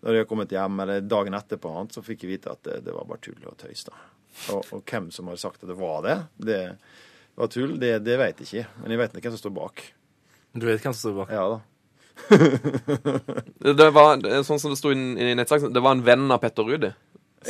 [0.00, 2.94] når jeg har kommet hjem, eller dagen etterpå, så fikk jeg vite at det, det
[2.96, 3.84] var bare tull og tøys.
[3.90, 3.98] da.
[4.54, 6.62] Og, og hvem som har sagt at det var det, det
[7.36, 8.80] var tull, det, det vet jeg ikke.
[8.82, 9.84] Men jeg vet ikke hvem som står bak.
[10.52, 11.34] Du vet hvem som står bak?
[11.36, 11.60] Ja da.
[13.62, 16.66] Det var, sånn som det sto i, i nettsaken, det var en venn av Petter
[16.66, 16.92] Rudi.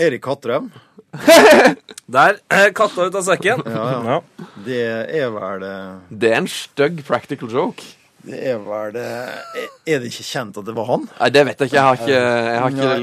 [0.01, 0.71] Erik Hattrøm.
[2.17, 3.65] Der er katta ut av sekken.
[3.69, 4.47] Ja, ja.
[4.65, 5.75] Det er vel det
[6.23, 7.85] Det er en stygg practical joke.
[8.23, 9.03] Det er vel det
[9.91, 11.03] Er det ikke kjent at det var han?
[11.19, 11.77] Nei, Det vet jeg ikke.
[11.77, 12.97] Jeg har ikke, jeg har ikke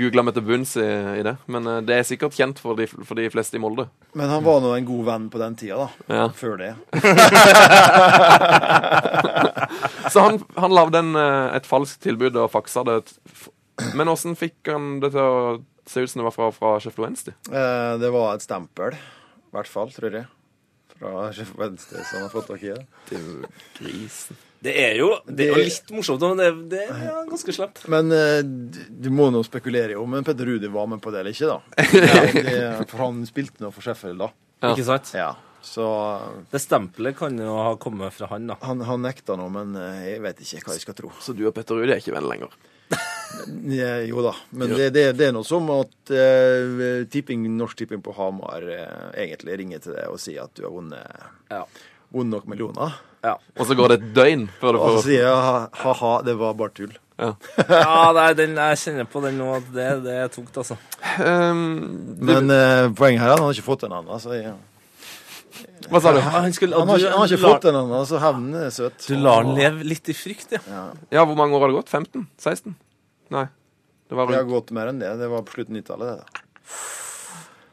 [0.00, 0.88] googla meg til bunns i,
[1.20, 1.34] i det.
[1.46, 3.84] Men eh, det er sikkert kjent for de, for de fleste i Molde.
[4.18, 5.88] Men han var nå en god venn på den tida, da.
[6.10, 6.26] Ja.
[6.34, 6.72] Før det.
[10.12, 12.98] Så han, han lagde eh, et falskt tilbud og faksa det.
[13.94, 17.04] Men åssen fikk han det til å se ut som det var fra, fra Sheffield
[17.06, 17.34] Wednesday?
[17.52, 20.26] Eh, det var et stempel, i hvert fall, tror jeg.
[20.98, 22.84] Fra Sjef Venstre som har fått tak i det.
[23.78, 24.36] Grisen.
[24.60, 27.82] Det er jo det er jo litt morsomt, men det, det er ja, ganske slemt.
[27.92, 31.20] Men eh, du, må nå spekulere jo om en Petter Rudi var med på det
[31.22, 31.84] eller ikke, da.
[31.94, 34.32] Ja, det, for han spilte nå for Sheffield, da.
[34.64, 34.72] Ja.
[34.72, 35.12] Ikke sant?
[35.14, 35.28] Ja.
[35.62, 35.84] Så
[36.50, 38.56] Det stempelet kan jo ha kommet fra han, da.
[38.62, 41.12] han, han nekta nå, men eh, jeg vet ikke hva jeg skal tro.
[41.22, 42.58] Så du og Petter Rudi er ikke venner lenger?
[44.08, 48.14] Jo da, men det, det, det er noe som at eh, tipping, Norsk Tipping på
[48.16, 51.60] Hamar eh, egentlig ringer til deg og sier at du har vunnet, Ja.
[52.14, 52.96] vunnet nok millioner.
[53.24, 55.34] Ja, Og så går det et døgn før du Og så sier jeg
[55.82, 56.92] ha-ha, det var bare tull.
[57.18, 57.32] ja.
[57.68, 59.48] ja nei, den, jeg kjenner på den nå.
[59.56, 60.76] at Det, det er tungt, altså.
[61.18, 61.64] Um,
[62.20, 64.22] du, Men eh, poenget her er at han har ikke fått en annen.
[64.22, 64.54] Så jeg,
[65.90, 66.20] Hva sa du?
[66.22, 68.54] Ja, han, skulle, han, har, ikke- han har ikke lar- fått en annen, så hevnen
[68.62, 68.98] er søt.
[69.08, 70.62] Du lar han leve litt i frykt, ja.
[71.10, 71.90] Ja, hvor mange år har det gått?
[71.90, 72.26] 15?
[72.38, 72.76] 16?
[73.34, 73.48] Nei.
[74.08, 75.10] Det var Det har gått mer enn det.
[75.20, 76.44] Det var på slutten av 90-tallet.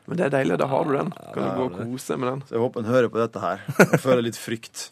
[0.06, 0.60] Men det er deilig.
[0.62, 1.12] Da har du den.
[1.34, 2.42] Kan du gå og kose med den.
[2.46, 4.88] Så jeg håper han hører på dette her Jeg føler litt frykt.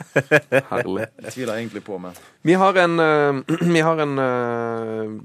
[0.71, 1.09] Herlig.
[1.21, 2.17] Jeg tviler egentlig på, meg.
[2.41, 4.23] Vi har en, uh, vi har en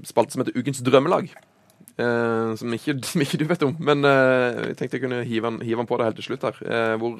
[0.05, 1.33] spalte som heter Ukens drømmelag.
[1.99, 3.75] Uh, som, ikke, som ikke du vet om.
[3.83, 6.47] Men uh, jeg tenkte jeg kunne hive den, hive den på det helt til slutt
[6.47, 6.61] her.
[6.63, 7.19] Uh, hvor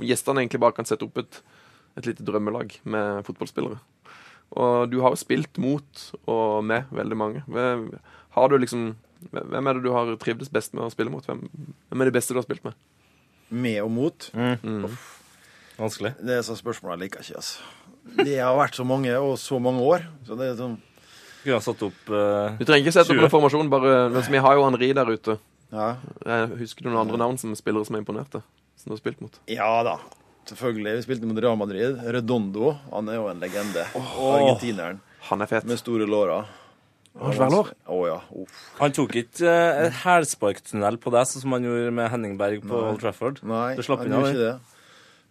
[0.00, 1.40] gjestene egentlig bare kan sette opp et,
[2.00, 3.80] et lite drømmelag med fotballspillere.
[4.54, 7.42] Og du har jo spilt mot og med veldig mange.
[8.36, 8.92] Har du liksom
[9.32, 11.24] Hvem er det du har trivdes best med å spille mot?
[11.26, 11.44] Hvem,
[11.90, 12.76] hvem er det beste du har spilt med?
[13.54, 14.30] med og mot
[15.78, 16.14] Vanskelig.
[16.22, 17.62] Det er så spørsmål jeg liker ikke, altså.
[18.20, 20.04] Det har vært så mange og så mange år.
[20.26, 20.76] Så det er sånn
[21.44, 23.26] Kunne ha satt opp uh, Du trenger ikke sette opp 20.
[23.26, 25.38] en formasjon, bare men Vi har jo Henri der ute.
[25.74, 25.88] Ja,
[26.24, 28.42] Jeg husker du noen andre navn som spillere som er imponerte?
[28.78, 29.40] Som du har spilt mot?
[29.50, 29.98] ja da.
[30.44, 30.98] Selvfølgelig.
[30.98, 31.96] Vi spilte mot Real Madrid.
[32.04, 32.74] Redondo.
[32.92, 33.86] Han er jo en legende.
[33.96, 35.64] Argentineren Han er fet.
[35.64, 36.04] med store
[37.14, 37.24] låra.
[37.26, 37.72] Har svært lår?
[37.94, 38.18] Å ja.
[38.42, 38.60] Uff.
[38.80, 42.64] Han tok ikke uh, et hælsparktunnel på deg, sånn som han gjorde med Henning Berg
[42.66, 43.40] på Old Trafford.
[43.46, 44.54] Nei, Du slapp han gjorde ikke det.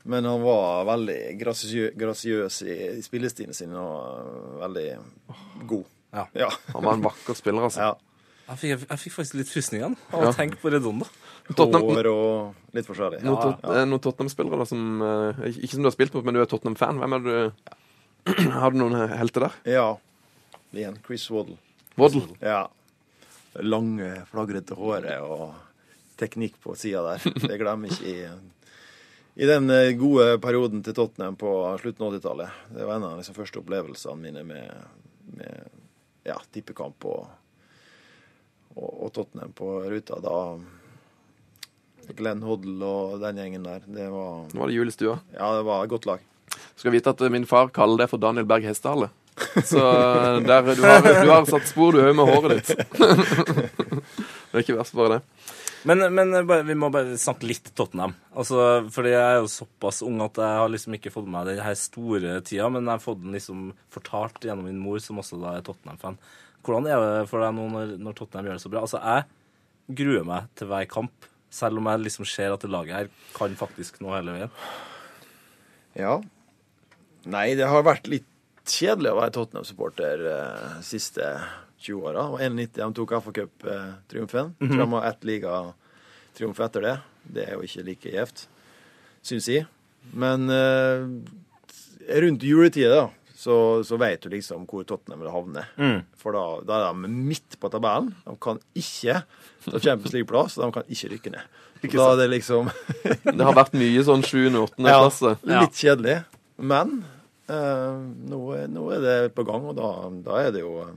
[0.06, 4.88] Men han var veldig grasiø grasiøs i, i spillestilen sin og veldig
[5.70, 5.86] god.
[6.14, 6.26] Ja.
[6.36, 6.50] Ja.
[6.74, 7.80] Han var en vakker spiller, altså.
[7.92, 7.94] ja.
[8.44, 10.34] Jeg fikk, jeg fikk faktisk litt frysninger av å Ja.
[10.36, 11.08] tenke på Redondo.
[11.56, 13.22] Tottenham, Hår og litt forskjellig.
[13.24, 16.36] noen, tot, eh, noen Tottenham-spillere da som eh, Ikke som du har spilt mot, men
[16.36, 17.00] du er Tottenham-fan.
[17.00, 17.34] Hvem er du
[18.60, 19.56] Har du noen helter der?
[19.80, 19.88] Ja.
[20.76, 21.00] Igjen.
[21.08, 21.56] Chris Waddle.
[21.96, 22.24] Waddle.
[22.40, 22.70] Ja.
[23.62, 25.54] Lange, flagrete håret og
[26.18, 27.28] teknikk på sida der.
[27.44, 28.26] Det glemmer ikke i,
[29.44, 31.52] i den eh, gode perioden til Tottenham på
[31.82, 32.60] slutten av 80-tallet.
[32.74, 34.74] Det var en av de liksom, første opplevelsene mine med,
[35.38, 35.82] med
[36.26, 37.28] ja, tippekamp og,
[38.74, 40.22] og, og Tottenham på ruta.
[40.24, 40.38] Da
[42.18, 43.86] Glenn Hoddle og den gjengen der.
[43.86, 45.20] Det var, Nå var det julestua.
[45.34, 46.30] ja, det var et godt lag.
[46.76, 49.10] Skal vite at min far kaller det for Daniel Berg Hestehale.
[49.62, 52.88] Så eh, der, du, har, du har satt spor, du òg, med håret ditt.
[54.50, 55.22] det er ikke verst, bare det.
[55.84, 58.16] Men, men bare, vi må bare snakke litt Tottenham.
[58.40, 61.50] Altså, fordi jeg er jo såpass ung at jeg har liksom ikke fått med meg
[61.52, 65.20] den her store tida, men jeg har fått den liksom fortalt gjennom min mor, som
[65.20, 66.18] også da er Tottenham-fan.
[66.64, 68.86] Hvordan er det for deg nå når, når Tottenham gjør det så bra?
[68.88, 72.96] Altså, jeg gruer meg til hver kamp, selv om jeg liksom ser at det laget
[72.98, 74.54] her kan faktisk nå hele veien.
[76.00, 76.16] Ja.
[77.30, 78.30] Nei, det har vært litt
[78.70, 81.26] kjedelig å være Tottenham-supporter eh, siste
[81.84, 82.28] 20 åra.
[82.34, 84.54] Og 91 de tok FA-cuptriumfen.
[84.60, 86.96] Eh, Mm De har ett ligatriumf etter det.
[87.24, 88.46] Det er jo ikke like gjevt,
[89.24, 89.66] syns jeg.
[90.14, 91.04] Men eh,
[92.24, 95.64] rundt juletida, da, så, så vet du liksom hvor Tottenham vil havne.
[96.20, 98.14] For da, da er de midt på tabellen.
[98.26, 99.22] De kan ikke
[99.68, 101.60] ta Champions League-plass, og de kan ikke rykke ned.
[101.84, 102.70] da er det liksom
[103.38, 104.38] Det har vært mye sånn 7.
[104.56, 104.86] og 8.
[104.88, 105.34] ja, klasse.
[105.44, 106.18] litt kjedelig.
[106.64, 107.02] Men
[108.32, 109.90] nå, er- nå er det på gang, og da,
[110.26, 110.94] da er det jo eh,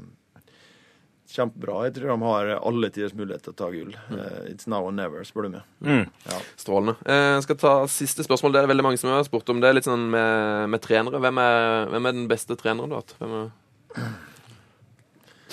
[1.36, 1.80] kjempebra.
[1.88, 3.90] Jeg tror de har alle tiders mulighet til å ta gull.
[4.14, 6.06] Eh, it's now or never, spør du meg.
[6.30, 6.38] Ja.
[6.60, 6.94] Strålende.
[7.04, 8.54] Eh, Jeg skal ta siste spørsmål.
[8.54, 9.60] Det er det veldig mange som har spurt om.
[9.60, 11.20] Det er litt sånn med, med trenere.
[11.22, 13.16] Hvem er, hvem er den beste treneren du har hatt?
[13.20, 14.10] Hvem er...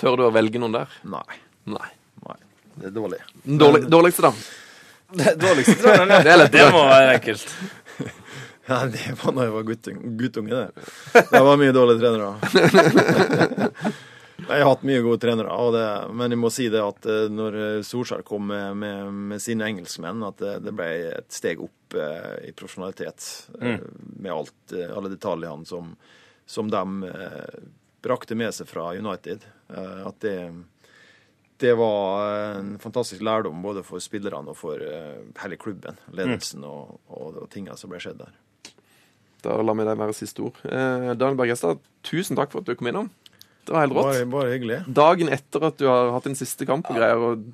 [0.00, 0.90] Tør du å velge noen der?
[1.06, 1.38] Nei.
[1.70, 1.88] Nei.
[2.26, 2.38] Nei.
[2.80, 3.20] Det er dårlig.
[3.46, 4.32] Dårlig, dårligste, da?
[5.20, 6.22] Det dårligste treneren, ja.
[6.26, 6.48] Det er.
[6.50, 7.50] Det må være enkelt.
[8.66, 10.88] Ja, det var da jeg var guttunge, guttunge det.
[11.30, 13.92] Det var mye dårlige trenere.
[14.44, 15.84] Jeg har hatt mye gode trenere, det,
[16.18, 17.54] men jeg må si det at eh, når
[17.86, 22.50] Solskjær kom med, med, med sine engelskmenn, at det, det ble et steg opp eh,
[22.50, 23.24] i profesjonalitet.
[23.56, 23.78] mm.
[24.20, 25.94] Med alt, eh, alle detaljene som,
[26.44, 27.56] som de eh,
[28.04, 29.46] brakte med seg fra United.
[29.72, 30.36] Eh, at det,
[31.64, 32.28] det var
[32.58, 35.96] en fantastisk lærdom både for spillerne og for eh, hele klubben.
[36.12, 38.34] Ledelsen og, og, og tingene som ble skjedd der.
[39.44, 40.60] Da lar vi det være siste ord.
[40.64, 43.10] Eh, Daniel Bergestad, tusen takk for at du kom innom.
[43.64, 44.10] Det var helt rått.
[44.10, 44.80] Bare, bare hyggelig.
[44.96, 47.44] Dagen etter at du har hatt din siste kamp og greier, og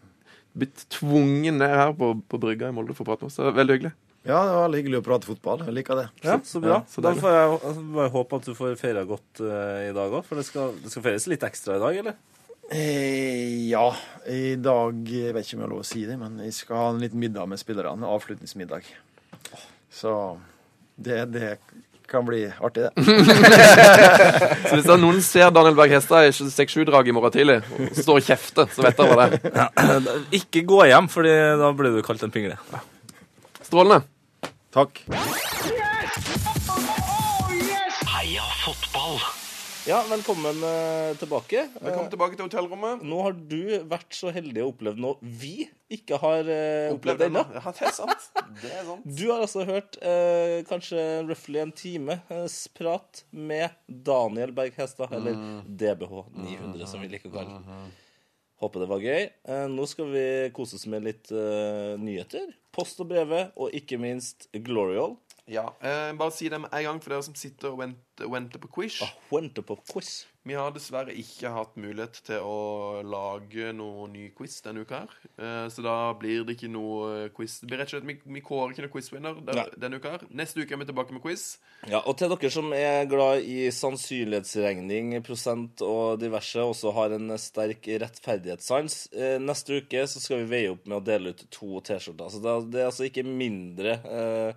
[0.58, 3.38] blitt tvungen ned her på, på brygga i Molde for å prate med oss.
[3.38, 3.92] Det var veldig hyggelig.
[4.20, 5.62] Ja, det var veldig hyggelig å prate fotball.
[5.64, 6.08] Jeg liker det.
[6.26, 6.80] Ja, så bra.
[6.80, 9.94] Ja, så da får jeg altså, bare håpe at du får feira godt uh, i
[9.96, 12.18] dag òg, for det skal, det skal feires litt ekstra i dag, eller?
[12.70, 13.88] Eh, ja,
[14.30, 16.78] i dag Jeg vet ikke om jeg har lov å si det, men jeg skal
[16.78, 18.06] ha en liten middag med spillerne.
[18.06, 18.86] Avslutningsmiddag.
[19.90, 20.12] Så
[21.00, 21.50] det, det
[22.10, 23.04] kan bli artig, det.
[24.68, 28.26] Så hvis noen ser Daniel Berg Hestad i 6-7-draget i morgen tidlig og står og
[28.26, 30.08] kjefter, så vet dere hva det er.
[30.40, 32.58] Ikke gå hjem, for da blir du kalt en pingle.
[33.62, 34.02] Strålende.
[34.74, 35.04] Takk.
[39.88, 41.64] Ja, velkommen eh, tilbake.
[41.80, 43.00] Velkommen tilbake til hotellrommet.
[43.02, 47.42] Nå har du vært så heldig å oppleve noe vi ikke har uh, opplevd ennå.
[47.56, 48.28] Ja, det er sant.
[48.62, 49.08] Det er sant.
[49.18, 55.38] Du har altså hørt uh, kanskje roughly en times prat med Daniel Berg Hestad, eller
[55.66, 57.80] DBH 900, som vi liker å kalle det.
[58.60, 59.26] Håper det var gøy.
[59.48, 60.24] Uh, nå skal vi
[60.56, 62.50] kose oss med litt eh, nyheter.
[62.76, 65.16] Post og brevet, og ikke minst Glorial.
[65.50, 68.60] Ja, eh, bare si det med en gang for dere som sitter og venter, venter
[68.62, 69.00] på quiz.
[69.02, 70.26] Ah, Venter på quiz.
[70.48, 75.10] Vi har dessverre ikke hatt mulighet til å lage noen ny quiz denne uka her.
[75.36, 77.58] Eh, så da blir det ikke noe quiz.
[77.60, 80.24] Det blir rett og slett, Vi, vi kårer ikke noen quizwinner den- denne uka her.
[80.32, 81.58] Neste uke er vi tilbake med quiz.
[81.86, 87.36] Ja, og til dere som er glad i sannsynlighetsregning, prosent og diverse, også har en
[87.38, 91.80] sterk rettferdighetssans, eh, neste uke så skal vi veie opp med å dele ut to
[91.80, 92.30] T-skjorter.
[92.32, 92.40] Så
[92.70, 94.52] det er altså ikke mindre eh,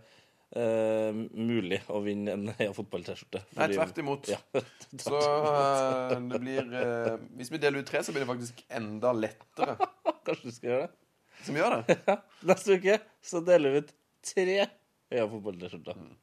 [0.56, 3.44] eh, mulig å vinne en Heia Fotball-T-skjorte.
[3.58, 4.30] Nei, tvert imot.
[4.32, 4.40] Ja,
[5.06, 9.14] Så eh, det blir eh, Hvis vi deler ut tre, så blir det faktisk enda
[9.18, 9.78] lettere.
[10.28, 10.94] kanskje du skal gjøre det?
[11.44, 11.98] Som gjør det.
[12.52, 13.94] Neste uke så deler vi ut
[14.34, 16.00] tre Heia Fotball-T-skjorter.
[16.00, 16.16] Mm.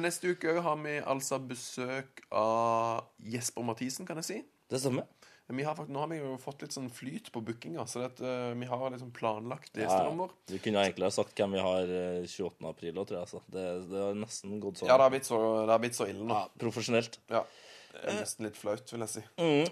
[0.00, 4.40] Neste uke har vi altså besøk av Jesper Mathisen, kan jeg si.
[4.70, 5.08] Det stemmer.
[5.50, 8.10] Vi har faktisk, nå har vi jo fått litt sånn flyt på bookinga, så det
[8.22, 10.30] uh, eh, vi har liksom planlagt gjestenummer.
[10.50, 12.68] Vi kunne egentlig ha sagt hvem vi har eh, 28.
[12.70, 13.26] april òg, tror jeg.
[13.26, 13.42] Altså.
[13.50, 14.90] Det, det har nesten gått sånn.
[14.92, 15.40] Ja, det har blitt så,
[15.82, 16.36] blitt så ille nå.
[16.38, 17.18] Ja, profesjonelt.
[17.32, 17.42] Ja.
[17.90, 19.22] Det er nesten litt flaut, vil jeg si.
[19.42, 19.66] Mm,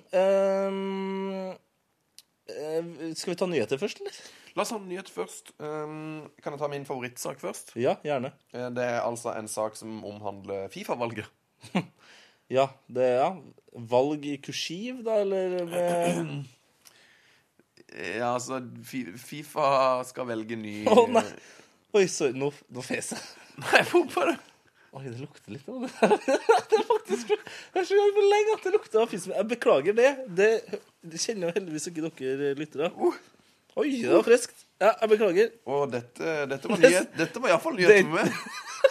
[2.51, 4.19] eh, skal vi ta nyheter først, eller?
[4.59, 5.53] La oss ha en nyhet først.
[5.63, 7.77] Um, kan jeg ta min favorittsak først?
[7.79, 8.33] Ja, gjerne.
[8.51, 11.29] Eh, Det er altså en sak som omhandler Fifa-valget.
[12.49, 13.33] Ja, det er ja.
[13.91, 16.47] valg i kursiv, da, eller med
[17.93, 19.69] Ja, altså Fifa
[20.09, 21.25] skal velge ny Å, nei.
[21.97, 23.21] Oi, sorry, nå, nå fes jeg.
[23.63, 24.37] Nei, det?
[24.97, 25.91] Oi, det lukter litt av det.
[26.69, 29.33] det er faktisk så gang for lenge at det lukter av fisk.
[29.33, 30.11] Jeg beklager det.
[30.37, 30.51] Det,
[31.05, 32.91] det kjenner jo heldigvis ikke dere lyttere.
[33.79, 34.65] Oi, det var friskt.
[34.81, 35.51] Ja, jeg beklager.
[35.65, 37.13] Å, dette, dette var nyhet.
[37.19, 38.29] Dette var iallfall nyhet for meg.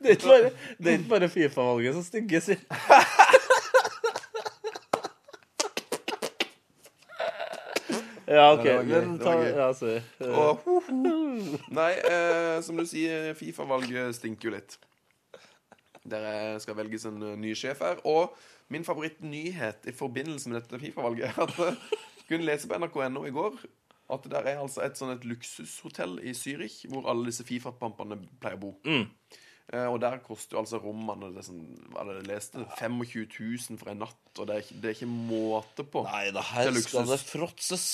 [0.00, 2.62] Det er ikke bare, det er ikke bare Fifa-valget som stygge, sier
[8.26, 8.64] Ja, OK.
[8.88, 9.34] Men ta.
[9.46, 10.00] Ja, sorry.
[10.18, 10.92] Eh, Og, ho, ho.
[11.76, 14.74] Nei, eh, som du sier, Fifa-valget stinker jo litt.
[16.06, 18.00] Dere skal velges en eh, ny sjef her.
[18.08, 18.34] Og
[18.74, 23.34] min favorittnyhet i forbindelse med dette Fifa-valget er at jeg kunne lese på nrk.no i
[23.34, 23.60] går
[24.10, 28.18] at det der er altså et sånn et luksushotell i Zürich hvor alle disse Fifa-pampene
[28.42, 28.72] pleier å bo.
[28.86, 29.06] Eh,
[29.90, 31.56] og der koster jo altså rommene det som,
[31.98, 33.24] er det leste, 25
[33.70, 34.20] 000 for en natt.
[34.38, 36.04] Og det er, ikke- det er ikke måte på.
[36.06, 37.86] Nei Det her det skal det fråtses.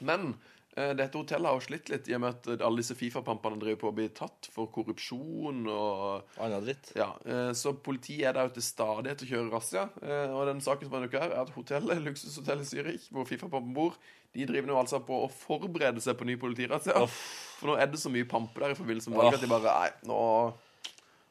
[0.00, 0.32] Men
[0.74, 3.60] eh, dette hotellet har jo slitt litt i og med at eh, alle disse Fifa-pampene
[3.60, 6.94] driver på å bli tatt for korrupsjon og Annen dritt.
[6.96, 9.84] Ja, eh, så politiet er der jo til stadighet og kjører razzia.
[10.00, 13.94] Eh, og den saken som er her, er at hotellet, luksushotellet Zürich, hvor Fifa-pampen bor,
[14.32, 17.04] de driver nå altså på å forberede seg på ny politirazzia.
[17.06, 19.74] For nå er det så mye pampe der i forbindelse med valget at de bare
[19.76, 20.20] Nei, nå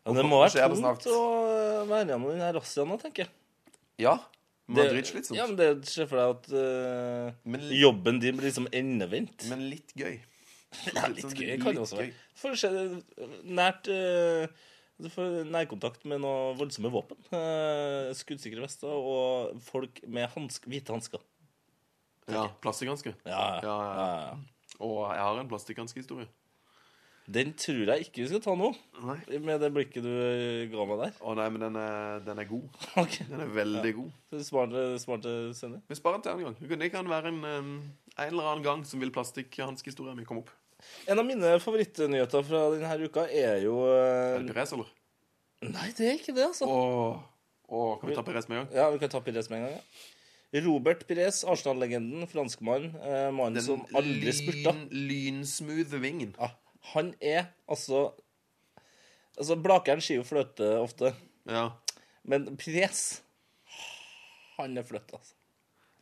[0.06, 1.22] Men det må være tungt å
[1.90, 3.34] være gjennom den her razziaen tenker jeg.
[4.02, 4.16] Ja.
[4.72, 5.36] Det dritslitsomt.
[5.36, 9.48] Ja, men det ser for deg at uh, Men- jobben din blir liksom endevendt.
[9.52, 10.20] Men litt gøy.
[10.96, 12.14] Ja, litt sånn gøy kan det også være.
[12.40, 12.70] Får se
[13.44, 17.20] nært Du får nærkontakt med noen voldsomme våpen.
[17.34, 21.20] Uh, skuddsikre vester og folk med hansk, hvite hansker.
[22.32, 23.12] Ja, Plastikkhanske.
[23.26, 24.78] Ja, Ja, ja, ja, ja.
[24.82, 26.30] Og jeg har en plastikkhanskehistorie.
[27.30, 28.72] Den tror jeg ikke vi skal ta nå,
[29.06, 29.18] Nei.
[29.46, 30.10] med det blikket du
[30.72, 31.12] ga meg der.
[31.22, 32.66] Å nei, men den er, den er god.
[33.04, 33.28] Okay.
[33.30, 34.12] Den er veldig god.
[34.32, 34.74] så Smart,
[35.04, 35.84] smart sender.
[35.88, 36.80] Vi sparer den til en gang.
[36.82, 40.52] Det kan- være en, en eller annen gang som vil plastikkhanskehistorien min komme opp.
[41.08, 44.90] En av mine favorittnyheter fra denne uka er jo eh, Er det Perez, eller?
[45.62, 46.66] Nei, det er ikke det, altså.
[46.66, 47.20] Åh,
[47.70, 48.74] åh, kan vi ta Perez med en gang?
[48.80, 49.78] Ja, vi kan ta Pires med en gang.
[49.78, 50.64] Ja.
[50.66, 54.74] Robert Pires, Arsenal-legenden, franskmann, eh, mannen som aldri spurta.
[54.74, 56.34] Den lynsmooth vingen.
[56.42, 56.50] Ja,
[56.94, 58.12] han er altså
[59.38, 61.14] Altså, Blakeren sier jo fløte ofte,
[61.48, 61.70] Ja.
[62.28, 63.22] men Pres
[64.58, 65.34] Han er fløte, altså.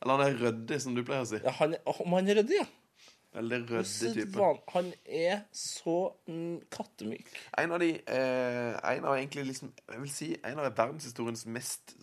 [0.01, 1.39] Eller han er røddig, som du pleier å si.
[1.43, 2.65] Ja, han er, om han er røddig, ja.
[3.37, 4.45] Veldig røddig type.
[4.73, 5.95] Han er så
[6.73, 7.29] kattemyk.
[7.61, 11.93] En av de eh, En av egentlig liksom Jeg vil si en av verdenshistoriens mest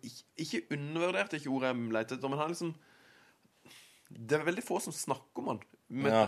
[0.00, 2.72] Ikke, ikke undervurderte, ikke ordet jeg leter etter, men han er liksom
[4.10, 5.60] Det er veldig få som snakker om han.
[5.88, 6.26] Men Ja.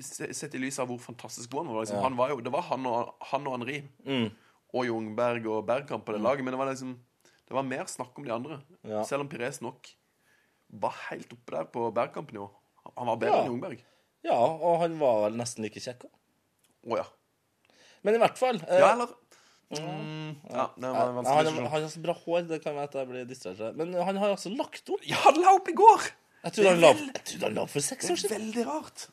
[0.00, 1.84] sett i lys av hvor fantastisk god han var.
[1.84, 4.30] Liksom, han var jo, det var han og, han og Henri Mm.
[4.74, 6.98] og Jungberg og Bergkamp på det laget, men det var liksom
[7.48, 8.60] Det var mer snakk om de andre.
[8.84, 9.02] Ja.
[9.04, 9.86] Selv om Pires nok
[10.70, 12.50] var helt oppe der på Bergkamp-nivå.
[12.96, 13.40] Han var bedre Ja.
[13.44, 13.78] enn Jungberg.
[14.22, 16.12] Ja, og han var vel nesten like kjekk òg.
[16.92, 17.04] Å ja.
[18.04, 19.08] Men i hvert fall eh, Ja, eller
[19.70, 21.70] mm, Ja, det var en ja, vanskelig han, diskusjon.
[21.72, 23.76] han har så bra hår, det kan være at jeg blir distrahert.
[23.76, 25.00] Men han har altså lagt opp.
[25.08, 26.10] Ja, han la opp i går!
[26.44, 28.38] Jeg trodde han trodde han la opp for seks Det år er siden.
[28.38, 29.06] veldig rart.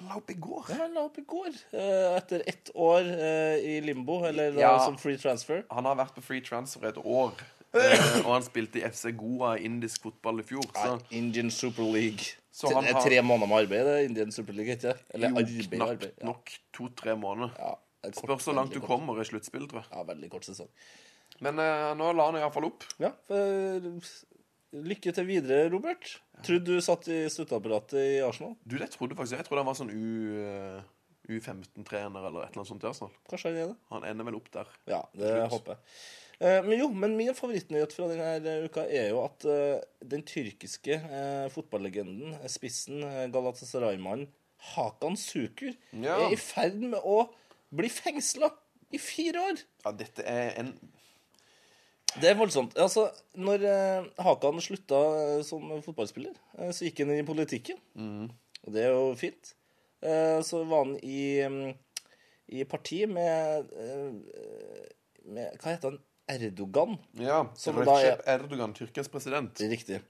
[0.00, 0.64] Han la opp i går.
[0.70, 1.48] Ja, han la opp i går.
[1.76, 4.78] eh, Etter ett år eh, i limbo, eller da, Ja.
[4.84, 5.64] som free transfer.
[5.70, 7.32] Han har vært på free transfer et år.
[7.74, 10.64] eh, og han spilte i FC Goa indisk fotball i fjor.
[10.74, 12.32] Så Indian Super League.
[12.52, 14.94] Så han har- Tre måneder med arbeid, det er Indian Super League, ikke?
[15.14, 16.12] Eller jo, arbeid, knapt arbeid.
[16.18, 16.26] Ja.
[16.26, 17.50] nok to-tre måneder.
[17.58, 17.74] Ja,
[18.10, 18.88] kort, Spørs så langt du kort.
[18.88, 19.86] kommer i sluttspill, tror jeg.
[19.92, 20.68] Ja, veldig kort sesong.
[21.40, 22.84] Men eh, nå la han iallfall opp.
[22.98, 23.80] Ja, for,
[24.72, 26.20] lykke til videre, Robert.
[26.46, 28.54] Trodde du satt i støtteapparatet i Arsenal.
[28.64, 29.46] Du, det trodde faktisk jeg.
[29.48, 30.80] Trodde han var sånn U, eh,
[31.30, 33.12] U15-trener eller et eller annet sånt i Arsenal.
[33.30, 33.76] Kanskje han er det?
[33.90, 34.70] Han ender vel opp der.
[34.90, 35.54] Ja, det Slutt.
[35.56, 35.82] håper jeg.
[36.40, 40.96] Eh, Men jo, men min favorittnyhet fra denne uka er jo at eh, den tyrkiske
[40.96, 44.30] eh, fotballegenden, eh, spissen, eh, Galatasaray-mannen
[44.74, 46.16] Hakan Sukur, Ja.
[46.26, 47.26] er i ferd med å
[47.72, 48.50] bli fengsla
[48.92, 49.60] i fire år.
[49.84, 50.72] Ja, dette er en
[52.18, 52.74] Det er voldsomt.
[52.80, 53.04] Altså,
[53.38, 57.78] når eh, Hakan slutta eh, som fotballspiller, eh, så gikk han inn i politikken.
[58.66, 59.54] Og det er jo fint.
[60.00, 61.74] Så var han i, mm,
[62.56, 63.68] i parti med,
[65.28, 65.98] med Hva heter han?
[66.30, 66.94] Erdogan.
[67.20, 67.42] Ja.
[67.52, 69.60] Da er- Recep Erdogan, Tyrkias president.
[69.60, 70.00] Riktig.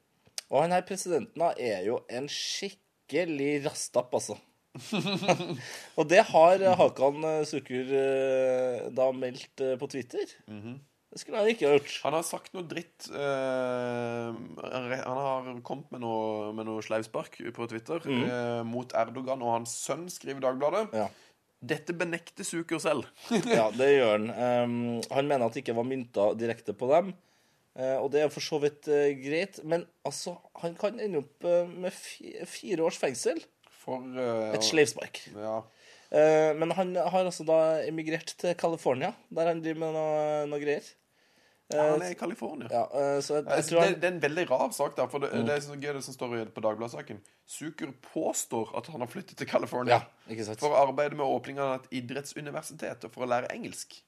[0.51, 4.39] Og han her presidenten er jo en skikkelig rastapp, altså.
[5.99, 7.91] og det har Hakan Sukur
[8.95, 10.37] da meldt på Twitter.
[11.11, 11.95] Det skulle han ikke ha gjort.
[12.05, 14.31] Han har sagt noe dritt Uh,
[14.62, 19.73] Han har kommet med noe, med noe sleivspark på Twitter eh, mot Erdogan og hans
[19.82, 20.85] sønn, skriver Dagbladet.
[20.95, 21.09] Ja.
[21.61, 23.09] Dette benekter Suker selv.
[23.51, 24.31] Ja, det gjør han.
[24.31, 24.77] Um,
[25.16, 27.12] han mener at det ikke var mynta direkte på dem.
[27.78, 31.47] Uh, og det er for så vidt uh, greit, men altså, han kan ende opp
[31.47, 33.43] uh, med fi fire års fengsel.
[33.81, 34.05] For
[34.53, 35.23] Et sleivspark.
[35.32, 35.62] Ja.
[36.11, 40.85] Men han har altså da emigrert til California, der han driver med noe, noe greier.
[41.79, 42.69] Han er i California.
[42.73, 45.07] Ja, eh, så jeg, jeg Jeg tror det, det er en veldig rar sak, der,
[45.13, 47.21] For det, det er så gøy det som står i- på Dagbladet-saken.
[47.47, 51.75] Zucker påstår at han har flyttet til California Ja, for å arbeide med åpningen av
[51.81, 54.01] et idrettsuniversitet og for å lære engelsk.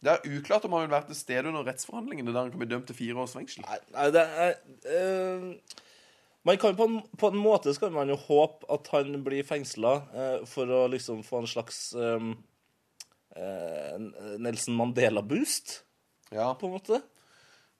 [0.00, 2.68] Det er uklart om han vil være til stede under rettsforhandlingene der han kan bli
[2.70, 3.64] dømt til fire års fengsel.
[3.66, 4.54] Nei, nei, det er
[4.94, 5.54] Øh...
[6.46, 9.42] man kan på en, på en måte så kan man jo håpe at han blir
[9.44, 9.96] fengsla
[10.46, 12.28] for å liksom få en slags eh,
[13.36, 13.98] eh,
[14.38, 15.82] Nelson Mandela-boost,
[16.30, 16.54] Ja.
[16.54, 17.02] på en måte.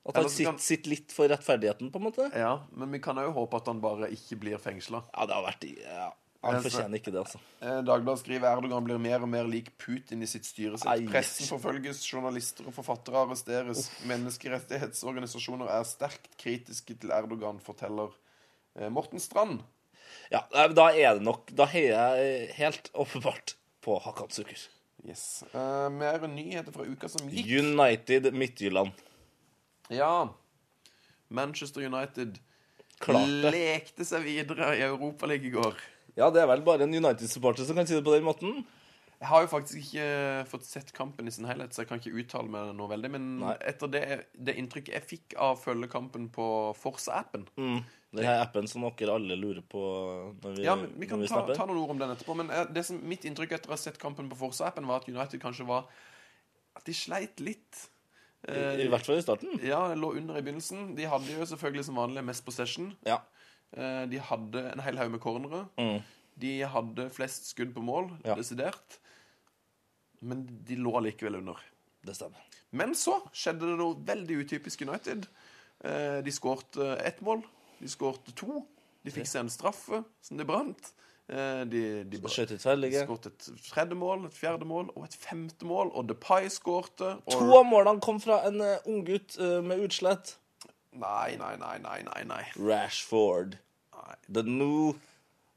[0.09, 2.31] At han sitter, kan- sitter litt for rettferdigheten, på en måte.
[2.35, 5.03] ja, men vi kan jo håpe at han bare ikke blir fengsla.
[5.13, 7.39] Ja, det har vært ja, Han Altså- fortjener ikke det, altså.
[7.61, 10.79] Eh, Dagbladet skriver Erdogan blir mer og mer lik Putin i sitt styre.
[11.11, 13.91] Pressen forfølges, journalister og forfattere arresteres.
[14.07, 18.13] Menneskerettighetsorganisasjoner er sterkt kritiske til Erdogan, forteller
[18.79, 19.63] eh, Morten Strand.
[20.31, 24.69] Ja, Da er det nok Da heier jeg helt åpenbart på Hakan Sukker.
[25.09, 25.45] Yes.
[25.55, 27.47] Uh, mer nyheter fra uka som gikk.
[27.63, 28.93] United Midtjylland.
[29.89, 30.29] Ja.
[31.29, 32.37] Manchester United
[33.01, 33.53] Klarte.
[33.55, 35.79] lekte seg videre i Europaligaen i går.
[36.19, 38.65] Ja, det er vel bare en United-supporter som kan si det på den måten.
[39.19, 40.09] Jeg har jo faktisk ikke
[40.47, 43.09] fått sett kampen i sin helhet, så jeg kan ikke uttale meg noe veldig.
[43.11, 43.55] Men Nei.
[43.67, 44.03] etter det,
[44.39, 46.47] det inntrykket jeg fikk av følgekampen på
[46.79, 47.81] Forsa-appen Mm.
[48.15, 49.81] Den her appen som dere alle lurer på
[50.41, 52.37] når vi, Ja, men Vi kan vi ta, ta noen ord om den etterpå.
[52.39, 55.09] Men eh, det som, mitt inntrykk etter å ha sett kampen på Forsa-appen, var at
[55.11, 55.91] United kanskje var
[56.79, 57.83] At de sleit litt.
[58.47, 59.59] I, I hvert fall i starten.
[59.67, 60.95] Ja, lå under i begynnelsen.
[60.97, 62.93] De hadde jo selvfølgelig som vanlig mest possession.
[63.05, 63.19] Ja.
[63.75, 65.65] Eh, De hadde en hel haug med cornere.
[65.77, 65.99] Mm.
[66.39, 68.39] De hadde flest skudd på mål, Ja.
[68.39, 69.01] desidert.
[70.21, 71.61] Men de lå likevel under.
[72.05, 72.45] Det stemmer.
[72.71, 75.27] Men så skjedde det noe veldig utypisk United.
[75.85, 77.43] Eh, De skårte ett mål.
[77.79, 78.63] De skårte to.
[79.05, 80.91] De fikk seg en straffe som de brant.
[81.29, 85.93] Eh, De, de Skjøt et tredje mål, et fjerde mål og et femte mål.
[85.95, 87.15] Og Depay skårte.
[87.25, 87.33] Og...
[87.33, 90.37] To av målene kom fra en uh, unggutt uh, med utslett.
[90.99, 92.43] Nei, nei, nei, nei, nei, nei.
[92.59, 93.59] Rashford.
[93.95, 94.17] Nei.
[94.29, 94.97] The new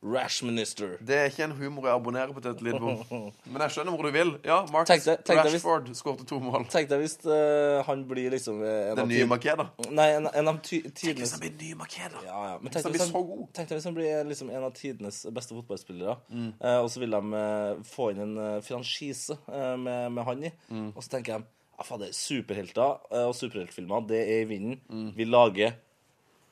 [0.02, 0.96] Rash Minister.
[1.06, 3.04] Det er ikke en humor jeg abonnerer på, Tete Lidbom.
[3.52, 4.32] Men jeg skjønner hvor du vil.
[4.48, 6.66] Ja, Marcus Tenk deg- tenk Rashford skåret to mål.
[6.74, 9.68] Tenk deg hvis uh, han blir liksom uh, en, Den nye Makeda.
[9.94, 12.24] Nei, en, en av ty Hvis han blir ny Makeda.
[12.26, 12.58] ja, ja.
[12.64, 16.52] Men tenk deg hvis han, tenk hvis blir liksom en av tidenes beste fotballspillere, Mm.
[16.64, 20.52] uh, og så vil de uh, få inn en franchise eh, med, med han i.
[20.72, 20.92] Mm.
[20.96, 21.46] Og så tenker de
[21.78, 24.80] ja, fader, superhelter eh, og superheltfilmer, det er i vinden.
[24.90, 25.10] Mm.
[25.18, 25.76] Vi lager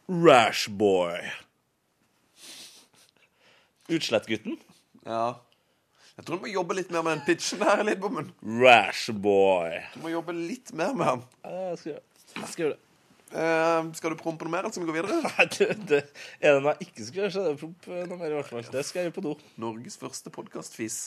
[0.10, 1.22] Rashboy.
[3.90, 4.58] Utslettgutten.
[5.06, 5.24] Ja.
[6.20, 8.34] Jeg tror du må jobbe litt mer med den pitchen her, Lidbommen.
[8.44, 9.78] Rashboy.
[9.96, 11.22] Du må jobbe litt mer med han.
[11.46, 12.26] Ja, Jeg skal gjøre det.
[12.36, 12.86] Jeg skal gjøre det.
[13.30, 15.20] Eh, skal du prompe noe mer, skal vi gå videre?
[15.30, 16.02] Nei, det, det,
[16.42, 18.68] er jeg ikke skal gjøre, så er det promp prompe noe mer, i hvert fall.
[18.74, 19.34] Det skal jeg gjøre på do.
[19.62, 21.00] Norges første podkastfis.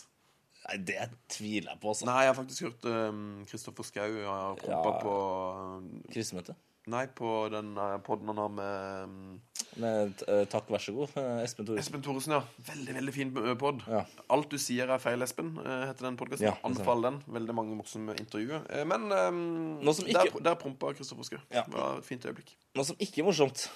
[0.63, 2.07] Nei, det tviler jeg på, altså.
[2.07, 2.87] Nei, jeg har faktisk hørt
[3.51, 4.99] Kristoffer Schou har prompa Ja.
[5.03, 5.15] på
[5.83, 6.55] um, Krisemøte.
[6.91, 9.41] Nei, på den uh, poden han har med um,
[9.79, 11.79] Med eh, takk, vær så god, eh, Espen Thoresen.
[11.81, 12.41] Espen Thoresen, ja.
[12.67, 13.31] Veldig veldig fin
[13.61, 13.85] pod.
[13.89, 14.01] Ja.
[14.35, 16.49] Alt du sier er feil, Espen, eh, heter den podkasten.
[16.49, 17.21] Ja, Anbefal den.
[17.39, 18.67] Veldig mange morsomme intervjuer.
[18.69, 21.39] Eh, Men um, ikke- der, der prompa Kristoffer Schou.
[21.55, 21.63] Ja.
[21.69, 22.51] Det var et fint øyeblikk.
[22.75, 23.69] Noe som ikke er morsomt,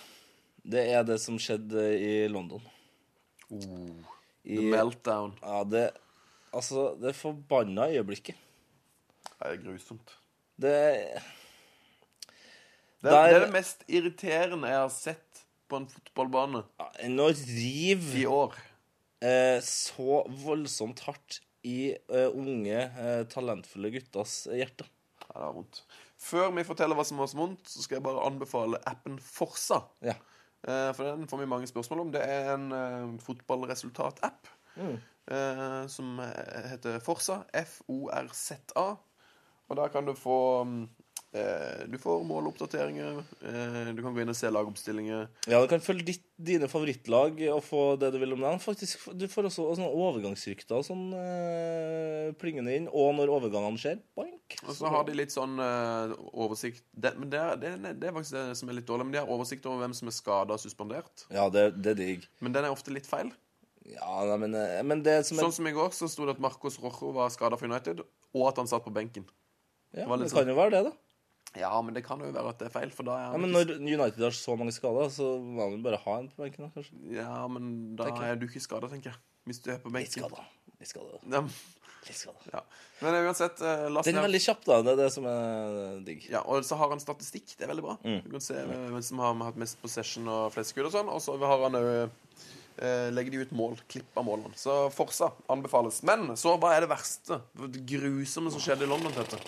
[0.66, 2.60] det er det som skjedde i London.
[3.54, 5.38] I, The meltdown.
[5.42, 5.86] ja, det
[6.52, 8.34] Altså, det forbanna øyeblikket.
[9.26, 10.12] Det er grusomt.
[10.60, 10.76] Det
[13.02, 16.62] Det er, det er det mest irriterende jeg har sett på en fotballbane
[17.12, 18.54] Nå riv i år.
[19.22, 24.86] eh, så voldsomt hardt i eh, unge, eh, talentfulle gutters hjerte.
[25.26, 25.82] Ja, det var vondt.
[26.16, 29.82] Før vi forteller hva som var så vondt, så skal jeg bare anbefale appen Forsa.
[30.06, 30.14] Ja.
[30.66, 32.12] Eh, For den får vi mange spørsmål om.
[32.14, 34.48] Det er en eh, fotballresultat-app
[34.78, 37.42] eh, som eh, heter Forsa.
[37.52, 38.86] F-O-R-Z-A.
[39.68, 40.95] Og der kan du få mm, eh,
[41.90, 43.18] Du får måloppdateringer.
[43.46, 45.26] Eh, du kan gå inn og se lagoppstillinger.
[45.50, 48.60] Ja, du kan følge ditt, dine favorittlag og få det du vil om dem.
[48.62, 52.90] Faktisk, Du får også sånne overgangsrykter sånn øh, plingende inn.
[52.92, 54.58] Og når overgangene skjer, Bank.
[54.66, 58.16] Og så har de litt sånn øh, oversikt det, Men det er, det, det er
[58.16, 59.08] faktisk det som er litt dårlig.
[59.08, 61.26] Men de har oversikt over hvem som er skada og suspendert.
[61.34, 62.30] Ja, det, det er digg.
[62.40, 63.32] Men den er ofte litt feil.
[63.86, 66.36] Ja, nei, men, eh, men det som er Sånn som i går, så sto det
[66.36, 68.02] at Marcos Rojo var skada for United,
[68.34, 69.26] og at han satt på benken.
[69.94, 71.05] ja, var Det kan jo være det, da.
[71.56, 73.52] Ja, men det kan jo være at det er feil, for da er Ja, men
[73.54, 76.66] når United har så mange skader, så må han jo bare ha en på benken,
[76.66, 76.98] da, kanskje.
[77.16, 78.36] Ja, men da Tenker jeg.
[78.36, 79.20] er du ikke skada, tenker jeg.
[79.46, 80.26] Hvis du er på Litt benken.
[80.26, 80.44] skada.
[80.80, 81.20] Litt skada.
[81.32, 81.40] Ja,
[82.06, 82.50] Litt skada.
[82.52, 82.60] ja.
[83.00, 84.80] Men uansett, eh, la oss Den er veldig kjapp, da.
[84.82, 86.28] Det er det som er digg.
[86.30, 87.56] Ja, og så har han statistikk.
[87.56, 87.96] Det er veldig bra.
[88.04, 88.20] Mm.
[88.24, 91.08] Du kan se eh, hvem som har hatt mest possession og flest skudd og sånn.
[91.12, 91.88] Og så har han òg
[92.78, 93.78] eh, Legger de ut mål.
[93.88, 94.52] Klipp av målene.
[94.60, 96.02] Så Forsa anbefales.
[96.04, 97.40] Men så, hva er det verste?
[97.56, 99.40] Det grusomme som skjedde i London, Tete?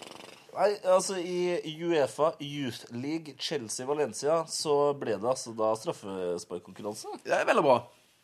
[0.59, 7.13] Nei, altså I Uefa Youth League Chelsea-Valencia så ble det altså da straffesparkkonkurranse.
[7.23, 7.77] Det er veldig bra.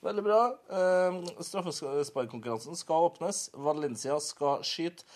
[0.05, 0.41] Veldig bra.
[0.69, 3.45] Um, straffesparkkonkurransen skal åpnes.
[3.55, 5.07] Valencia skal skyte.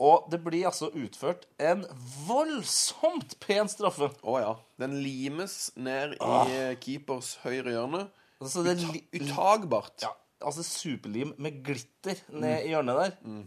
[0.00, 1.84] Og det blir altså utført en
[2.26, 4.08] voldsomt pen straffe.
[4.24, 4.54] Å ja.
[4.80, 6.48] Den limes ned i Ah.
[6.48, 8.06] eh, keepers høyre hjørne.
[8.40, 10.00] Altså, det li Utagbart.
[10.02, 10.10] ja,
[10.40, 13.44] altså superlim med glitter ned i hjørnet der.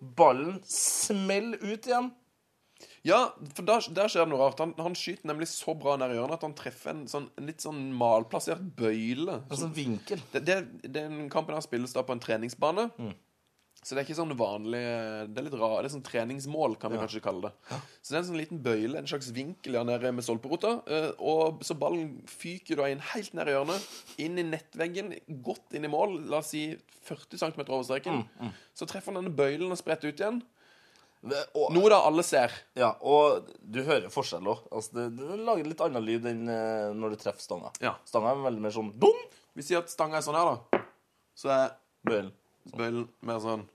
[0.00, 2.12] Ballen smeller ut igjen.
[3.06, 3.20] Ja,
[3.56, 4.60] for der, der skjer det noe rart.
[4.62, 7.48] Han, han skyter nemlig så bra ned i hjørnet at han treffer en, sånn, en
[7.48, 9.40] litt sånn malplassert bøyle.
[9.48, 10.20] En sånn vinkel.
[10.34, 10.58] Det, det,
[10.94, 12.88] den kampen her spilles da på en treningsbane.
[12.98, 13.16] Mm.
[13.78, 14.80] Så det er ikke sånn vanlig
[15.30, 17.78] Det er litt rar, det er sånn treningsmål, kan vi kanskje kalle det.
[18.02, 20.72] Så det er en sånn liten bøyle, en slags vinkel ja, nede med stolperota.
[20.90, 23.86] eh, Og så ballen fyker da inn helt ned i hjørnet,
[24.26, 25.14] inn i nettveggen,
[25.46, 26.64] godt inn i mål, la oss si
[27.06, 28.24] 40 cm over streken.
[28.42, 30.42] Mm, Så treffer han denne bøylen og spretter ut igjen.
[31.26, 32.52] Og, Noe da alle ser.
[32.78, 34.60] ja, og du hører forskjell òg.
[34.70, 37.72] Altså, det, det lager litt annen lyd enn eh, når du treffer stanga.
[37.82, 37.96] Ja.
[38.06, 39.18] Stanga er veldig mer sånn dum.
[39.58, 40.82] Vi sier at stanga er sånn her, da.
[41.38, 41.72] Så er
[42.06, 42.30] Bøylen.
[42.70, 43.66] bøylen mer sånn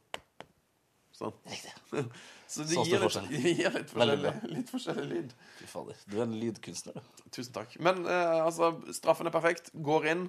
[1.13, 1.35] Sånn.
[2.53, 5.35] Så det Så stor gir litt, gir litt, forskjellig, litt forskjellig lyd.
[5.59, 5.99] Fy fader.
[6.09, 7.27] Du er en lydkunstner, du.
[7.33, 7.75] Tusen takk.
[7.85, 9.71] Men eh, altså, straffen er perfekt.
[9.85, 10.23] Går inn,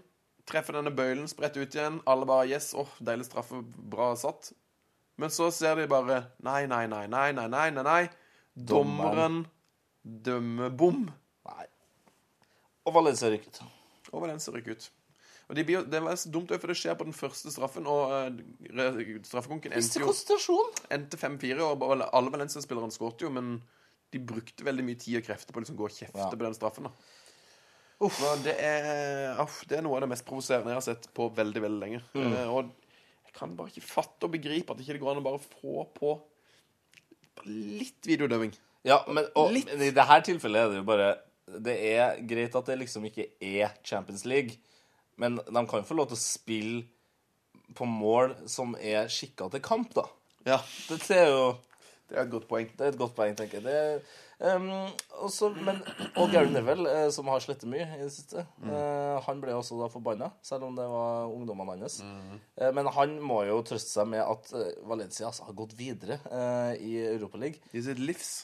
[0.49, 1.99] treffer denne bøylen, spredt ut igjen.
[2.09, 3.61] Alle bare Yes, åh, deilig straffe,
[3.93, 4.51] bra satt.
[5.20, 7.85] Men så ser de bare Nei, nei, nei, nei, nei, nei, nei.
[7.86, 8.03] nei.
[8.55, 9.45] Dommeren
[10.05, 11.07] dømmer bom.
[11.49, 11.66] Nei.
[12.85, 13.62] Og Valencia rykker ut.
[14.12, 14.91] Og Valencia rykker ut.
[15.49, 18.12] Og de blir, Det var så dumt, for det skjer på den første straffen, og
[18.15, 20.61] uh, straffekonken endte jo
[20.95, 23.59] Endte 5-4, og alle Valencia-spillerne skåret jo, men
[24.15, 26.31] de brukte veldig mye tid og krefter på å liksom gå og kjefte Ja.
[26.31, 26.89] på den straffen.
[26.89, 26.95] da.
[28.05, 28.19] Uff.
[28.45, 31.62] det er, uff, det er noe av det mest provoserende jeg har sett på veldig
[31.62, 32.01] veldig lenge.
[32.15, 32.32] Mm.
[32.32, 32.73] Eh, og
[33.35, 36.15] kan bare ikke fatte og begripe at ikke det går an å bare få på
[37.51, 38.55] litt videodømming.
[38.86, 39.70] Ja, men, og, Litt.
[39.73, 41.06] men i dette tilfellet er det jo bare
[41.65, 44.59] Det er greit at det liksom ikke er Champions League,
[45.20, 46.82] men de kan jo få lov til å spille
[47.74, 50.05] på mål som er skikka til kamp, da.
[50.44, 50.59] Ja,
[50.89, 51.47] Det er jo
[52.09, 52.69] det er et godt poeng.
[52.77, 53.65] Det er et godt poeng, tenker jeg.
[53.65, 54.70] Det, er, um,
[55.27, 55.82] også, men,
[56.20, 59.78] og Gary Neville, eh, som har slettet mye i det siste, eh, han ble også
[59.82, 62.01] da forbanna, selv om det var ungdommene hans.
[62.02, 66.19] Eh, men han må jo trøste seg med at eh, Valencia altså, har gått videre
[66.31, 67.61] eh, i Europaligaen.
[67.73, 68.35] I sitt livs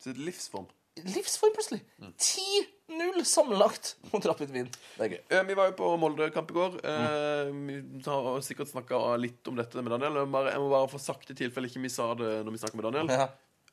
[0.00, 0.64] sitt livsform.
[1.04, 1.82] Livsform, plutselig!
[2.00, 4.68] 10-0 sammenlagt mot Rapid Wien.
[4.96, 5.20] Det er gøy.
[5.32, 6.78] Eh, Vi var jo på Molde-kamp i går.
[6.88, 7.76] Eh, Vi
[8.06, 10.22] har sikkert snakka litt om dette med Daniel.
[10.22, 12.88] Jeg må bare, få sagt i tilfelle ikke vi sa det når vi snakket med
[12.90, 13.12] Daniel.
[13.12, 13.28] Ja.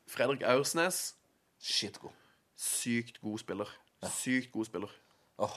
[0.08, 1.14] Fredrik Aursnes,
[1.60, 2.14] Shit god.
[2.58, 3.70] sykt god spiller.
[4.10, 4.92] Sykt god spiller.
[5.38, 5.56] Åh.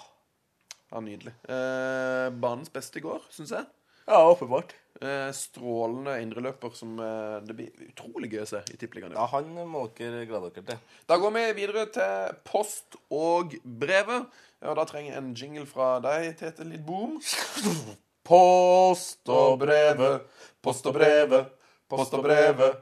[0.92, 1.34] Ja, Nydelig.
[1.48, 3.66] Eh, banens beste i går, syns jeg.
[4.10, 4.74] Ja, åpenbart.
[5.02, 9.16] Eh, strålende indreløper som eh, det blir utrolig gøy å se i Tippeligaen.
[9.16, 10.82] Ja, han må dere glede dere til.
[11.10, 14.28] Da går vi videre til post og brevet.
[14.62, 17.18] Ja, da trenger jeg en jingle fra deg, Tete Lidbom.
[18.32, 20.28] Post og brevet,
[20.62, 21.48] post og brevet,
[21.90, 22.78] Post og brevet.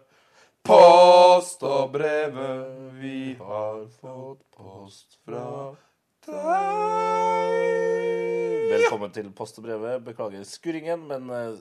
[0.69, 2.67] Post og brevet.
[3.01, 5.73] Vi har fått post fra
[6.27, 7.55] deg.
[8.69, 10.03] Velkommen til post og brevet.
[10.05, 11.57] Beklager skurringen, men eh,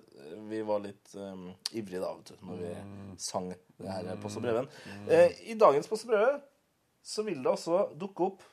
[0.51, 2.68] vi var litt um, ivrige da, vet du, når vi
[3.24, 4.68] sang det her post og breven.
[5.09, 6.44] Eh, I dagens post og brevet
[7.01, 8.44] så vil det også dukke opp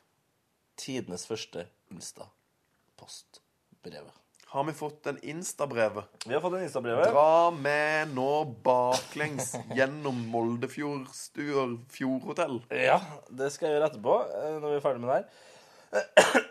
[0.80, 4.16] tidenes første Insta-postbrevet.
[4.56, 6.04] Har vi fått en Insta-brevet?
[6.26, 7.12] Vi har fått en Insta-brevet.
[7.12, 12.62] Dra med nå baklengs gjennom Moldefjordstuer fjordhotell.
[12.72, 15.28] Ja, det skal jeg gjøre etterpå, eh, når vi er ferdig med det her.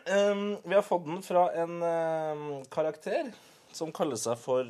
[0.04, 3.32] Um, Vi har fått den fra en um, karakter
[3.72, 4.68] som kaller seg for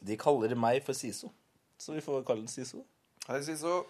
[0.00, 1.28] De kaller meg for Siso,
[1.76, 2.86] så vi får kalle den Siso.
[3.28, 3.82] Hei, Siso.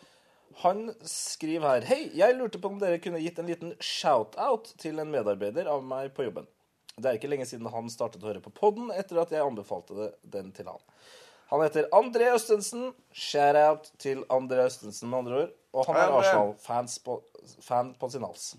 [0.66, 4.98] Han skriver her Hei, jeg lurte på om dere kunne gitt en liten shout-out til
[4.98, 6.50] en medarbeider av meg på jobben.
[6.98, 9.96] Det er ikke lenge siden han startet å høre på podden etter at jeg anbefalte
[9.98, 10.82] det, den til han.
[11.48, 12.90] Han heter André Østensen.
[13.14, 15.54] Shout-out til André Østensen, med andre ord.
[15.72, 17.20] Og han er Arsenal-fans på,
[18.00, 18.50] på sin hals.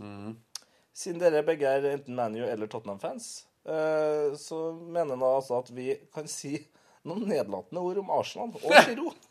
[1.00, 3.28] Siden dere begge er enten ManU eller Tottenham-fans,
[3.70, 6.58] eh, så mener han altså at vi kan si
[7.08, 9.28] noen nedlatende ord om Arsenal og Giroud.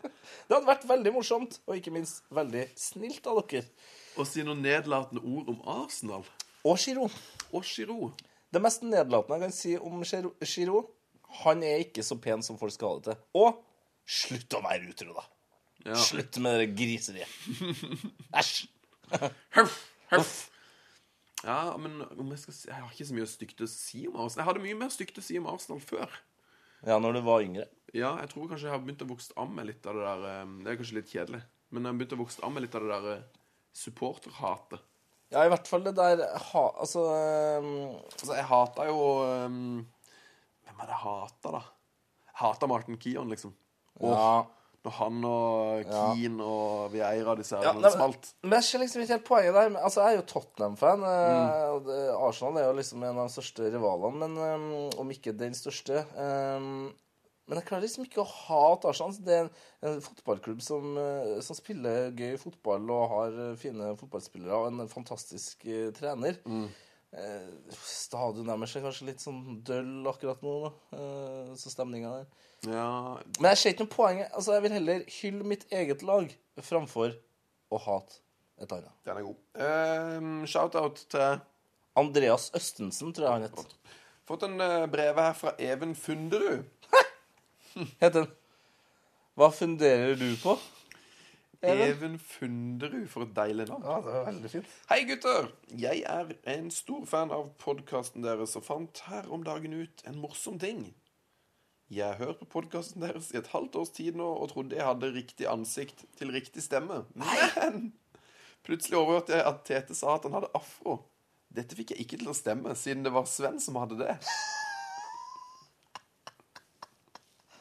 [0.00, 3.68] Det hadde vært veldig morsomt, og ikke minst veldig snilt av dere.
[4.18, 6.24] Å si noen nedlatende ord om Arsenal.
[6.66, 7.14] Og Giroud.
[7.56, 8.22] Og Giroud.
[8.50, 10.88] Det mest nedlatende jeg kan si om Giro- Giroud,
[11.44, 13.20] han er ikke så pen som folk skal ha det til.
[13.38, 13.60] Og
[14.10, 15.26] slutt å være utro, da.
[15.86, 15.94] Ja.
[15.96, 17.30] Slutt med det griseriet.
[18.40, 18.66] Æsj.
[19.56, 19.76] Huff,
[20.12, 20.34] huff.
[21.44, 24.42] Ja, men om jeg, si, jeg har ikke så mye stygt å si om Arsenal.
[24.42, 26.10] Jeg hadde mye mer stygt å si om Arsenal før.
[26.84, 27.64] Ja, når du var yngre.
[27.96, 30.26] Ja, jeg tror kanskje jeg har begynt å vokse av meg litt av det der.
[30.34, 31.40] eh, Det er kanskje litt kjedelig.
[31.70, 33.24] Men jeg har begynt å vokse av med litt av det der eh,
[33.80, 34.84] supporterhatet.
[35.30, 37.68] Ja, i hvert fall det der ha, Altså ehm,
[38.18, 38.96] Altså, jeg hata jo
[39.46, 39.86] um,
[40.66, 41.60] Hvem er det jeg hata, da?
[42.30, 43.52] Jeg hata Martin Keon, liksom.
[44.00, 44.42] Og Ja.
[44.84, 46.04] når han og Ja.
[46.46, 48.30] Og Vieira disse her Ja, nei, smalt.
[48.42, 49.68] Men jeg ser liksom ikke helt poenget der.
[49.68, 51.02] Men, Altså, Jeg er jo Tottenham-fan.
[51.04, 52.24] eh, Mm.
[52.26, 56.00] Arsenal er jo liksom en av de største rivalene, men um, om ikke den største.
[56.16, 56.92] eh,
[57.50, 59.16] men jeg klarer liksom ikke å hate Arsenal.
[59.26, 59.50] Det er en,
[59.90, 64.92] en fotballklubb som, eh, som spiller gøy fotball og har eh, fine fotballspillere og en
[64.92, 66.38] fantastisk uh, trener.
[66.46, 66.68] Mm.
[67.10, 70.70] Eh, stadion deres er kanskje litt sånn døll akkurat nå, da.
[70.94, 72.28] Eh, så stemninga der.
[72.70, 74.20] Ja, Men jeg ser ikke noe poeng.
[74.28, 76.30] Altså, jeg vil heller hylle mitt eget lag
[76.62, 77.16] framfor
[77.70, 78.20] å hate
[78.62, 78.94] et annet.
[79.08, 79.40] den er god.
[79.58, 81.40] Um, Shout-out til
[81.98, 83.96] Andreas Østensen, tror jeg han het.
[84.28, 84.60] Fått en
[84.92, 86.68] brev her fra Even Funderud.
[87.74, 88.28] Het den.
[89.38, 90.56] Hva funderer du på?
[91.60, 91.82] Even?
[91.86, 93.84] Even Funderud, for et deilig navn.
[93.84, 94.72] Ja, det var veldig fint.
[94.88, 95.50] Hei, gutter!
[95.76, 100.18] Jeg er en stor fan av podkasten deres og fant her om dagen ut en
[100.22, 100.86] morsom ting.
[101.90, 104.86] Jeg har hørt på podkasten deres i et halvt års tid nå og trodde jeg
[104.86, 107.02] hadde riktig ansikt til riktig stemme.
[107.18, 107.90] Men
[108.66, 111.00] plutselig overhørte jeg at Tete sa at han hadde afro.
[111.50, 114.16] Dette fikk jeg ikke til å stemme, siden det var Sven som hadde det.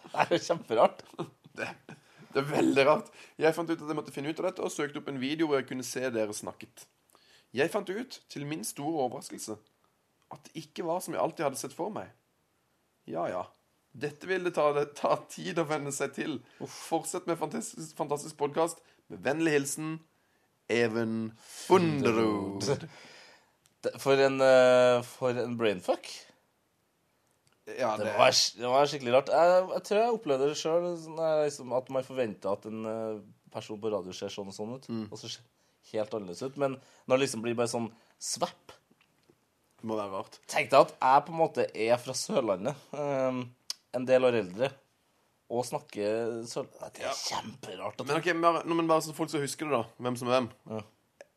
[0.04, 1.04] Det er jo kjemperart.
[1.60, 1.68] Det,
[2.34, 3.10] det er veldig rart.
[3.42, 5.50] Jeg fant ut at jeg måtte finne ut av dette, og søkte opp en video
[5.50, 6.86] hvor jeg kunne se dere snakket.
[7.56, 9.58] Jeg fant ut, til min store overraskelse,
[10.30, 12.12] at det ikke var som jeg alltid hadde sett for meg.
[13.10, 13.48] Ja, ja.
[13.98, 16.38] Dette vil det ta, ta tid å venne seg til.
[16.62, 18.84] Fortsett med fantastisk, fantastisk podkast.
[19.10, 19.96] Med vennlig hilsen
[20.70, 22.68] Even Funderud.
[24.04, 26.10] For en, eh, for en brainfuck.
[27.78, 29.32] Ja, Det det var, det var skikkelig rart.
[29.34, 30.90] Jeg, jeg tror jeg opplevde det sjøl,
[31.46, 33.22] liksom, at man forventer at en eh,
[33.54, 34.90] person på radio ser sånn og sånn ut.
[34.90, 35.08] Mm.
[35.10, 36.60] Og så ser det helt annerledes ut.
[36.62, 37.90] Men når det liksom blir bare sånn
[38.20, 38.76] svepp
[39.88, 40.38] må være rart.
[40.50, 43.44] Tenk deg at jeg på en måte er fra Sørlandet, um,
[43.96, 44.72] en del år eldre,
[45.50, 47.00] og snakker sørlandet.
[47.00, 48.04] Det er kjemperart.
[48.06, 49.84] Men ok, bare, men bare så folk skal huske det, da.
[50.04, 50.50] Hvem som er hvem.
[50.74, 50.82] Ja.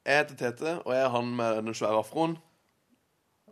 [0.03, 2.35] Jeg heter Tete, og jeg er han med den svære afroen.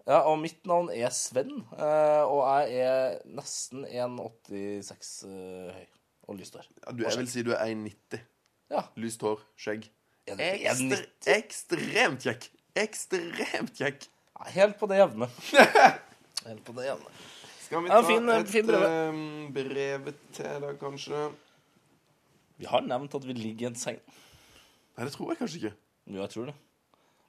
[0.08, 5.86] Ja, og mitt navn er Sven, eh, og jeg er nesten 1,86 eh, høy
[6.30, 6.66] og lyst hår.
[6.86, 8.22] Ja, du, jeg vil si du er 1,90.
[8.70, 8.84] Ja.
[9.02, 9.88] Lyst hår, skjegg.
[10.30, 11.00] Ekstre,
[11.34, 12.46] ekstremt kjekk.
[12.78, 14.06] Ekstremt kjekk.
[14.38, 15.26] Ja, Helt på det jevne.
[16.46, 17.14] Helt på det jevne.
[17.66, 18.86] Skal vi Ja, ta fin, et fin brev.
[18.86, 19.20] eh,
[19.58, 21.24] brev til, da, kanskje?
[22.60, 23.98] Vi har nevnt at vi ligger i en seng.
[24.96, 25.74] Nei, det tror jeg kanskje ikke.
[26.10, 26.56] Jo, jeg tror det.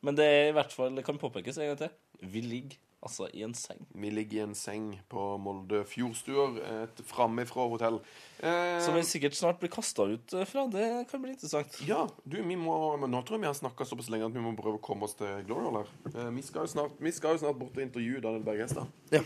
[0.02, 1.91] Men det er i hvert fall, det kan påpekes en gang til.
[2.32, 3.80] Vi ligger altså i en seng.
[3.98, 7.98] Vi ligger i en seng på Molde Fjordstuer, et framifrå hotell.
[8.41, 10.68] Eh, Som vi sikkert snart blir kasta ut eh, fra.
[10.69, 11.80] Det kan bli interessant.
[11.88, 14.44] Ja, du, vi må, men nå tror jeg vi har snakka såpass lenge at vi
[14.45, 15.86] må prøve å komme oss til Glory.
[16.14, 18.90] Eh, vi, skal snart, vi skal jo snart bort og intervjue Daniel Berghestad.
[19.14, 19.23] Ja.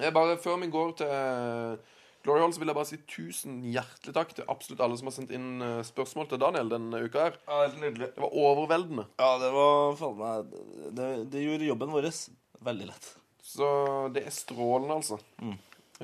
[0.00, 1.14] Eh, bare før vi går til
[2.26, 5.14] Glory Hall, så vil jeg bare si tusen hjertelig takk til absolutt alle som har
[5.14, 7.38] sendt inn eh, spørsmål til Daniel denne uka her.
[7.46, 8.10] Ja, helt nydelig.
[8.16, 9.06] Det var overveldende.
[9.22, 10.50] Ja, det var faen meg
[10.98, 12.10] det, det gjorde jobben vår
[12.66, 13.08] veldig lett.
[13.46, 13.68] Så
[14.10, 15.20] det er strålende, altså.
[15.38, 15.54] Mm.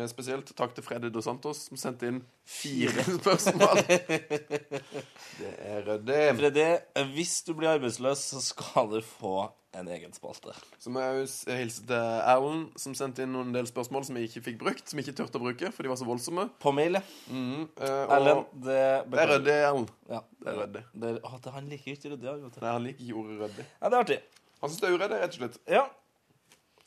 [0.09, 3.83] Spesielt takk til Freddy Dos Santos, som sendte inn fire spørsmål.
[5.41, 6.21] det er ryddig.
[6.39, 6.69] Freddy,
[7.17, 10.53] hvis du blir arbeidsløs, så skal du få en egen spalte.
[10.83, 11.97] Så må jeg også hilse til
[12.29, 14.85] Erlend, som sendte inn noen del spørsmål som jeg ikke fikk brukt.
[14.91, 16.49] Som jeg ikke turte å bruke, for de var så voldsomme.
[16.63, 17.05] På mail, ja.
[17.33, 18.83] Mm, og Erlend, det
[19.15, 19.95] det er ryddig, Erlend.
[20.13, 20.85] Ja, Det er ryddig.
[20.93, 22.37] Det er, å, det, han liker ikke ryddig.
[22.61, 23.67] Nei, han liker ikke ordet ryddig.
[23.81, 24.21] Ja, det er artig.
[24.63, 25.61] Han syns det er uryddig, rett og slett.
[25.73, 25.85] Ja.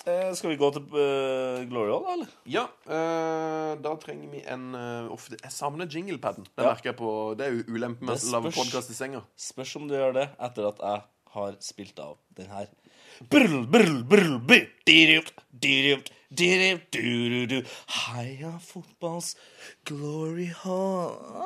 [0.05, 2.33] Eh, skal vi gå til uh, Glory Hall, eller?
[2.53, 6.45] Ja, Uh, da trenger vi en uh, Jeg savner jinglepaden.
[6.45, 6.69] Det Ja.
[6.69, 9.23] merker jeg på Det er jo ulempen med å lage podkast i senga.
[9.35, 11.01] Spørs om du gjør det etter at jeg
[11.35, 12.69] har spilt av den her.
[13.31, 17.61] Brr, brr, brr, brr, dirup, dirup, dirup, du-du-du.
[18.01, 19.35] Heia fotballs
[19.87, 21.45] Glory Hall.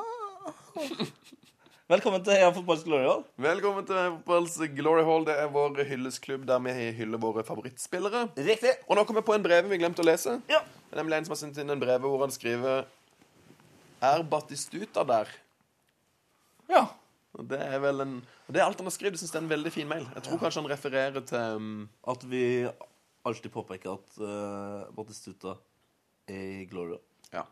[1.90, 3.24] Velkommen til Heia fotballs Glory Hall.
[3.42, 5.24] Velkommen til Fotballs Glory Hall.
[5.26, 8.28] Det er vår hyllesklubb der vi hyller våre favorittspillere.
[8.38, 8.76] Riktig.
[8.86, 10.36] Og nå kommer jeg på en brev vi glemte å lese.
[10.52, 10.60] Ja.
[10.62, 12.86] Det er nemlig en som har sendt inn en brev hvor han skriver
[14.06, 15.34] Er Batistuta der?
[16.70, 16.84] Ja.
[17.34, 18.14] Og det er vel en
[18.50, 19.14] og Det er alt han har skrevet.
[19.14, 20.06] Jeg synes det er en veldig fin mail.
[20.16, 22.42] Jeg tror kanskje han refererer til um, At vi
[23.30, 25.54] alltid påpeker at uh, Batistuta
[26.26, 26.98] er i Gloria.
[27.36, 27.44] Ja.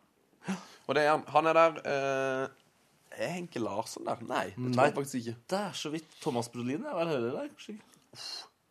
[0.87, 1.27] Og det er han.
[1.35, 2.49] Han er der uh,
[3.13, 4.25] Er Henke Larsson der?
[4.25, 4.89] Nei, det tror Nei.
[4.89, 5.35] jeg faktisk ikke.
[5.53, 7.93] Det er så vidt Thomas Brolin er vel heller der, kanskje ikke?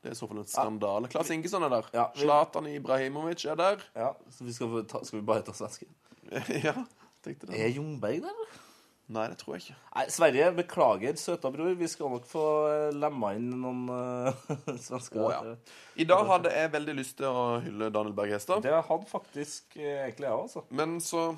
[0.02, 1.14] Det er i så fall en skandale.
[1.14, 1.90] Klas Ingesson er der.
[1.94, 3.86] Ja, vi- Ibrahimovic er der.
[3.94, 5.86] Ja, så vi skal, ta, skal vi bare ta svenske?
[6.66, 6.74] ja,
[7.22, 7.58] tenkte det.
[7.58, 8.62] Er Jungberg der, eller?
[9.06, 9.76] Nei, det tror jeg ikke.
[9.94, 11.74] Nei, Sverige, beklager, søta bror.
[11.78, 14.40] Vi skal nok få eh, lemma inn noen uh,
[14.88, 15.20] svensker.
[15.22, 15.54] Oh, ja.
[16.02, 18.64] I dag hadde jeg veldig lyst til å hylle Daniel Berg Hestad.
[18.66, 20.64] Det hadde faktisk eh, egentlig jeg òg, altså.
[20.74, 21.28] Men så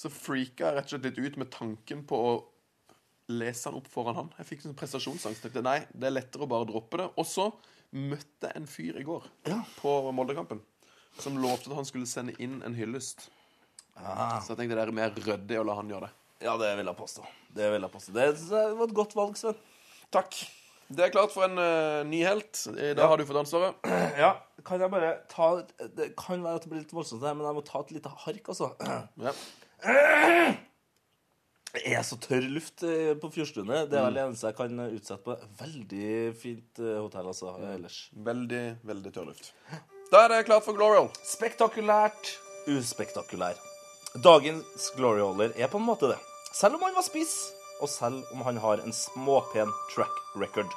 [0.00, 2.36] Så freaka jeg rett og slett litt ut med tanken på å
[3.32, 4.30] lese han opp foran han.
[4.40, 5.44] Jeg fikk sånn prestasjonsangst.
[5.44, 7.10] Tenkte nei, det er lettere å bare droppe det.
[7.20, 7.50] Og så
[7.96, 9.60] møtte jeg en fyr i går ja.
[9.80, 10.60] på Moldekampen
[11.20, 13.28] som lovte at han skulle sende inn en hyllest.
[13.96, 16.19] Så jeg tenkte det er mer ryddig å la han gjøre det.
[16.40, 17.26] Ja, det vil jeg påstå.
[17.56, 18.14] Det vil jeg påstå.
[18.16, 19.58] Det det var et godt valg, Sven.
[20.12, 20.38] Takk.
[20.90, 22.64] Det er klart for en uh, ny helt.
[22.74, 23.76] I dag har du fått ansvaret.
[24.18, 24.32] Ja,
[24.66, 27.62] kan jeg bare ta Det kan være at det blir litt voldsomt, men jeg må
[27.66, 28.72] ta et lite hark, altså.
[29.22, 29.36] Ja.
[31.70, 33.86] Det er så tørr luft eh, på Fjordstunet.
[33.92, 35.36] Det er vel det eneste jeg kan utsette på.
[35.60, 36.10] Veldig
[36.40, 38.00] fint eh, hotell, altså, ellers.
[38.26, 39.52] Veldig, veldig tørr luft.
[40.10, 41.06] Da er det klart for Glorial.
[41.22, 42.34] Spektakulært,
[42.74, 43.62] uspektakulær.
[44.18, 45.22] Dagens Glory
[45.54, 46.18] er på en måte det.
[46.52, 50.72] Selv om han var spiss, og selv om han har en småpen track record.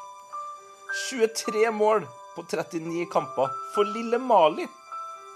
[1.09, 2.05] 23 mål
[2.35, 4.67] på 39 kamper for lille Mali.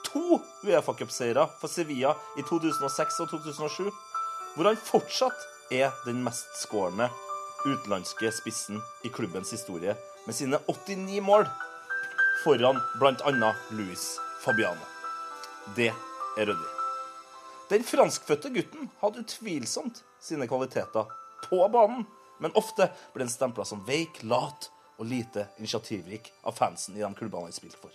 [0.06, 3.90] To Uefa-cupseiere for Sevilla i 2006 og 2007,
[4.56, 7.10] hvor han fortsatt er den mestskårende
[7.66, 9.98] utenlandske spissen i klubbens historie
[10.28, 11.48] med sine 89 mål,
[12.44, 13.54] foran bl.a.
[13.74, 14.06] Luis
[14.46, 14.86] Fabiano.
[15.76, 15.90] Det
[16.38, 16.74] er ryddig.
[17.68, 21.10] Den franskfødte gutten hadde utvilsomt sine kvaliteter
[21.48, 22.06] på banen,
[22.40, 27.10] men ofte ble den stempla som veik, lat og lite initiativrik av fansen i de
[27.18, 27.94] klubbene han spilte for.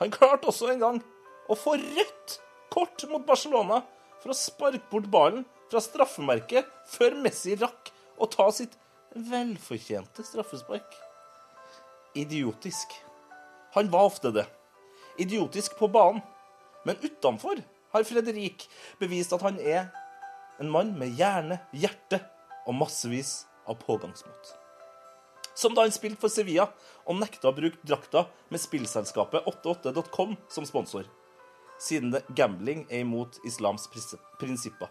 [0.00, 1.00] Han klarte også en gang
[1.48, 2.38] å få rødt
[2.72, 3.82] kort mot Barcelona
[4.22, 8.74] for å sparke bort ballen fra straffemerket før Messi rakk å ta sitt
[9.14, 10.96] velfortjente straffespark.
[12.18, 12.94] Idiotisk.
[13.74, 14.46] Han var ofte det.
[15.18, 16.22] Idiotisk på banen.
[16.84, 17.60] Men utenfor
[17.94, 18.66] har Fredrik
[19.00, 19.88] bevist at han er
[20.60, 22.20] en mann med hjerne, hjerte
[22.66, 24.54] og massevis av pågangsmot.
[25.54, 26.66] Som da han spilte for Sevilla
[27.06, 31.06] og nekta å bruke drakta med spillselskapet 88.com som sponsor,
[31.78, 33.86] siden det gambling er imot islams
[34.40, 34.90] prinsipper.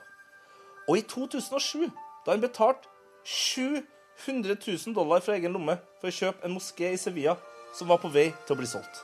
[0.87, 1.89] Og i 2007,
[2.25, 2.91] da han betalte
[3.23, 7.37] 700 000 dollar fra egen lomme for å kjøpe en moské i Sevilla
[7.75, 9.03] som var på vei til å bli solgt.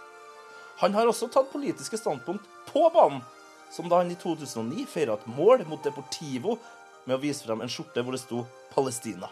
[0.79, 3.23] Han har også tatt politiske standpunkt på banen,
[3.71, 6.57] som da han i 2009 feira et mål mot Deportivo
[7.05, 9.29] med å vise frem en skjorte hvor det sto 'Palestina'.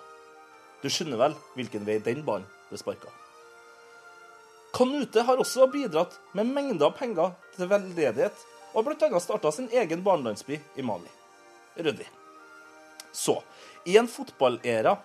[0.81, 3.09] Du skjønner vel hvilken vei den ballen ble sparka.
[4.77, 8.35] Kanute har også bidratt med mengder av penger til veldedighet,
[8.75, 9.19] og bl.a.
[9.19, 11.09] starta sin egen barnelandsby i Mali.
[11.77, 12.05] Ryddig.
[13.13, 13.39] Så,
[13.89, 14.97] i en fotballæra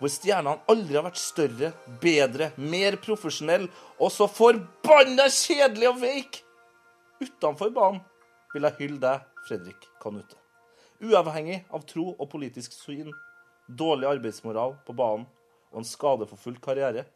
[0.00, 1.68] hvor stjernene aldri har vært større,
[2.02, 3.68] bedre, mer profesjonell
[4.00, 6.40] og så forbanna kjedelig og veik
[7.22, 8.00] utenfor banen,
[8.52, 10.38] vil jeg hylle deg, Fredrik Kanute.
[11.02, 13.10] Uavhengig av tro og politisk syn,
[13.66, 15.26] dårlig arbeidsmoral på banen
[15.72, 17.06] og en skadeforfulgt karriere.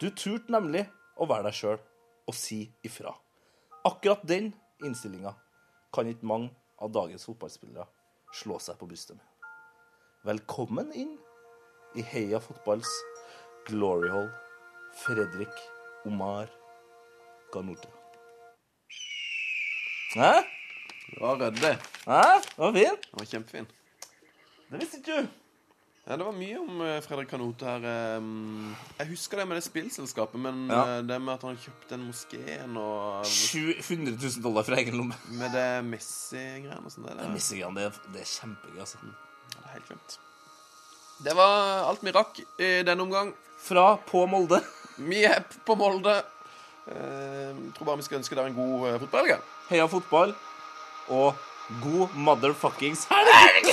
[0.00, 0.86] Du turte nemlig
[1.16, 1.78] å være deg sjøl
[2.26, 3.12] og si ifra.
[3.86, 4.52] Akkurat den
[4.84, 5.34] innstillinga
[5.94, 6.52] kan ikke mange
[6.82, 7.86] av dagens fotballspillere
[8.36, 9.26] slå seg på brystet med.
[10.26, 11.14] Velkommen inn
[11.96, 12.90] i Heia Fotballs
[13.68, 14.32] Glory Hall,
[15.04, 15.62] Fredrik
[16.06, 16.50] Omar
[17.54, 17.95] Ganute.
[20.16, 20.32] Hæ?
[21.06, 21.74] Det var ryddig.
[22.06, 22.22] Hæ?
[22.42, 23.02] Det var fint.
[23.10, 23.66] Det var kjempefin.
[24.70, 25.28] Det visste ikke du.
[26.06, 27.82] Ja, det var mye om eh, Fredrik Kanote her.
[27.82, 28.26] eh,
[29.00, 30.82] Jeg husker det med det spillselskapet, men Ja.
[30.98, 35.14] eh, det med at han kjøpte en moskeen og 700 000 dollar fra egen lomme.
[35.28, 38.98] med det Messi-greiene og sånn, det, det, Michigan, det, er- det er kjempegøy, altså.
[39.02, 40.18] det er helt glemt.
[41.24, 43.34] Det var alt vi rakk i denne omgang.
[43.58, 44.60] Fra på Molde.
[44.98, 46.22] Vi er på Molde.
[46.86, 49.40] Jeg tror bare vi skal ønske dere en god fotballhelg.
[49.68, 50.34] Heia fotball.
[51.08, 51.34] Og
[51.82, 53.66] god motherfuckings helg!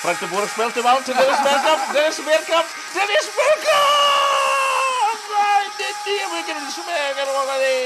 [0.00, 1.80] Frank de Boer speelt de bal til Dennis Merkamp.
[1.94, 2.68] Dennis Merkamp.
[2.94, 4.30] Dennis Merkamp!
[5.34, 7.76] Nei, det er det vi kan smeke noe av det.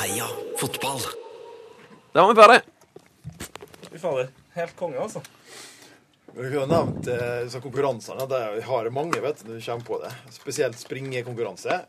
[0.00, 0.28] Heia
[0.60, 1.02] fotball.
[2.14, 2.60] Da var vi ferdig.
[4.00, 4.28] Fy fader.
[4.54, 5.20] Helt konge, altså.
[6.32, 8.24] Vi kunne nevnt eh, disse konkurransene.
[8.30, 10.12] Det Vi har mange, vet du, kommer på det.
[10.32, 11.82] Spesielt springekonkurranse.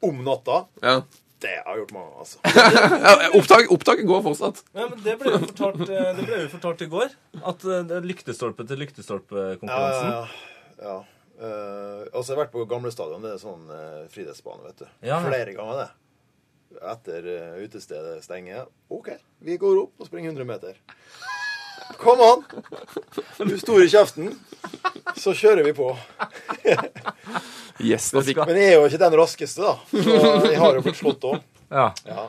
[0.00, 0.62] Om natta.
[0.80, 1.02] Ja.
[1.38, 2.40] Det har jeg gjort mange ganger, altså.
[3.38, 4.64] Opptaket opptak, går fortsatt.
[4.72, 7.14] Ja, men det ble jo fortalt, eh, det ble jo fortalt i går.
[7.44, 10.10] At eh, det er lyktestolpe til lyktestolpe-konkurransen.
[10.16, 10.98] ja, ja.
[11.38, 13.20] Eh, altså, jeg har vært på gamle stadion.
[13.22, 14.88] Det er sånn uh, friidrettsbane, vet du.
[15.12, 15.20] Ja.
[15.28, 16.07] Flere ganger, det.
[16.78, 18.66] Etter eh, utestedet stenger.
[18.88, 19.10] OK,
[19.44, 20.78] vi går opp og springer 100 meter.
[21.98, 22.44] Kom an!
[23.48, 24.32] Du store i kjeften,
[25.16, 25.92] så kjører vi på.
[27.78, 29.76] Yes, da fikk Men jeg er jo ikke den raskeste, da.
[29.94, 31.38] Så jeg har jo fått slått òg.
[31.70, 31.86] Ja.
[32.08, 32.26] Ja,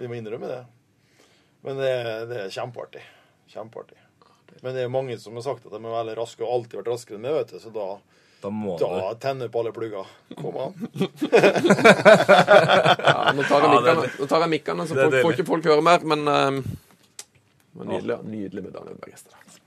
[0.00, 0.60] vi må innrømme det.
[1.66, 1.92] Men det,
[2.30, 3.04] det er kjempeartig.
[3.54, 3.98] Kjempeartig.
[4.62, 6.90] Men det er mange som har sagt at de er veldig raske og alltid vært
[6.92, 7.60] raskere enn meg, vet du.
[7.62, 7.86] Så da,
[8.42, 8.84] Da må du.
[8.86, 10.06] da tenner på alle plugger.
[10.38, 10.74] Kom an.
[13.08, 15.82] Ja, nå tar jeg mikkene, nå tar jeg mikkene så er får ikke folk høre
[15.84, 16.60] mer, men uh,
[17.82, 19.58] nydelig, nydelig med Daniel Bergestad.